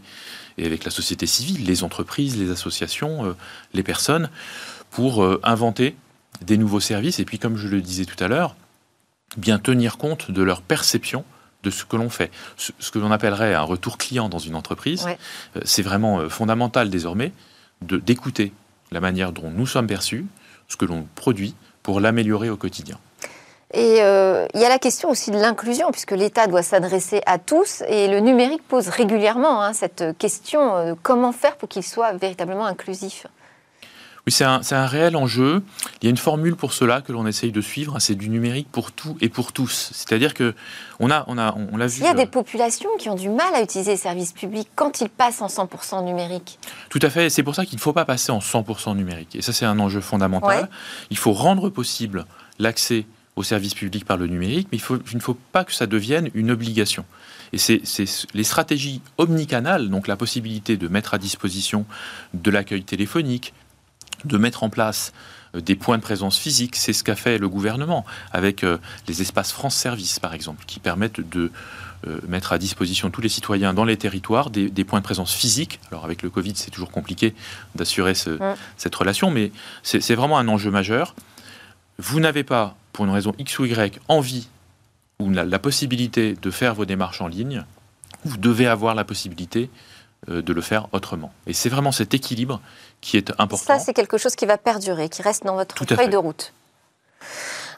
et 0.57 0.65
avec 0.65 0.83
la 0.85 0.91
société 0.91 1.25
civile, 1.25 1.65
les 1.65 1.83
entreprises, 1.83 2.37
les 2.37 2.51
associations, 2.51 3.25
euh, 3.25 3.35
les 3.73 3.81
personnes, 3.81 4.29
pour 4.91 5.23
euh, 5.23 5.41
inventer 5.43 5.95
des 6.41 6.57
nouveaux 6.57 6.79
services. 6.79 7.19
Et 7.19 7.25
puis, 7.25 7.39
comme 7.39 7.57
je 7.57 7.67
le 7.67 7.81
disais 7.81 8.05
tout 8.05 8.23
à 8.23 8.27
l'heure, 8.27 8.55
bien 9.37 9.57
tenir 9.57 9.97
compte 9.97 10.29
de 10.29 10.43
leur 10.43 10.61
perception 10.61 11.25
de 11.63 11.71
ce 11.71 11.83
que 11.83 11.95
l'on 11.95 12.11
fait. 12.11 12.31
Ce, 12.57 12.91
que 12.91 12.99
l'on 12.99 13.11
appellerait 13.11 13.55
un 13.55 13.63
retour 13.63 13.97
client 13.97 14.29
dans 14.29 14.39
une 14.39 14.53
entreprise, 14.53 15.07
euh, 15.55 15.61
c'est 15.65 15.81
vraiment 15.81 16.29
fondamental 16.29 16.91
désormais 16.91 17.33
d'écouter 17.81 18.53
la 18.91 18.99
manière 18.99 19.31
dont 19.31 19.49
nous 19.49 19.65
sommes 19.65 19.87
perçus, 19.87 20.25
ce 20.67 20.77
que 20.77 20.85
l'on 20.85 21.07
produit, 21.15 21.55
pour 21.83 21.99
l'améliorer 21.99 22.49
au 22.49 22.57
quotidien. 22.57 22.97
Et 23.73 24.01
euh, 24.01 24.47
il 24.53 24.61
y 24.61 24.65
a 24.65 24.69
la 24.69 24.79
question 24.79 25.09
aussi 25.09 25.31
de 25.31 25.37
l'inclusion, 25.37 25.91
puisque 25.91 26.11
l'État 26.11 26.47
doit 26.47 26.63
s'adresser 26.63 27.21
à 27.25 27.39
tous, 27.39 27.83
et 27.87 28.07
le 28.07 28.19
numérique 28.19 28.65
pose 28.67 28.87
régulièrement 28.87 29.61
hein, 29.61 29.73
cette 29.73 30.17
question 30.17 30.75
euh, 30.75 30.93
comment 31.03 31.31
faire 31.31 31.57
pour 31.57 31.67
qu'il 31.67 31.83
soit 31.83 32.13
véritablement 32.13 32.65
inclusif 32.65 33.27
oui, 34.27 34.31
c'est 34.31 34.43
un, 34.43 34.85
réel 34.87 35.15
enjeu. 35.15 35.61
Il 36.01 36.05
y 36.05 36.07
a 36.07 36.09
une 36.09 36.17
formule 36.17 36.55
pour 36.55 36.73
cela 36.73 37.01
que 37.01 37.11
l'on 37.11 37.27
essaye 37.27 37.51
de 37.51 37.61
suivre, 37.61 37.99
c'est 37.99 38.15
du 38.15 38.29
numérique 38.29 38.67
pour 38.71 38.91
tout 38.91 39.15
et 39.21 39.29
pour 39.29 39.53
tous. 39.53 39.91
C'est-à-dire 39.93 40.33
que 40.33 40.55
on 40.99 41.11
a, 41.11 41.25
on 41.27 41.37
a, 41.37 41.55
on 41.71 41.77
l'a 41.77 41.85
vu. 41.85 41.99
Il 41.99 42.05
y 42.05 42.07
a 42.07 42.15
des 42.15 42.23
euh, 42.23 42.25
populations 42.25 42.89
qui 42.97 43.07
ont 43.09 43.15
du 43.15 43.29
mal 43.29 43.53
à 43.53 43.61
utiliser 43.61 43.91
les 43.91 43.97
services 43.97 44.31
publics 44.31 44.69
quand 44.75 45.01
ils 45.01 45.09
passent 45.09 45.43
en 45.43 45.47
100% 45.47 46.03
numérique. 46.03 46.57
Tout 46.89 46.99
à 47.03 47.11
fait. 47.11 47.29
C'est 47.29 47.43
pour 47.43 47.53
ça 47.53 47.65
qu'il 47.65 47.75
ne 47.75 47.81
faut 47.81 47.93
pas 47.93 48.05
passer 48.05 48.31
en 48.31 48.39
100% 48.39 48.95
numérique. 48.95 49.35
Et 49.35 49.43
ça, 49.43 49.53
c'est 49.53 49.65
un 49.65 49.77
enjeu 49.77 50.01
fondamental. 50.01 50.69
Il 51.11 51.17
faut 51.17 51.33
rendre 51.33 51.69
possible 51.69 52.25
l'accès 52.57 53.05
au 53.35 53.43
service 53.43 53.75
public 53.75 54.05
par 54.05 54.17
le 54.17 54.25
numérique, 54.27 54.69
mais 54.71 54.77
il, 54.77 54.81
faut, 54.81 54.97
il 55.11 55.17
ne 55.17 55.21
faut 55.21 55.37
pas 55.51 55.65
que 55.65 55.73
ça 55.73 55.85
devienne 55.85 56.31
une 56.33 56.51
obligation. 56.51 57.05
Et 57.53 57.57
c'est 57.57 57.81
les 58.33 58.43
stratégies 58.43 59.01
omnicanales, 59.17 59.89
donc 59.89 60.07
la 60.07 60.15
possibilité 60.15 60.77
de 60.77 60.87
mettre 60.87 61.13
à 61.13 61.17
disposition 61.17 61.85
de 62.33 62.49
l'accueil 62.49 62.83
téléphonique, 62.83 63.53
de 64.25 64.37
mettre 64.37 64.63
en 64.63 64.69
place 64.69 65.13
euh, 65.55 65.61
des 65.61 65.75
points 65.75 65.97
de 65.97 66.03
présence 66.03 66.37
physique, 66.37 66.75
c'est 66.75 66.93
ce 66.93 67.03
qu'a 67.03 67.15
fait 67.15 67.37
le 67.37 67.49
gouvernement 67.49 68.05
avec 68.31 68.63
euh, 68.63 68.77
les 69.07 69.21
espaces 69.21 69.51
France 69.51 69.75
Service, 69.75 70.19
par 70.19 70.33
exemple, 70.33 70.65
qui 70.65 70.79
permettent 70.79 71.21
de 71.21 71.51
euh, 72.07 72.19
mettre 72.27 72.53
à 72.53 72.57
disposition 72.57 73.09
tous 73.09 73.21
les 73.21 73.29
citoyens 73.29 73.73
dans 73.73 73.85
les 73.85 73.97
territoires 73.97 74.49
des, 74.49 74.83
points 74.83 74.99
de 74.99 75.03
présence 75.05 75.33
physiques. 75.33 75.79
Alors 75.91 76.05
avec 76.05 76.21
le 76.21 76.29
Covid, 76.29 76.53
c'est 76.55 76.71
toujours 76.71 76.91
compliqué 76.91 77.33
d'assurer 77.75 78.13
cette 78.15 78.95
relation, 78.95 79.31
mais 79.31 79.51
c'est 79.83 80.15
vraiment 80.15 80.37
un 80.37 80.47
enjeu 80.47 80.69
majeur. 80.71 81.15
Vous 81.97 82.19
n'avez 82.19 82.43
pas 82.43 82.75
pour 82.93 83.05
une 83.05 83.11
raison 83.11 83.33
X 83.39 83.57
ou 83.59 83.65
Y, 83.65 83.99
envie 84.07 84.47
ou 85.19 85.29
la, 85.29 85.59
possibilité 85.59 86.35
de 86.39 86.51
faire 86.51 86.75
vos 86.75 86.85
démarches 86.85 87.21
en 87.21 87.27
ligne, 87.27 87.63
vous 88.25 88.37
devez 88.37 88.67
avoir 88.67 88.95
la 88.95 89.05
possibilité 89.05 89.69
de 90.27 90.53
le 90.53 90.61
faire 90.61 90.87
autrement. 90.91 91.31
Et 91.47 91.53
c'est 91.53 91.69
vraiment 91.69 91.91
cet 91.91 92.13
équilibre 92.13 92.59
qui 93.01 93.17
est 93.17 93.31
important. 93.39 93.57
Ça, 93.57 93.79
c'est 93.79 93.93
quelque 93.93 94.17
chose 94.17 94.35
qui 94.35 94.45
va 94.45 94.57
perdurer, 94.57 95.09
qui 95.09 95.21
reste 95.21 95.45
dans 95.45 95.55
votre 95.55 95.85
feuille 95.85 96.09
de 96.09 96.17
route. 96.17 96.53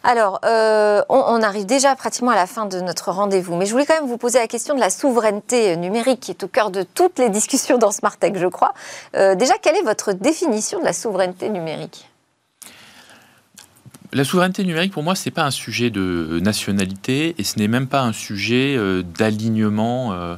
Alors, 0.03 0.39
euh, 0.45 1.01
on, 1.10 1.41
arrive 1.41 1.65
déjà 1.65 1.95
pratiquement 1.95 2.31
à 2.31 2.36
la 2.36 2.47
fin 2.47 2.65
de 2.65 2.79
notre 2.79 3.12
rendez-vous, 3.12 3.55
mais 3.55 3.65
je 3.65 3.71
voulais 3.71 3.86
quand 3.86 3.99
même 3.99 4.07
vous 4.07 4.17
poser 4.17 4.39
la 4.39 4.47
question 4.47 4.73
de 4.73 4.79
la 4.79 4.89
souveraineté 4.89 5.75
numérique 5.75 6.21
qui 6.21 6.31
est 6.31 6.43
au 6.43 6.47
cœur 6.47 6.71
de 6.71 6.83
toutes 6.83 7.19
les 7.19 7.29
discussions 7.29 7.77
dans 7.77 7.91
Smart 7.91 8.15
Tech, 8.15 8.33
je 8.36 8.47
crois. 8.47 8.73
Euh, 9.15 9.36
déjà, 9.36 9.55
quelle 9.62 9.75
est 9.75 9.81
votre 9.81 10.13
définition 10.13 10.79
de 10.79 10.86
la 10.86 10.93
souveraineté 10.93 11.49
numérique? 11.49 12.10
La 14.13 14.23
souveraineté 14.23 14.63
numérique, 14.63 14.93
pour 14.93 15.03
moi, 15.03 15.15
ce 15.15 15.27
n'est 15.27 15.33
pas 15.33 15.43
un 15.43 15.51
sujet 15.51 15.89
de 15.89 16.39
nationalité 16.41 17.36
et 17.38 17.43
ce 17.43 17.60
n'est 17.60 17.67
même 17.67 17.88
pas 17.88 18.01
un 18.01 18.13
sujet 18.13 18.77
euh, 18.77 19.03
d'alignement 19.03 20.38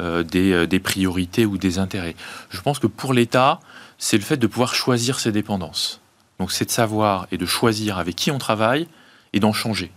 euh, 0.00 0.24
euh, 0.34 0.66
des, 0.66 0.80
priorités 0.80 1.46
ou 1.46 1.58
des 1.58 1.78
intérêts. 1.78 2.14
Je 2.50 2.60
pense 2.60 2.78
que 2.78 2.86
pour 2.86 3.12
l'État, 3.12 3.60
c'est 3.98 4.16
le 4.16 4.22
fait 4.22 4.36
de 4.36 4.46
pouvoir 4.46 4.74
choisir 4.74 5.20
ses 5.20 5.32
dépendances. 5.32 6.00
Donc 6.38 6.52
c'est 6.52 6.66
de 6.66 6.70
savoir 6.70 7.26
et 7.32 7.38
de 7.38 7.46
choisir 7.46 7.98
avec 7.98 8.14
qui 8.16 8.30
on 8.30 8.38
travaille 8.38 8.88
et 9.32 9.40
d'en 9.40 9.52
changer. 9.52 9.90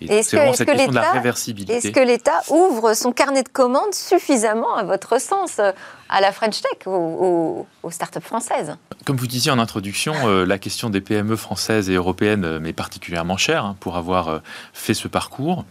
Est-ce 0.00 0.30
que, 1.90 2.06
l'État 2.06 2.40
ouvre 2.50 2.94
son 2.94 3.10
carnet 3.10 3.42
de 3.42 3.48
commandes 3.48 3.94
suffisamment, 3.94 4.76
à 4.76 4.84
votre 4.84 5.20
sens, 5.20 5.58
à 5.58 6.20
la 6.20 6.30
French 6.30 6.60
Tech, 6.62 6.86
aux, 6.86 7.66
aux, 7.82 7.90
startups 7.90 8.20
françaises? 8.20 8.76
Comme 9.04 9.16
vous 9.16 9.26
disiez 9.26 9.50
en 9.50 9.58
introduction, 9.58 10.14
euh, 10.24 10.46
la 10.46 10.58
question 10.58 10.90
des 10.90 11.00
PME 11.00 11.34
françaises 11.34 11.90
et 11.90 11.94
européennes 11.94 12.44
euh, 12.44 12.60
m'est 12.60 12.72
particulièrement 12.72 13.36
chère 13.36 13.64
hein, 13.64 13.76
pour 13.80 13.96
avoir 13.96 14.28
euh, 14.28 14.38
fait 14.72 14.94
ce 14.94 15.08
parcours. 15.08 15.64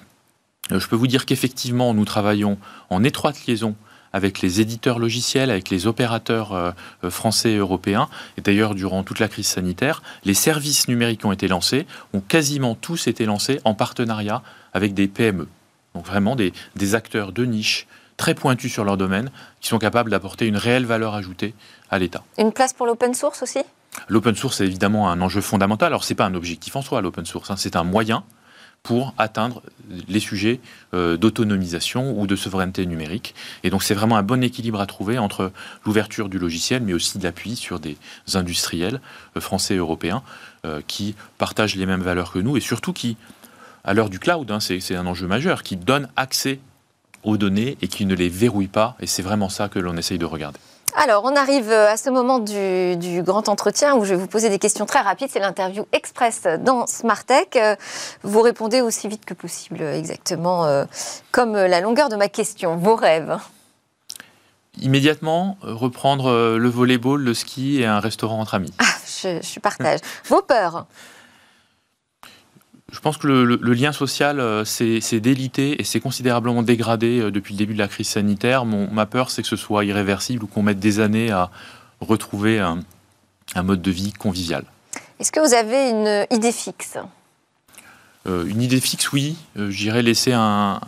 Je 0.70 0.88
peux 0.88 0.96
vous 0.96 1.08
dire 1.08 1.26
qu'effectivement, 1.26 1.94
nous 1.94 2.06
travaillons 2.06 2.58
en 2.90 3.04
étroite 3.04 3.46
liaison 3.48 3.76
avec 4.14 4.42
les 4.42 4.62
éditeurs 4.62 5.00
logiciels, 5.00 5.52
avec 5.52 5.70
les 5.70 5.86
opérateurs 5.86 6.54
euh, 6.54 6.72
euh, 7.04 7.10
français 7.10 7.52
et 7.52 7.58
européens. 7.58 8.10
Et 8.38 8.42
d'ailleurs, 8.42 8.74
durant 8.74 9.04
toute 9.04 9.20
la 9.20 9.28
crise 9.28 9.48
sanitaire, 9.48 10.02
les 10.24 10.34
services 10.34 10.88
numériques 10.88 11.26
ont 11.26 11.32
été 11.32 11.48
lancés 11.48 11.86
ont 12.14 12.22
quasiment 12.22 12.76
tous 12.76 13.08
été 13.08 13.26
lancés 13.26 13.60
en 13.64 13.74
partenariat 13.74 14.42
avec 14.74 14.94
des 14.94 15.08
PME. 15.08 15.48
Donc 15.94 16.06
vraiment 16.06 16.36
des, 16.36 16.54
des 16.76 16.96
acteurs 16.96 17.32
de 17.32 17.46
niche 17.46 17.88
très 18.18 18.34
pointus 18.34 18.72
sur 18.72 18.84
leur 18.84 18.98
domaine, 18.98 19.30
qui 19.62 19.68
sont 19.68 19.78
capables 19.78 20.10
d'apporter 20.10 20.48
une 20.48 20.58
réelle 20.58 20.86
valeur 20.86 21.14
ajoutée 21.14 21.54
à 21.92 22.00
l'État. 22.00 22.24
Une 22.40 22.52
place 22.52 22.74
pour 22.74 22.88
l'open 22.88 23.14
source 23.14 23.44
aussi? 23.44 23.60
L'open 24.08 24.36
source 24.36 24.62
est 24.62 24.66
évidemment 24.66 25.10
un 25.10 25.22
enjeu 25.22 25.42
fondamental. 25.42 25.88
Alors, 25.88 26.04
ce 26.04 26.14
n'est 26.14 26.18
pas 26.18 26.26
un 26.26 26.34
objectif 26.34 26.76
en 26.76 26.82
soi, 26.82 27.02
l'open 27.02 27.26
source. 27.26 27.52
Hein. 27.52 27.56
C'est 27.58 27.76
un 27.76 27.84
moyen 27.84 28.24
pour 28.84 29.14
atteindre 29.18 29.62
les 30.08 30.20
sujets 30.20 30.60
euh, 30.94 31.18
d'autonomisation 31.18 32.20
ou 32.20 32.28
de 32.28 32.36
souveraineté 32.36 32.86
numérique. 32.86 33.36
Et 33.64 33.70
donc 33.70 33.84
c'est 33.84 33.94
vraiment 33.94 34.18
un 34.18 34.24
bon 34.24 34.44
équilibre 34.44 34.80
à 34.80 34.86
trouver 34.86 35.18
entre 35.18 35.52
l'ouverture 35.86 36.30
du 36.30 36.40
logiciel, 36.40 36.82
mais 36.84 36.94
aussi 36.94 37.18
de 37.18 37.24
l'appui 37.24 37.56
sur 37.56 37.80
des 37.80 37.98
industriels 38.34 39.02
euh, 39.36 39.42
français 39.42 39.76
et 39.76 39.78
européens 39.78 40.24
euh, 40.66 40.82
qui 40.88 41.16
partagent 41.38 41.76
les 41.76 41.86
mêmes 41.86 42.02
valeurs 42.02 42.32
que 42.32 42.40
nous 42.40 42.58
et 42.58 42.62
surtout 42.62 42.94
qui, 42.94 43.18
à 43.84 43.94
l'heure 43.94 44.10
du 44.10 44.20
cloud, 44.20 44.50
hein, 44.52 44.60
c'est 44.60 44.96
un 44.96 45.06
enjeu 45.06 45.28
majeur, 45.28 45.64
qui 45.64 45.78
donnent 45.78 46.10
accès 46.16 46.60
aux 47.24 47.38
données 47.38 47.78
et 47.82 47.88
qui 47.88 48.06
ne 48.06 48.16
les 48.16 48.30
verrouillent 48.30 48.68
pas. 48.68 48.96
Et 49.00 49.08
c'est 49.08 49.22
vraiment 49.24 49.50
ça 49.50 49.70
que 49.70 49.80
l'on 49.80 49.98
essaye 49.98 50.18
de 50.18 50.26
regarder. 50.26 50.60
Alors, 51.00 51.26
on 51.26 51.36
arrive 51.36 51.70
euh, 51.70 51.92
à 51.92 51.96
ce 51.96 52.10
moment 52.10 52.40
du, 52.40 53.22
grand 53.22 53.50
entretien 53.50 53.96
où 53.96 54.04
je 54.04 54.16
vais 54.16 54.20
vous 54.20 54.26
poser 54.26 54.50
des 54.50 54.58
questions 54.58 54.88
très 54.88 55.00
rapides. 55.00 55.30
C'est 55.32 55.40
l'interview 55.40 55.86
express 55.92 56.48
dans 56.60 56.88
Smartech. 56.88 57.56
Euh, 57.56 57.76
vous 58.24 58.42
répondez 58.42 58.82
aussi 58.82 59.08
vite 59.08 59.24
que 59.24 59.36
possible, 59.36 59.84
exactement 59.84 60.66
euh, 60.66 60.86
comme 61.32 61.54
la 61.54 61.82
longueur 61.82 62.10
de 62.10 62.16
ma 62.16 62.30
question. 62.30 62.78
Vos 62.78 62.96
rêves 62.96 63.38
Immédiatement, 64.82 65.60
reprendre 65.62 66.58
le 66.58 66.70
volleyball, 66.70 67.22
le 67.22 67.34
ski 67.36 67.82
et 67.82 67.86
un 67.86 68.00
restaurant 68.00 68.40
entre 68.40 68.56
amis. 68.56 68.74
Ah, 68.80 68.86
je, 69.06 69.40
je 69.42 69.60
partage. 69.60 70.00
Vos 70.26 70.42
peurs 70.42 70.88
je 72.92 73.00
pense 73.02 73.18
que 73.18 73.28
le, 73.28 73.74
lien 73.74 73.92
social 73.92 74.40
euh, 74.40 74.64
s'est 74.64 75.20
délité 75.20 75.82
et 75.82 75.84
s'est 75.84 76.00
considérablement 76.00 76.64
dégradé 76.64 77.20
euh, 77.20 77.32
depuis 77.32 77.54
le 77.54 77.58
début 77.58 77.74
de 77.74 77.80
la 77.80 77.90
crise 77.90 78.08
sanitaire. 78.08 78.64
Mon, 78.64 78.90
ma 78.90 79.06
peur, 79.06 79.30
c'est 79.30 79.42
que 79.42 79.48
ce 79.48 79.58
soit 79.58 79.84
irréversible 79.84 80.46
ou 80.46 80.48
qu'on 80.48 80.64
mette 80.64 80.80
des 80.80 81.02
années 81.02 81.30
à 81.30 81.52
retrouver 82.00 82.60
un, 82.60 82.84
mode 83.64 83.82
de 83.82 83.92
vie 83.92 84.14
convivial. 84.14 84.64
Est-ce 85.20 85.32
que 85.32 85.40
vous 85.40 85.54
avez 85.54 85.90
une 85.90 86.28
idée 86.32 86.52
fixe? 86.52 86.98
Euh, 88.26 88.46
Une 88.46 88.62
idée 88.62 88.80
fixe, 88.80 89.12
oui. 89.12 89.36
J'irai 89.56 90.02
laisser 90.02 90.32
un, 90.34 90.80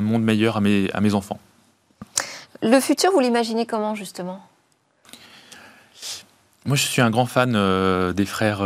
monde 0.00 0.22
meilleur 0.22 0.56
à 0.58 0.60
mes, 0.60 0.88
à 0.92 1.00
mes 1.00 1.14
enfants. 1.14 1.40
Le 2.62 2.78
futur, 2.78 3.10
vous 3.12 3.20
l'imaginez 3.20 3.66
comment, 3.66 3.94
justement? 3.94 4.40
Moi, 6.66 6.76
je 6.76 6.82
suis 6.82 7.00
un 7.00 7.10
grand 7.10 7.26
fan 7.26 7.52
des 8.12 8.26
frères, 8.26 8.60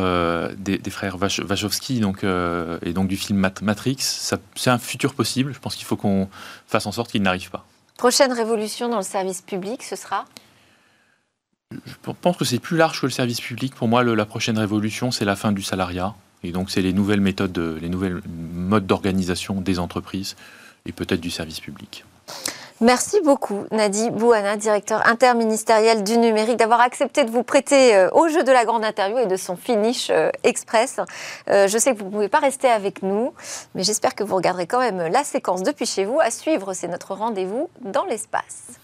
des, 0.56 0.90
frères 0.90 1.16
Wachowski 1.16 2.00
donc, 2.00 2.24
et 2.24 2.92
donc 2.92 3.08
du 3.08 3.16
film 3.16 3.38
Matrix. 3.62 3.96
C'est 4.00 4.70
un 4.70 4.78
futur 4.78 5.14
possible. 5.14 5.54
Je 5.54 5.60
pense 5.60 5.76
qu'il 5.76 5.86
faut 5.86 5.96
qu'on 5.96 6.28
fasse 6.66 6.86
en 6.86 6.92
sorte 6.92 7.12
qu'il 7.12 7.22
n'arrive 7.22 7.50
pas. 7.50 7.64
Prochaine 7.96 8.32
révolution 8.32 8.88
dans 8.88 8.96
le 8.96 9.04
service 9.04 9.42
public, 9.42 9.82
ce 9.82 9.94
sera? 9.96 10.24
Je 11.86 12.12
pense 12.20 12.36
que 12.36 12.44
c'est 12.44 12.58
plus 12.58 12.76
large 12.76 13.00
que 13.00 13.06
le 13.06 13.12
service 13.12 13.40
public. 13.40 13.74
Pour 13.74 13.88
moi, 13.88 14.02
la 14.02 14.26
prochaine 14.26 14.58
révolution, 14.58 15.10
c'est 15.10 15.24
la 15.24 15.36
fin 15.36 15.52
du 15.52 15.62
salariat. 15.62 16.14
Et 16.42 16.52
donc, 16.52 16.70
c'est 16.70 16.82
les 16.82 16.92
nouvelles 16.92 17.20
méthodes, 17.20 17.56
les 17.80 17.88
nouvelles 17.88 18.20
modes 18.26 18.86
d'organisation 18.86 19.60
des 19.60 19.78
entreprises 19.78 20.36
et 20.86 20.92
peut-être 20.92 21.20
du 21.20 21.30
service 21.30 21.60
public. 21.60 22.04
Merci 22.80 23.20
beaucoup, 23.20 23.66
Nadi 23.70 24.10
Bouana, 24.10 24.56
directeur 24.56 25.06
interministériel 25.06 26.02
du 26.02 26.18
numérique, 26.18 26.56
d'avoir 26.56 26.80
accepté 26.80 27.22
de 27.22 27.30
vous 27.30 27.44
prêter 27.44 27.94
euh, 27.94 28.10
au 28.10 28.26
jeu 28.28 28.42
de 28.42 28.50
la 28.50 28.64
grande 28.64 28.84
interview 28.84 29.18
et 29.18 29.26
de 29.26 29.36
son 29.36 29.54
finish 29.54 30.10
euh, 30.10 30.30
express. 30.42 30.98
Euh, 31.48 31.68
je 31.68 31.78
sais 31.78 31.94
que 31.94 32.00
vous 32.00 32.06
ne 32.06 32.10
pouvez 32.10 32.28
pas 32.28 32.40
rester 32.40 32.68
avec 32.68 33.02
nous, 33.02 33.32
mais 33.76 33.84
j'espère 33.84 34.16
que 34.16 34.24
vous 34.24 34.34
regarderez 34.34 34.66
quand 34.66 34.80
même 34.80 35.06
la 35.06 35.22
séquence 35.22 35.62
depuis 35.62 35.86
chez 35.86 36.04
vous. 36.04 36.18
À 36.18 36.32
suivre, 36.32 36.74
c'est 36.74 36.88
notre 36.88 37.14
rendez-vous 37.14 37.70
dans 37.80 38.06
l'espace. 38.06 38.83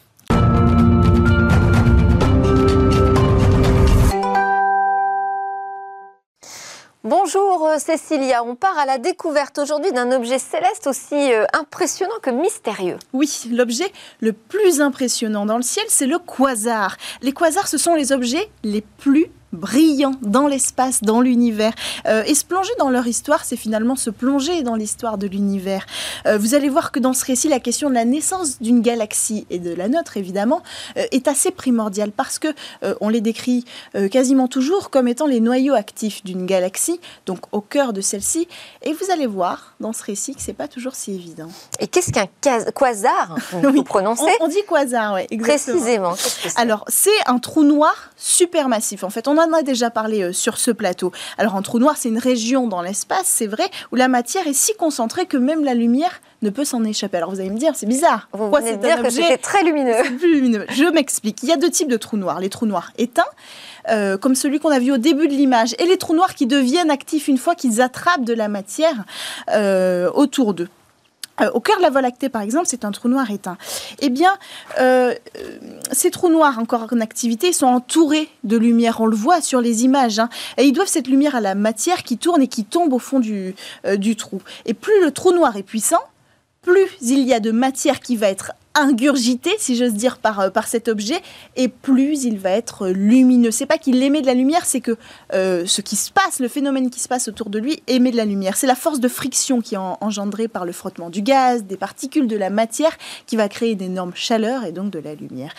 Bonjour 7.02 7.66
euh, 7.66 7.78
Cécilia, 7.78 8.44
on 8.44 8.56
part 8.56 8.76
à 8.76 8.84
la 8.84 8.98
découverte 8.98 9.56
aujourd'hui 9.56 9.90
d'un 9.90 10.12
objet 10.12 10.38
céleste 10.38 10.86
aussi 10.86 11.32
euh, 11.32 11.46
impressionnant 11.54 12.18
que 12.20 12.28
mystérieux. 12.28 12.98
Oui, 13.14 13.48
l'objet 13.50 13.90
le 14.20 14.34
plus 14.34 14.82
impressionnant 14.82 15.46
dans 15.46 15.56
le 15.56 15.62
ciel, 15.62 15.86
c'est 15.88 16.06
le 16.06 16.18
quasar. 16.18 16.98
Les 17.22 17.32
quasars, 17.32 17.68
ce 17.68 17.78
sont 17.78 17.94
les 17.94 18.12
objets 18.12 18.50
les 18.64 18.82
plus 18.82 19.28
brillants 19.52 20.14
dans 20.22 20.46
l'espace, 20.46 21.02
dans 21.02 21.20
l'univers. 21.20 21.72
Euh, 22.06 22.22
et 22.26 22.34
se 22.34 22.44
plonger 22.44 22.72
dans 22.78 22.90
leur 22.90 23.06
histoire, 23.06 23.44
c'est 23.44 23.56
finalement 23.56 23.96
se 23.96 24.10
plonger 24.10 24.62
dans 24.62 24.74
l'histoire 24.74 25.18
de 25.18 25.26
l'univers. 25.26 25.86
Euh, 26.26 26.38
vous 26.38 26.54
allez 26.54 26.68
voir 26.68 26.92
que 26.92 27.00
dans 27.00 27.12
ce 27.12 27.24
récit, 27.24 27.48
la 27.48 27.60
question 27.60 27.88
de 27.88 27.94
la 27.94 28.04
naissance 28.04 28.60
d'une 28.60 28.80
galaxie 28.80 29.46
et 29.50 29.58
de 29.58 29.74
la 29.74 29.88
nôtre, 29.88 30.16
évidemment, 30.16 30.62
euh, 30.96 31.04
est 31.10 31.28
assez 31.28 31.50
primordiale 31.50 32.12
parce 32.12 32.38
que 32.38 32.48
on 33.00 33.08
les 33.08 33.20
décrit 33.20 33.64
quasiment 34.10 34.48
toujours 34.48 34.90
comme 34.90 35.08
étant 35.08 35.26
les 35.26 35.40
noyaux 35.40 35.74
actifs 35.74 36.24
d'une 36.24 36.46
galaxie, 36.46 37.00
donc 37.26 37.40
au 37.52 37.60
cœur 37.60 37.92
de 37.92 38.00
celle-ci. 38.00 38.48
Et 38.82 38.92
vous 38.92 39.10
allez 39.12 39.26
voir 39.26 39.74
dans 39.80 39.92
ce 39.92 40.02
récit 40.02 40.34
que 40.34 40.40
c'est 40.40 40.52
pas 40.52 40.68
toujours 40.68 40.94
si 40.94 41.12
évident. 41.12 41.48
Et 41.78 41.86
qu'est-ce 41.86 42.12
qu'un 42.12 42.26
quasar 42.40 43.36
Vous 43.52 43.82
prononcez 43.82 44.22
on, 44.40 44.48
dit 44.48 44.62
quasar, 44.68 45.14
oui. 45.14 45.38
Précisément. 45.38 46.14
Alors, 46.56 46.84
c'est 46.88 47.10
un 47.26 47.38
trou 47.38 47.64
noir 47.64 48.10
supermassif. 48.16 49.04
En 49.04 49.10
fait, 49.10 49.28
on 49.28 49.38
en 49.40 49.52
a 49.52 49.62
déjà 49.62 49.90
parlé 49.90 50.22
euh, 50.22 50.32
sur 50.32 50.58
ce 50.58 50.70
plateau. 50.70 51.12
Alors 51.38 51.56
un 51.56 51.62
trou 51.62 51.78
noir, 51.78 51.96
c'est 51.96 52.08
une 52.08 52.18
région 52.18 52.66
dans 52.66 52.82
l'espace, 52.82 53.26
c'est 53.26 53.46
vrai, 53.46 53.70
où 53.92 53.96
la 53.96 54.08
matière 54.08 54.46
est 54.46 54.52
si 54.52 54.74
concentrée 54.74 55.26
que 55.26 55.36
même 55.36 55.64
la 55.64 55.74
lumière 55.74 56.20
ne 56.42 56.50
peut 56.50 56.64
s'en 56.64 56.84
échapper. 56.84 57.18
Alors 57.18 57.30
vous 57.30 57.40
allez 57.40 57.50
me 57.50 57.58
dire, 57.58 57.72
c'est 57.74 57.86
bizarre. 57.86 58.28
Vous 58.32 58.50
venez 58.50 58.76
de 58.76 58.82
dire 58.82 59.02
que 59.02 59.10
c'était 59.10 59.38
très 59.38 59.62
lumineux. 59.62 59.96
Plus 60.18 60.34
lumineux? 60.34 60.66
Je 60.70 60.84
m'explique. 60.84 61.42
Il 61.42 61.48
y 61.48 61.52
a 61.52 61.56
deux 61.56 61.70
types 61.70 61.90
de 61.90 61.96
trous 61.96 62.16
noirs. 62.16 62.40
Les 62.40 62.48
trous 62.48 62.66
noirs 62.66 62.92
éteints, 62.98 63.22
euh, 63.88 64.16
comme 64.16 64.34
celui 64.34 64.60
qu'on 64.60 64.70
a 64.70 64.78
vu 64.78 64.92
au 64.92 64.98
début 64.98 65.28
de 65.28 65.34
l'image, 65.34 65.74
et 65.78 65.86
les 65.86 65.96
trous 65.96 66.14
noirs 66.14 66.34
qui 66.34 66.46
deviennent 66.46 66.90
actifs 66.90 67.28
une 67.28 67.38
fois 67.38 67.54
qu'ils 67.54 67.80
attrapent 67.80 68.24
de 68.24 68.34
la 68.34 68.48
matière 68.48 69.04
euh, 69.50 70.10
autour 70.14 70.54
d'eux. 70.54 70.68
Euh, 71.40 71.50
au 71.52 71.60
cœur 71.60 71.76
de 71.78 71.82
la 71.82 71.90
Voie 71.90 72.02
lactée, 72.02 72.28
par 72.28 72.42
exemple, 72.42 72.66
c'est 72.66 72.84
un 72.84 72.90
trou 72.90 73.08
noir 73.08 73.30
éteint. 73.30 73.56
Eh 74.00 74.10
bien, 74.10 74.36
euh, 74.80 75.14
ces 75.92 76.10
trous 76.10 76.30
noirs 76.30 76.58
encore 76.58 76.86
en 76.92 77.00
activité 77.00 77.52
sont 77.52 77.66
entourés 77.66 78.28
de 78.44 78.56
lumière. 78.56 79.00
On 79.00 79.06
le 79.06 79.16
voit 79.16 79.40
sur 79.40 79.60
les 79.60 79.84
images. 79.84 80.18
Hein. 80.18 80.28
et 80.56 80.64
ils 80.64 80.72
doivent 80.72 80.88
cette 80.88 81.08
lumière 81.08 81.34
à 81.34 81.40
la 81.40 81.54
matière 81.54 82.02
qui 82.02 82.18
tourne 82.18 82.42
et 82.42 82.48
qui 82.48 82.64
tombe 82.64 82.92
au 82.92 82.98
fond 82.98 83.20
du, 83.20 83.54
euh, 83.86 83.96
du 83.96 84.16
trou. 84.16 84.40
Et 84.66 84.74
plus 84.74 85.00
le 85.02 85.10
trou 85.10 85.32
noir 85.32 85.56
est 85.56 85.62
puissant, 85.62 86.00
plus 86.62 86.88
il 87.00 87.20
y 87.20 87.32
a 87.32 87.40
de 87.40 87.52
matière 87.52 88.00
qui 88.00 88.16
va 88.16 88.28
être 88.28 88.52
ingurgité, 88.74 89.50
si 89.58 89.76
j'ose 89.76 89.94
dire, 89.94 90.18
par, 90.18 90.40
euh, 90.40 90.50
par 90.50 90.68
cet 90.68 90.88
objet, 90.88 91.20
et 91.56 91.68
plus 91.68 92.24
il 92.24 92.38
va 92.38 92.50
être 92.50 92.88
lumineux. 92.88 93.50
C'est 93.50 93.66
pas 93.66 93.78
qu'il 93.78 94.02
émet 94.02 94.20
de 94.20 94.26
la 94.26 94.34
lumière, 94.34 94.64
c'est 94.64 94.80
que 94.80 94.96
euh, 95.32 95.64
ce 95.66 95.80
qui 95.80 95.96
se 95.96 96.10
passe, 96.10 96.40
le 96.40 96.48
phénomène 96.48 96.90
qui 96.90 97.00
se 97.00 97.08
passe 97.08 97.28
autour 97.28 97.50
de 97.50 97.58
lui, 97.58 97.82
émet 97.86 98.10
de 98.10 98.16
la 98.16 98.24
lumière. 98.24 98.56
C'est 98.56 98.66
la 98.66 98.74
force 98.74 99.00
de 99.00 99.08
friction 99.08 99.60
qui 99.60 99.74
est 99.74 99.78
engendrée 99.78 100.48
par 100.48 100.64
le 100.64 100.72
frottement 100.72 101.10
du 101.10 101.22
gaz, 101.22 101.64
des 101.64 101.76
particules 101.76 102.26
de 102.26 102.36
la 102.36 102.50
matière, 102.50 102.96
qui 103.26 103.36
va 103.36 103.48
créer 103.48 103.74
d'énormes 103.74 104.14
chaleurs 104.14 104.64
et 104.64 104.72
donc 104.72 104.90
de 104.90 104.98
la 104.98 105.14
lumière. 105.14 105.52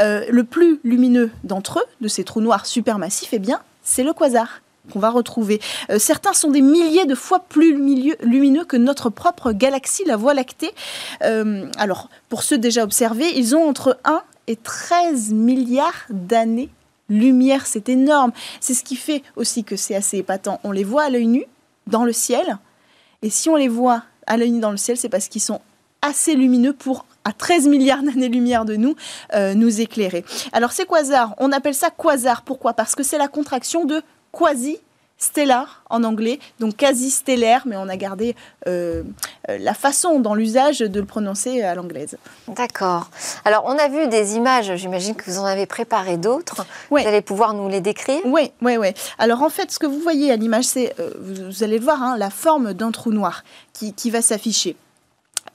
Euh, 0.00 0.24
le 0.28 0.44
plus 0.44 0.80
lumineux 0.84 1.30
d'entre 1.44 1.78
eux, 1.78 1.86
de 2.00 2.08
ces 2.08 2.24
trous 2.24 2.40
noirs 2.40 2.66
supermassifs, 2.66 3.32
eh 3.32 3.38
bien, 3.38 3.60
c'est 3.82 4.02
le 4.02 4.12
quasar 4.12 4.60
qu'on 4.92 4.98
va 4.98 5.10
retrouver. 5.10 5.60
Euh, 5.90 5.98
certains 5.98 6.32
sont 6.32 6.50
des 6.50 6.60
milliers 6.60 7.06
de 7.06 7.14
fois 7.14 7.40
plus 7.40 7.74
lumineux 7.74 8.64
que 8.64 8.76
notre 8.76 9.10
propre 9.10 9.52
galaxie, 9.52 10.04
la 10.06 10.16
Voie 10.16 10.34
lactée. 10.34 10.72
Euh, 11.22 11.70
alors, 11.78 12.08
pour 12.28 12.42
ceux 12.42 12.58
déjà 12.58 12.82
observés, 12.82 13.36
ils 13.36 13.54
ont 13.56 13.68
entre 13.68 13.98
1 14.04 14.22
et 14.46 14.56
13 14.56 15.32
milliards 15.32 16.06
d'années 16.10 16.70
lumière. 17.08 17.66
C'est 17.66 17.88
énorme. 17.88 18.32
C'est 18.60 18.74
ce 18.74 18.84
qui 18.84 18.96
fait 18.96 19.22
aussi 19.36 19.64
que 19.64 19.76
c'est 19.76 19.94
assez 19.94 20.18
épatant. 20.18 20.60
On 20.64 20.72
les 20.72 20.84
voit 20.84 21.04
à 21.04 21.10
l'œil 21.10 21.26
nu 21.26 21.44
dans 21.86 22.04
le 22.04 22.12
ciel. 22.12 22.58
Et 23.22 23.30
si 23.30 23.48
on 23.48 23.56
les 23.56 23.68
voit 23.68 24.02
à 24.26 24.36
l'œil 24.36 24.50
nu 24.50 24.60
dans 24.60 24.70
le 24.70 24.76
ciel, 24.76 24.96
c'est 24.96 25.08
parce 25.08 25.28
qu'ils 25.28 25.42
sont 25.42 25.60
assez 26.02 26.34
lumineux 26.34 26.72
pour 26.72 27.06
à 27.24 27.32
13 27.32 27.66
milliards 27.66 28.02
d'années-lumière 28.04 28.64
de 28.64 28.76
nous, 28.76 28.94
euh, 29.34 29.54
nous 29.54 29.80
éclairer. 29.80 30.24
Alors 30.52 30.70
ces 30.70 30.84
quasars, 30.84 31.34
on 31.38 31.50
appelle 31.50 31.74
ça 31.74 31.90
quasar. 31.90 32.42
Pourquoi? 32.42 32.72
Parce 32.74 32.94
que 32.94 33.02
c'est 33.02 33.18
la 33.18 33.26
contraction 33.26 33.84
de 33.84 34.00
quasi 34.36 34.78
stellar 35.18 35.82
en 35.88 36.04
anglais, 36.04 36.38
donc 36.60 36.76
quasi 36.76 37.10
stellaire, 37.10 37.62
mais 37.66 37.76
on 37.76 37.88
a 37.88 37.96
gardé 37.96 38.36
euh, 38.66 39.02
euh, 39.48 39.58
la 39.58 39.72
façon 39.72 40.20
dans 40.20 40.34
l'usage 40.34 40.80
de 40.80 41.00
le 41.00 41.06
prononcer 41.06 41.62
à 41.62 41.74
l'anglaise. 41.74 42.18
D'accord. 42.48 43.08
Alors 43.46 43.64
on 43.66 43.78
a 43.78 43.88
vu 43.88 44.08
des 44.08 44.36
images, 44.36 44.76
j'imagine 44.76 45.14
que 45.14 45.30
vous 45.30 45.38
en 45.38 45.46
avez 45.46 45.64
préparé 45.64 46.18
d'autres. 46.18 46.66
Vous 46.90 46.98
allez 46.98 47.22
pouvoir 47.22 47.54
nous 47.54 47.68
les 47.68 47.80
décrire? 47.80 48.20
Oui, 48.26 48.52
oui, 48.60 48.76
oui. 48.76 48.88
Alors 49.18 49.42
en 49.42 49.48
fait, 49.48 49.70
ce 49.70 49.78
que 49.78 49.86
vous 49.86 50.00
voyez 50.00 50.30
à 50.30 50.36
l'image, 50.36 50.64
c'est, 50.64 50.94
euh, 51.00 51.10
vous, 51.18 51.64
allez 51.64 51.78
le 51.78 51.84
voir, 51.84 52.02
hein, 52.02 52.16
la 52.18 52.30
forme 52.30 52.74
d'un 52.74 52.90
trou 52.90 53.10
noir 53.10 53.42
qui 53.72 54.10
va 54.10 54.22
s'afficher. 54.22 54.76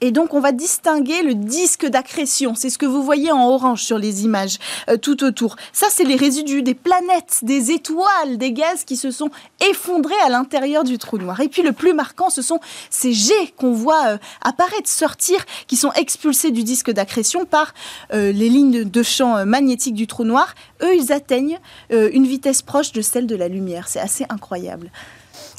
Et 0.04 0.12
donc, 0.12 0.34
on 0.34 0.40
va 0.40 0.52
distinguer 0.52 1.22
le 1.22 1.36
disque 1.36 1.86
d'accrétion. 1.86 2.56
C'est 2.56 2.72
ce 2.72 2.80
que 2.80 2.88
vous 2.88 3.04
voyez 3.04 3.32
en 3.32 3.48
orange 3.48 3.84
sur 3.84 4.00
les 4.00 4.26
images 4.26 4.58
euh, 4.90 4.98
tout 4.98 5.24
autour. 5.24 5.58
Ça, 5.74 5.88
c'est 5.92 6.04
les 6.04 6.16
résidus 6.16 6.64
des 6.64 6.74
planètes, 6.74 7.40
des 7.44 7.70
étoiles, 7.70 8.38
des 8.38 8.52
gaz 8.52 8.84
qui 8.84 8.98
se 8.98 9.12
sont 9.12 9.30
effondrés 9.70 10.20
à 10.26 10.30
l'intérieur 10.30 10.84
du 10.84 10.98
trou 10.98 11.20
noir. 11.20 11.40
Et 11.40 11.50
puis, 11.50 11.62
le 11.62 11.72
plus 11.72 11.94
marquant, 11.94 12.32
ce 12.32 12.42
sont 12.42 12.60
ces 12.90 13.14
jets 13.14 13.54
qu'on 13.58 13.74
voit 13.74 14.08
euh, 14.08 14.18
apparaître, 14.42 14.90
sortir, 14.90 15.46
qui 15.68 15.76
sont 15.76 15.92
expulsés 15.94 16.50
du 16.50 16.64
disque 16.64 16.90
d'accrétion 16.90 17.46
par 17.46 17.76
euh, 18.12 18.32
les 18.32 18.50
lignes 18.50 18.84
de 18.84 19.04
champ 19.04 19.46
magnétique 19.46 19.94
du 19.94 20.08
trou 20.08 20.24
noir. 20.24 20.56
Eux, 20.82 20.96
ils 20.96 21.14
atteignent 21.14 21.60
une 21.92 22.26
vitesse 22.26 22.64
proche 22.64 22.92
de 22.92 23.02
celle 23.02 23.28
de 23.28 23.36
la 23.36 23.48
lumière. 23.48 23.88
C'est 23.88 24.00
assez 24.00 24.26
incroyable. 24.30 24.90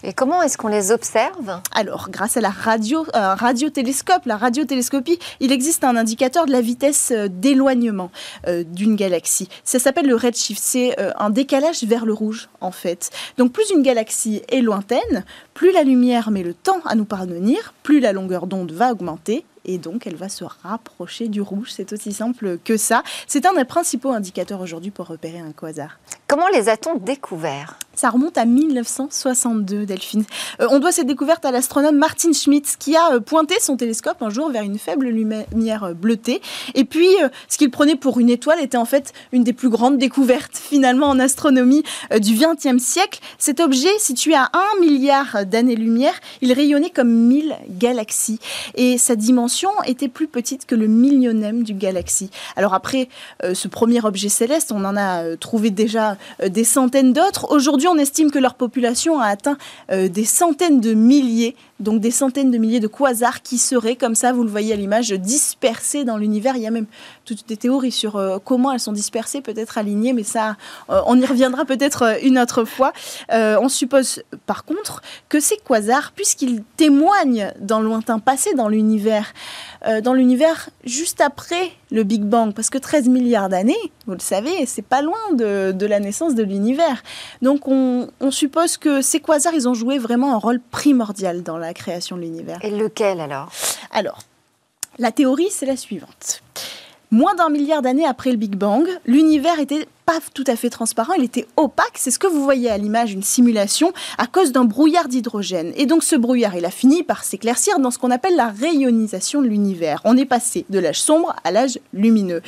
Et 0.04 0.12
comment 0.12 0.42
est-ce 0.42 0.58
qu'on 0.58 0.68
les 0.68 0.90
observe 0.90 1.60
Alors, 1.74 2.08
grâce 2.10 2.36
à 2.36 2.40
la 2.40 2.50
radio, 2.50 3.06
euh, 3.14 3.34
radiotélescope, 3.34 4.26
la 4.26 4.36
radiotélescopie, 4.36 5.18
il 5.40 5.52
existe 5.52 5.84
un 5.84 5.96
indicateur 5.96 6.46
de 6.46 6.52
la 6.52 6.60
vitesse 6.60 7.12
euh, 7.14 7.28
d'éloignement 7.28 8.10
euh, 8.46 8.64
d'une 8.64 8.96
galaxie. 8.96 9.48
Ça 9.64 9.78
s'appelle 9.78 10.06
le 10.06 10.16
redshift. 10.16 10.60
C'est 10.62 10.96
un 11.18 11.30
décalage 11.30 11.84
vers 11.84 12.04
le 12.04 12.12
rouge, 12.12 12.48
en 12.60 12.70
fait. 12.70 13.10
Donc, 13.38 13.52
plus 13.52 13.70
une 13.70 13.82
galaxie 13.82 14.42
est 14.48 14.60
lointaine, 14.60 15.24
plus 15.54 15.72
la 15.72 15.82
lumière 15.82 16.30
met 16.30 16.42
le 16.42 16.54
temps 16.54 16.80
à 16.84 16.94
nous 16.94 17.04
parvenir, 17.04 17.74
plus 17.82 18.00
la 18.00 18.12
longueur 18.12 18.46
d'onde 18.46 18.72
va 18.72 18.92
augmenter 18.92 19.44
et 19.64 19.78
donc 19.78 20.06
elle 20.06 20.16
va 20.16 20.28
se 20.28 20.44
rapprocher 20.62 21.28
du 21.28 21.40
rouge. 21.40 21.70
C'est 21.70 21.92
aussi 21.92 22.12
simple 22.12 22.58
que 22.64 22.76
ça. 22.76 23.02
C'est 23.26 23.46
un 23.46 23.54
des 23.54 23.64
principaux 23.64 24.10
indicateurs 24.10 24.60
aujourd'hui 24.60 24.90
pour 24.90 25.06
repérer 25.06 25.38
un 25.38 25.52
quasar. 25.52 25.98
Comment 26.26 26.48
les 26.48 26.68
a-t-on 26.68 26.96
découverts 26.96 27.78
ça 27.94 28.10
remonte 28.10 28.38
à 28.38 28.44
1962, 28.44 29.86
Delphine. 29.86 30.24
Euh, 30.60 30.66
on 30.70 30.78
doit 30.78 30.92
cette 30.92 31.06
découverte 31.06 31.44
à 31.44 31.50
l'astronome 31.50 31.96
Martin 31.96 32.32
Schmitz, 32.32 32.76
qui 32.76 32.96
a 32.96 33.14
euh, 33.14 33.20
pointé 33.20 33.56
son 33.60 33.76
télescope 33.76 34.22
un 34.22 34.30
jour 34.30 34.50
vers 34.50 34.62
une 34.62 34.78
faible 34.78 35.08
lumière 35.08 35.84
euh, 35.84 35.94
bleutée. 35.94 36.40
Et 36.74 36.84
puis, 36.84 37.08
ce 37.48 37.58
qu'il 37.58 37.70
prenait 37.70 37.96
pour 37.96 38.18
une 38.18 38.30
étoile 38.30 38.60
était 38.60 38.78
en 38.78 38.84
fait 38.84 39.12
une 39.32 39.44
des 39.44 39.52
plus 39.52 39.68
grandes 39.68 39.98
découvertes, 39.98 40.56
finalement, 40.56 41.06
en 41.06 41.18
astronomie 41.18 41.82
du 42.20 42.34
XXe 42.34 42.82
siècle. 42.82 43.20
Cet 43.38 43.60
objet, 43.60 43.90
situé 43.98 44.34
à 44.34 44.50
1 44.76 44.80
milliard 44.80 45.46
d'années-lumière, 45.46 46.14
il 46.40 46.52
rayonnait 46.52 46.90
comme 46.90 47.10
1000 47.10 47.56
galaxies. 47.68 48.38
Et 48.74 48.98
sa 48.98 49.16
dimension 49.16 49.70
était 49.86 50.08
plus 50.08 50.28
petite 50.28 50.66
que 50.66 50.74
le 50.74 50.86
millionième 50.86 51.62
du 51.62 51.74
galaxie. 51.74 52.30
Alors 52.56 52.74
après 52.74 53.08
ce 53.52 53.68
premier 53.68 54.04
objet 54.04 54.28
céleste, 54.28 54.72
on 54.72 54.84
en 54.84 54.96
a 54.96 55.36
trouvé 55.36 55.70
déjà 55.70 56.16
des 56.44 56.64
centaines 56.64 57.12
d'autres. 57.12 57.50
Aujourd'hui, 57.50 57.81
on 57.88 57.98
estime 57.98 58.30
que 58.30 58.38
leur 58.38 58.54
population 58.54 59.18
a 59.18 59.26
atteint 59.26 59.58
euh, 59.90 60.08
des 60.08 60.24
centaines 60.24 60.80
de 60.80 60.94
milliers 60.94 61.56
donc 61.82 62.00
des 62.00 62.10
centaines 62.10 62.50
de 62.50 62.58
milliers 62.58 62.80
de 62.80 62.86
quasars 62.86 63.42
qui 63.42 63.58
seraient, 63.58 63.96
comme 63.96 64.14
ça, 64.14 64.32
vous 64.32 64.44
le 64.44 64.48
voyez 64.48 64.72
à 64.72 64.76
l'image, 64.76 65.10
dispersés 65.10 66.04
dans 66.04 66.16
l'univers. 66.16 66.56
Il 66.56 66.62
y 66.62 66.66
a 66.66 66.70
même 66.70 66.86
toutes 67.24 67.46
des 67.48 67.56
théories 67.56 67.92
sur 67.92 68.16
euh, 68.16 68.38
comment 68.42 68.72
elles 68.72 68.80
sont 68.80 68.92
dispersées, 68.92 69.40
peut-être 69.40 69.78
alignées, 69.78 70.12
mais 70.12 70.22
ça, 70.22 70.56
euh, 70.90 71.00
on 71.06 71.20
y 71.20 71.26
reviendra 71.26 71.64
peut-être 71.64 72.02
euh, 72.02 72.14
une 72.22 72.38
autre 72.38 72.64
fois. 72.64 72.92
on 73.30 73.68
suppose, 73.68 74.22
par 74.46 74.64
contre, 74.64 75.02
que 75.28 75.40
ces 75.40 75.56
quasars, 75.56 76.12
puisqu'ils 76.12 76.62
témoignent 76.76 77.52
dans 77.60 77.80
le 77.80 77.86
lointain 77.86 78.18
passé 78.18 78.54
dans 78.54 78.68
l'univers, 78.68 79.32
dans 80.02 80.12
l'univers 80.12 80.70
juste 80.84 81.20
après 81.20 81.72
le 81.90 82.04
Big 82.04 82.22
Bang, 82.22 82.54
parce 82.54 82.70
que 82.70 82.78
13 82.78 83.08
milliards 83.08 83.48
d'années, 83.48 83.92
vous 84.06 84.14
le 84.14 84.20
savez, 84.20 84.66
c'est 84.66 84.84
pas 84.84 85.02
loin 85.02 85.18
de, 85.32 85.86
la 85.86 86.00
naissance 86.00 86.34
de 86.34 86.42
l'univers. 86.42 87.02
Donc 87.40 87.66
on, 87.68 88.08
on 88.20 88.30
suppose 88.30 88.76
que 88.76 89.02
ces 89.02 89.20
quasars, 89.20 89.54
ils 89.54 89.68
ont 89.68 89.74
joué 89.74 89.98
vraiment 89.98 90.34
un 90.34 90.38
rôle 90.38 90.60
primordial 90.70 91.42
dans 91.42 91.58
la 91.58 91.71
création 91.74 92.16
de 92.16 92.22
l'univers. 92.22 92.58
Et 92.62 92.70
lequel 92.70 93.20
alors? 93.20 93.50
Alors, 93.90 94.18
la 94.98 95.12
théorie, 95.12 95.48
c'est 95.50 95.66
la 95.66 95.76
suivante. 95.76 96.42
Moins 97.10 97.34
d'un 97.34 97.50
milliard 97.50 97.82
d'années 97.82 98.06
après 98.06 98.30
le 98.30 98.38
Big 98.38 98.56
Bang, 98.56 98.88
l'univers 99.04 99.60
était 99.60 99.86
pas 100.06 100.18
tout 100.32 100.44
à 100.46 100.56
fait 100.56 100.70
transparent, 100.70 101.12
il 101.12 101.24
était 101.24 101.46
opaque. 101.58 101.96
C'est 101.96 102.10
ce 102.10 102.18
que 102.18 102.26
vous 102.26 102.42
voyez 102.42 102.70
à 102.70 102.78
l'image, 102.78 103.12
une 103.12 103.22
simulation, 103.22 103.92
à 104.16 104.26
cause 104.26 104.50
d'un 104.50 104.64
brouillard 104.64 105.08
d'hydrogène. 105.08 105.74
Et 105.76 105.84
donc 105.84 106.04
ce 106.04 106.16
brouillard, 106.16 106.56
il 106.56 106.64
a 106.64 106.70
fini 106.70 107.02
par 107.02 107.22
s'éclaircir 107.22 107.78
dans 107.80 107.90
ce 107.90 107.98
qu'on 107.98 108.10
appelle 108.10 108.34
la 108.34 108.48
rayonisation 108.48 109.42
de 109.42 109.48
l'univers. 109.48 110.00
On 110.04 110.16
est 110.16 110.24
passé 110.24 110.64
de 110.70 110.78
l'âge 110.78 111.02
sombre 111.02 111.36
à 111.44 111.50
l'âge 111.50 111.78
lumineux. 111.92 112.40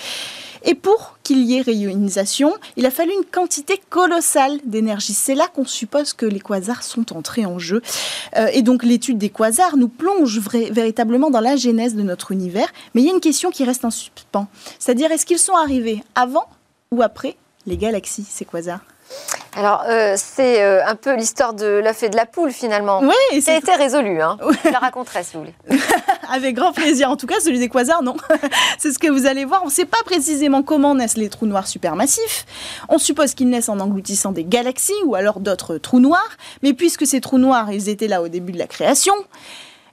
Et 0.65 0.75
pour 0.75 1.19
qu'il 1.23 1.45
y 1.45 1.57
ait 1.57 1.61
rayonisation, 1.61 2.55
il 2.77 2.87
a 2.87 2.91
fallu 2.91 3.13
une 3.13 3.25
quantité 3.25 3.81
colossale 3.91 4.59
d'énergie. 4.65 5.13
C'est 5.13 5.35
là 5.35 5.47
qu'on 5.47 5.65
suppose 5.65 6.13
que 6.13 6.27
les 6.27 6.41
quasars 6.41 6.83
sont 6.83 7.17
entrés 7.17 7.47
en 7.47 7.59
jeu. 7.59 7.83
Euh, 8.37 8.49
et 8.53 8.63
donc 8.63 8.83
l'étude 8.83 9.19
des 9.19 9.31
quasars 9.31 9.77
nous 9.77 9.89
plonge 9.89 10.39
véritablement 10.39 11.31
dans 11.31 11.41
la 11.41 11.57
genèse 11.57 11.95
de 11.95 12.03
notre 12.03 12.33
univers. 12.33 12.73
Mais 12.95 13.03
il 13.03 13.07
y 13.07 13.11
a 13.11 13.15
une 13.15 13.21
question 13.21 13.51
qui 13.51 13.65
reste 13.65 13.85
en 13.85 13.91
suspens. 13.91 14.49
C'est-à-dire, 14.79 15.13
est-ce 15.13 15.27
qu'ils 15.27 15.39
sont 15.39 15.55
arrivés 15.55 16.03
avant 16.15 16.47
ou 16.91 17.03
après 17.03 17.37
les 17.67 17.77
galaxies, 17.77 18.27
ces 18.29 18.45
quasars? 18.45 18.81
Alors, 19.57 19.85
euh, 19.89 20.15
c'est 20.17 20.63
euh, 20.63 20.85
un 20.85 20.97
peu 20.97 21.15
l'histoire 21.15 21.55
de 21.55 21.67
l'œuf 21.67 22.03
et 22.03 22.09
de 22.09 22.17
la 22.17 22.27
poule, 22.27 22.51
finalement. 22.51 23.01
Oui, 23.01 23.41
ça 23.41 23.53
a 23.53 23.57
été 23.57 23.73
résolu. 23.73 24.21
Hein. 24.21 24.37
Je 24.65 24.71
la 24.71 24.81
raconterai, 24.81 25.23
si 25.23 25.37
vous 25.37 25.45
voulez. 25.45 25.55
Avec 26.33 26.57
grand 26.57 26.73
plaisir. 26.73 27.09
En 27.09 27.17
tout 27.17 27.27
cas, 27.27 27.39
celui 27.39 27.61
des 27.61 27.69
quasars, 27.69 28.03
non. 28.03 28.17
c'est 28.79 28.93
ce 28.93 28.99
que 28.99 29.09
vous 29.09 29.27
allez 29.27 29.45
voir. 29.45 29.63
On 29.63 29.67
ne 29.67 29.71
sait 29.71 29.85
pas 29.85 30.03
précisément 30.05 30.65
comment 30.65 30.97
naissent 30.97 31.17
les 31.17 31.29
trous 31.29 31.47
noirs 31.47 31.69
supermassifs. 31.69 32.47
On 32.89 32.99
suppose 32.99 33.35
qu'ils 33.35 33.49
naissent 33.49 33.69
en 33.69 33.79
engloutissant 33.79 34.33
des 34.33 34.45
galaxies 34.45 34.93
ou 35.05 35.15
alors 35.15 35.39
d'autres 35.39 35.79
trous 35.79 36.01
noirs. 36.01 36.37
Mais 36.63 36.73
puisque 36.73 37.07
ces 37.07 37.21
trous 37.21 37.39
noirs, 37.39 37.71
ils 37.71 37.89
étaient 37.89 38.09
là 38.09 38.23
au 38.23 38.29
début 38.29 38.53
de 38.53 38.59
la 38.59 38.67
création, 38.67 39.15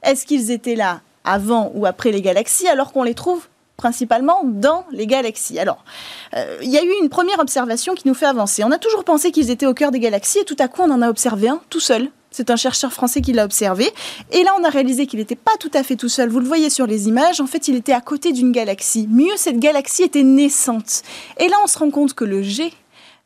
est-ce 0.02 0.26
qu'ils 0.26 0.50
étaient 0.50 0.76
là 0.76 1.02
avant 1.24 1.72
ou 1.76 1.86
après 1.86 2.12
les 2.12 2.24
galaxies 2.24 2.68
alors 2.68 2.92
qu'on 2.92 3.04
les 3.04 3.14
trouve 3.14 3.48
principalement 3.82 4.42
dans 4.46 4.86
les 4.92 5.08
galaxies. 5.08 5.60
Alors, 5.60 5.84
euh, 6.36 6.58
il 6.62 6.70
y 6.70 6.78
a 6.78 6.84
eu 6.84 6.94
une 7.02 7.10
première 7.10 7.40
observation 7.40 7.96
qui 7.96 8.08
nous 8.08 8.14
fait 8.14 8.28
avancer. 8.28 8.64
On 8.64 8.72
a 8.72 8.78
toujours 8.78 9.04
pensé 9.04 9.32
qu'ils 9.32 9.50
étaient 9.50 9.66
au 9.66 9.74
cœur 9.74 9.92
des 9.92 10.00
galaxies 10.00 10.40
et 10.40 10.46
tout 10.46 10.56
à 10.60 10.68
coup 10.68 10.82
on 10.84 10.92
en 10.92 11.02
a 11.02 11.10
observé 11.10 11.50
un 11.50 11.60
tout 11.70 11.80
seul. 11.80 12.10
C'est 12.30 12.50
un 12.50 12.56
chercheur 12.56 12.94
français 12.94 13.20
qui 13.20 13.34
l'a 13.34 13.44
observé. 13.44 13.90
Et 14.32 14.44
là, 14.44 14.52
on 14.58 14.64
a 14.64 14.70
réalisé 14.70 15.06
qu'il 15.06 15.20
n'était 15.20 15.36
pas 15.36 15.58
tout 15.60 15.72
à 15.74 15.84
fait 15.84 15.98
tout 15.98 16.08
seul. 16.08 16.30
Vous 16.30 16.40
le 16.40 16.46
voyez 16.46 16.70
sur 16.70 16.88
les 16.88 17.10
images. 17.10 17.42
En 17.42 17.48
fait, 17.48 17.68
il 17.68 17.76
était 17.76 17.92
à 17.92 18.00
côté 18.00 18.32
d'une 18.32 18.54
galaxie. 18.54 19.08
Mieux, 19.10 19.36
cette 19.36 19.60
galaxie 19.60 20.04
était 20.04 20.24
naissante. 20.24 21.02
Et 21.40 21.50
là, 21.50 21.58
on 21.62 21.68
se 21.68 21.78
rend 21.78 21.90
compte 21.90 22.14
que 22.14 22.24
le 22.24 22.42
G, 22.42 22.72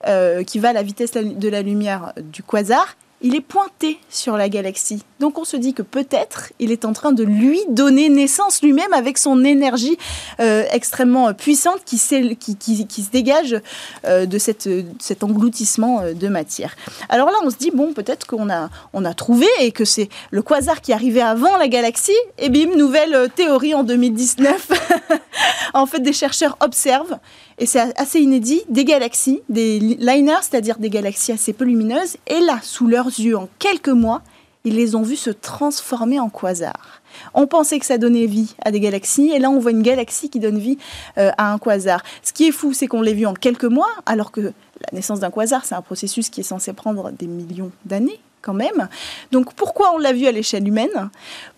euh, 0.07 0.43
qui 0.43 0.57
va 0.57 0.69
à 0.69 0.73
la 0.73 0.81
vitesse 0.81 1.11
de 1.11 1.49
la 1.49 1.61
lumière 1.61 2.13
du 2.17 2.41
quasar, 2.41 2.95
il 3.21 3.35
est 3.35 3.41
pointé 3.41 3.99
sur 4.09 4.37
la 4.37 4.49
galaxie. 4.49 5.03
Donc 5.19 5.39
on 5.39 5.45
se 5.45 5.57
dit 5.57 5.73
que 5.73 5.81
peut-être 5.81 6.51
il 6.59 6.71
est 6.71 6.85
en 6.85 6.93
train 6.93 7.11
de 7.11 7.23
lui 7.23 7.59
donner 7.69 8.09
naissance 8.09 8.61
lui-même 8.61 8.91
avec 8.93 9.17
son 9.17 9.43
énergie 9.43 9.97
euh, 10.39 10.63
extrêmement 10.71 11.33
puissante 11.33 11.83
qui, 11.85 11.97
se 11.97 13.11
dégage 13.11 13.61
euh, 14.05 14.25
de 14.25 14.37
cet 14.37 15.23
engloutissement 15.23 16.01
euh, 16.01 16.13
de 16.13 16.27
matière. 16.27 16.75
Alors 17.09 17.27
là 17.27 17.37
on 17.43 17.49
se 17.49 17.55
dit, 17.55 17.71
bon, 17.71 17.93
peut-être 17.93 18.27
qu'on 18.27 18.49
a, 18.49 18.69
a 18.93 19.13
trouvé 19.13 19.47
et 19.61 19.71
que 19.71 19.85
c'est 19.85 20.09
le 20.31 20.41
quasar 20.41 20.81
qui 20.81 20.93
arrivait 20.93 21.21
avant 21.21 21.57
la 21.57 21.67
galaxie. 21.67 22.11
Et 22.37 22.49
bim, 22.49 22.75
nouvelle 22.75 23.29
théorie 23.35 23.73
en 23.73 23.83
2019. 23.83 24.71
en 25.73 25.85
fait, 25.85 25.99
des 25.99 26.13
chercheurs 26.13 26.57
observent 26.59 27.17
et 27.57 27.65
c'est 27.65 27.97
assez 27.97 28.19
inédit, 28.19 28.63
des 28.69 28.83
galaxies, 28.83 29.41
des 29.49 29.79
liners, 29.79 30.41
c'est-à-dire 30.41 30.77
des 30.77 30.89
galaxies 30.89 31.31
assez 31.31 31.53
peu 31.53 31.63
lumineuses, 31.63 32.17
et 32.27 32.39
là, 32.41 32.59
sous 32.61 32.87
leurs 32.87 33.07
yeux, 33.07 33.37
en 33.37 33.47
quelques 33.59 33.87
mois, 33.87 34.21
ils 34.65 34.75
les 34.75 34.95
ont 34.95 35.03
vus 35.03 35.15
se 35.15 35.29
transformer 35.29 36.19
en 36.19 36.29
quasars. 36.29 37.01
On 37.33 37.47
pensait 37.47 37.79
que 37.79 37.85
ça 37.85 37.97
donnait 37.97 38.25
vie 38.25 38.55
à 38.65 38.71
des 38.71 38.79
galaxies, 38.79 39.31
et 39.31 39.39
là 39.39 39.49
on 39.49 39.59
voit 39.59 39.71
une 39.71 39.83
galaxie 39.83 40.29
qui 40.29 40.39
donne 40.39 40.57
vie 40.57 40.77
euh, 41.17 41.31
à 41.37 41.53
un 41.53 41.57
quasar. 41.59 42.03
Ce 42.23 42.33
qui 42.33 42.47
est 42.47 42.51
fou, 42.51 42.73
c'est 42.73 42.87
qu'on 42.87 43.01
l'a 43.01 43.13
vu 43.13 43.25
en 43.25 43.33
quelques 43.33 43.63
mois, 43.63 43.89
alors 44.05 44.31
que 44.31 44.41
la 44.41 44.89
naissance 44.91 45.21
d'un 45.21 45.31
quasar, 45.31 45.63
c'est 45.63 45.75
un 45.75 45.81
processus 45.81 46.29
qui 46.29 46.41
est 46.41 46.43
censé 46.43 46.73
prendre 46.73 47.11
des 47.11 47.27
millions 47.27 47.71
d'années 47.85 48.19
quand 48.41 48.53
même. 48.53 48.87
Donc 49.31 49.53
pourquoi 49.53 49.93
on 49.95 49.97
l'a 49.97 50.13
vu 50.13 50.27
à 50.27 50.31
l'échelle 50.31 50.67
humaine? 50.67 51.09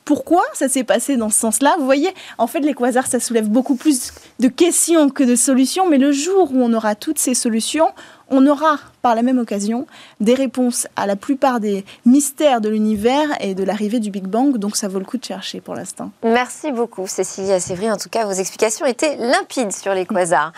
Pourquoi 0.05 0.43
ça 0.53 0.69
s'est 0.69 0.85
passé 0.85 1.17
dans 1.17 1.29
ce 1.29 1.37
sens-là? 1.37 1.75
Vous 1.79 1.85
voyez, 1.85 2.09
en 2.37 2.47
fait, 2.47 2.61
les 2.61 2.73
quasars, 2.73 3.07
ça 3.07 3.19
soulève 3.19 3.49
beaucoup 3.49 3.75
plus 3.75 4.13
de 4.39 4.47
questions 4.47 5.09
que 5.09 5.23
de 5.23 5.35
solutions, 5.35 5.89
mais 5.89 5.97
le 5.97 6.13
jour 6.13 6.51
où 6.53 6.61
on 6.61 6.73
aura 6.73 6.95
toutes 6.95 7.19
ces 7.19 7.33
solutions, 7.33 7.89
on 8.29 8.45
aura 8.47 8.77
par 9.01 9.15
la 9.15 9.21
même 9.21 9.39
occasion 9.39 9.87
des 10.19 10.33
réponses 10.33 10.87
à 10.95 11.05
la 11.05 11.15
plupart 11.15 11.59
des 11.59 11.85
mystères 12.05 12.61
de 12.61 12.69
l'univers 12.69 13.29
et 13.39 13.55
de 13.55 13.63
l'arrivée 13.63 13.99
du 13.99 14.11
Big 14.11 14.25
Bang, 14.27 14.57
donc 14.57 14.75
ça 14.75 14.87
vaut 14.87 14.99
le 14.99 15.05
coup 15.05 15.17
de 15.17 15.25
chercher 15.25 15.61
pour 15.61 15.75
l'instant. 15.75 16.11
Merci 16.23 16.71
beaucoup 16.71 17.07
Cécilia 17.07 17.59
Sévry, 17.59 17.89
en 17.91 17.97
tout 17.97 18.09
cas 18.09 18.25
vos 18.25 18.33
explications 18.33 18.85
étaient 18.85 19.15
limpides 19.17 19.71
sur 19.71 19.93
les 19.93 20.05
quasars. 20.05 20.51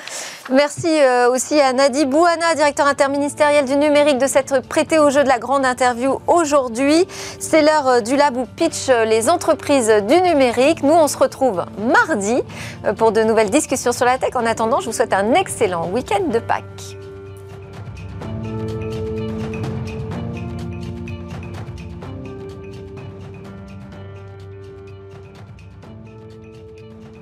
Merci 0.49 0.87
euh, 0.87 1.31
aussi 1.31 1.59
à 1.59 1.73
Nadi 1.73 2.05
Bouana, 2.05 2.55
directeur 2.55 2.87
interministériel 2.87 3.65
du 3.65 3.75
numérique, 3.75 4.17
de 4.17 4.27
s'être 4.27 4.61
prêté 4.61 4.99
au 4.99 5.09
jeu 5.09 5.23
de 5.23 5.27
la 5.27 5.39
grande 5.39 5.65
interview 5.65 6.19
aujourd'hui. 6.27 7.05
C'est 7.39 7.61
l'heure 7.61 7.87
euh, 7.87 8.01
du 8.01 8.15
lab 8.15 8.37
où 8.37 8.45
pitch 8.45 8.89
euh, 8.89 9.05
les 9.05 9.29
entreprises 9.29 9.91
du 10.07 10.21
numérique. 10.21 10.83
Nous, 10.83 10.93
on 10.93 11.07
se 11.07 11.17
retrouve 11.17 11.65
mardi 11.77 12.41
pour 12.97 13.11
de 13.11 13.21
nouvelles 13.21 13.49
discussions 13.49 13.91
sur 13.91 14.05
la 14.05 14.17
tech. 14.17 14.35
En 14.35 14.45
attendant, 14.45 14.79
je 14.79 14.87
vous 14.87 14.93
souhaite 14.93 15.13
un 15.13 15.33
excellent 15.33 15.89
week-end 15.89 16.27
de 16.29 16.39
Pâques. 16.39 16.98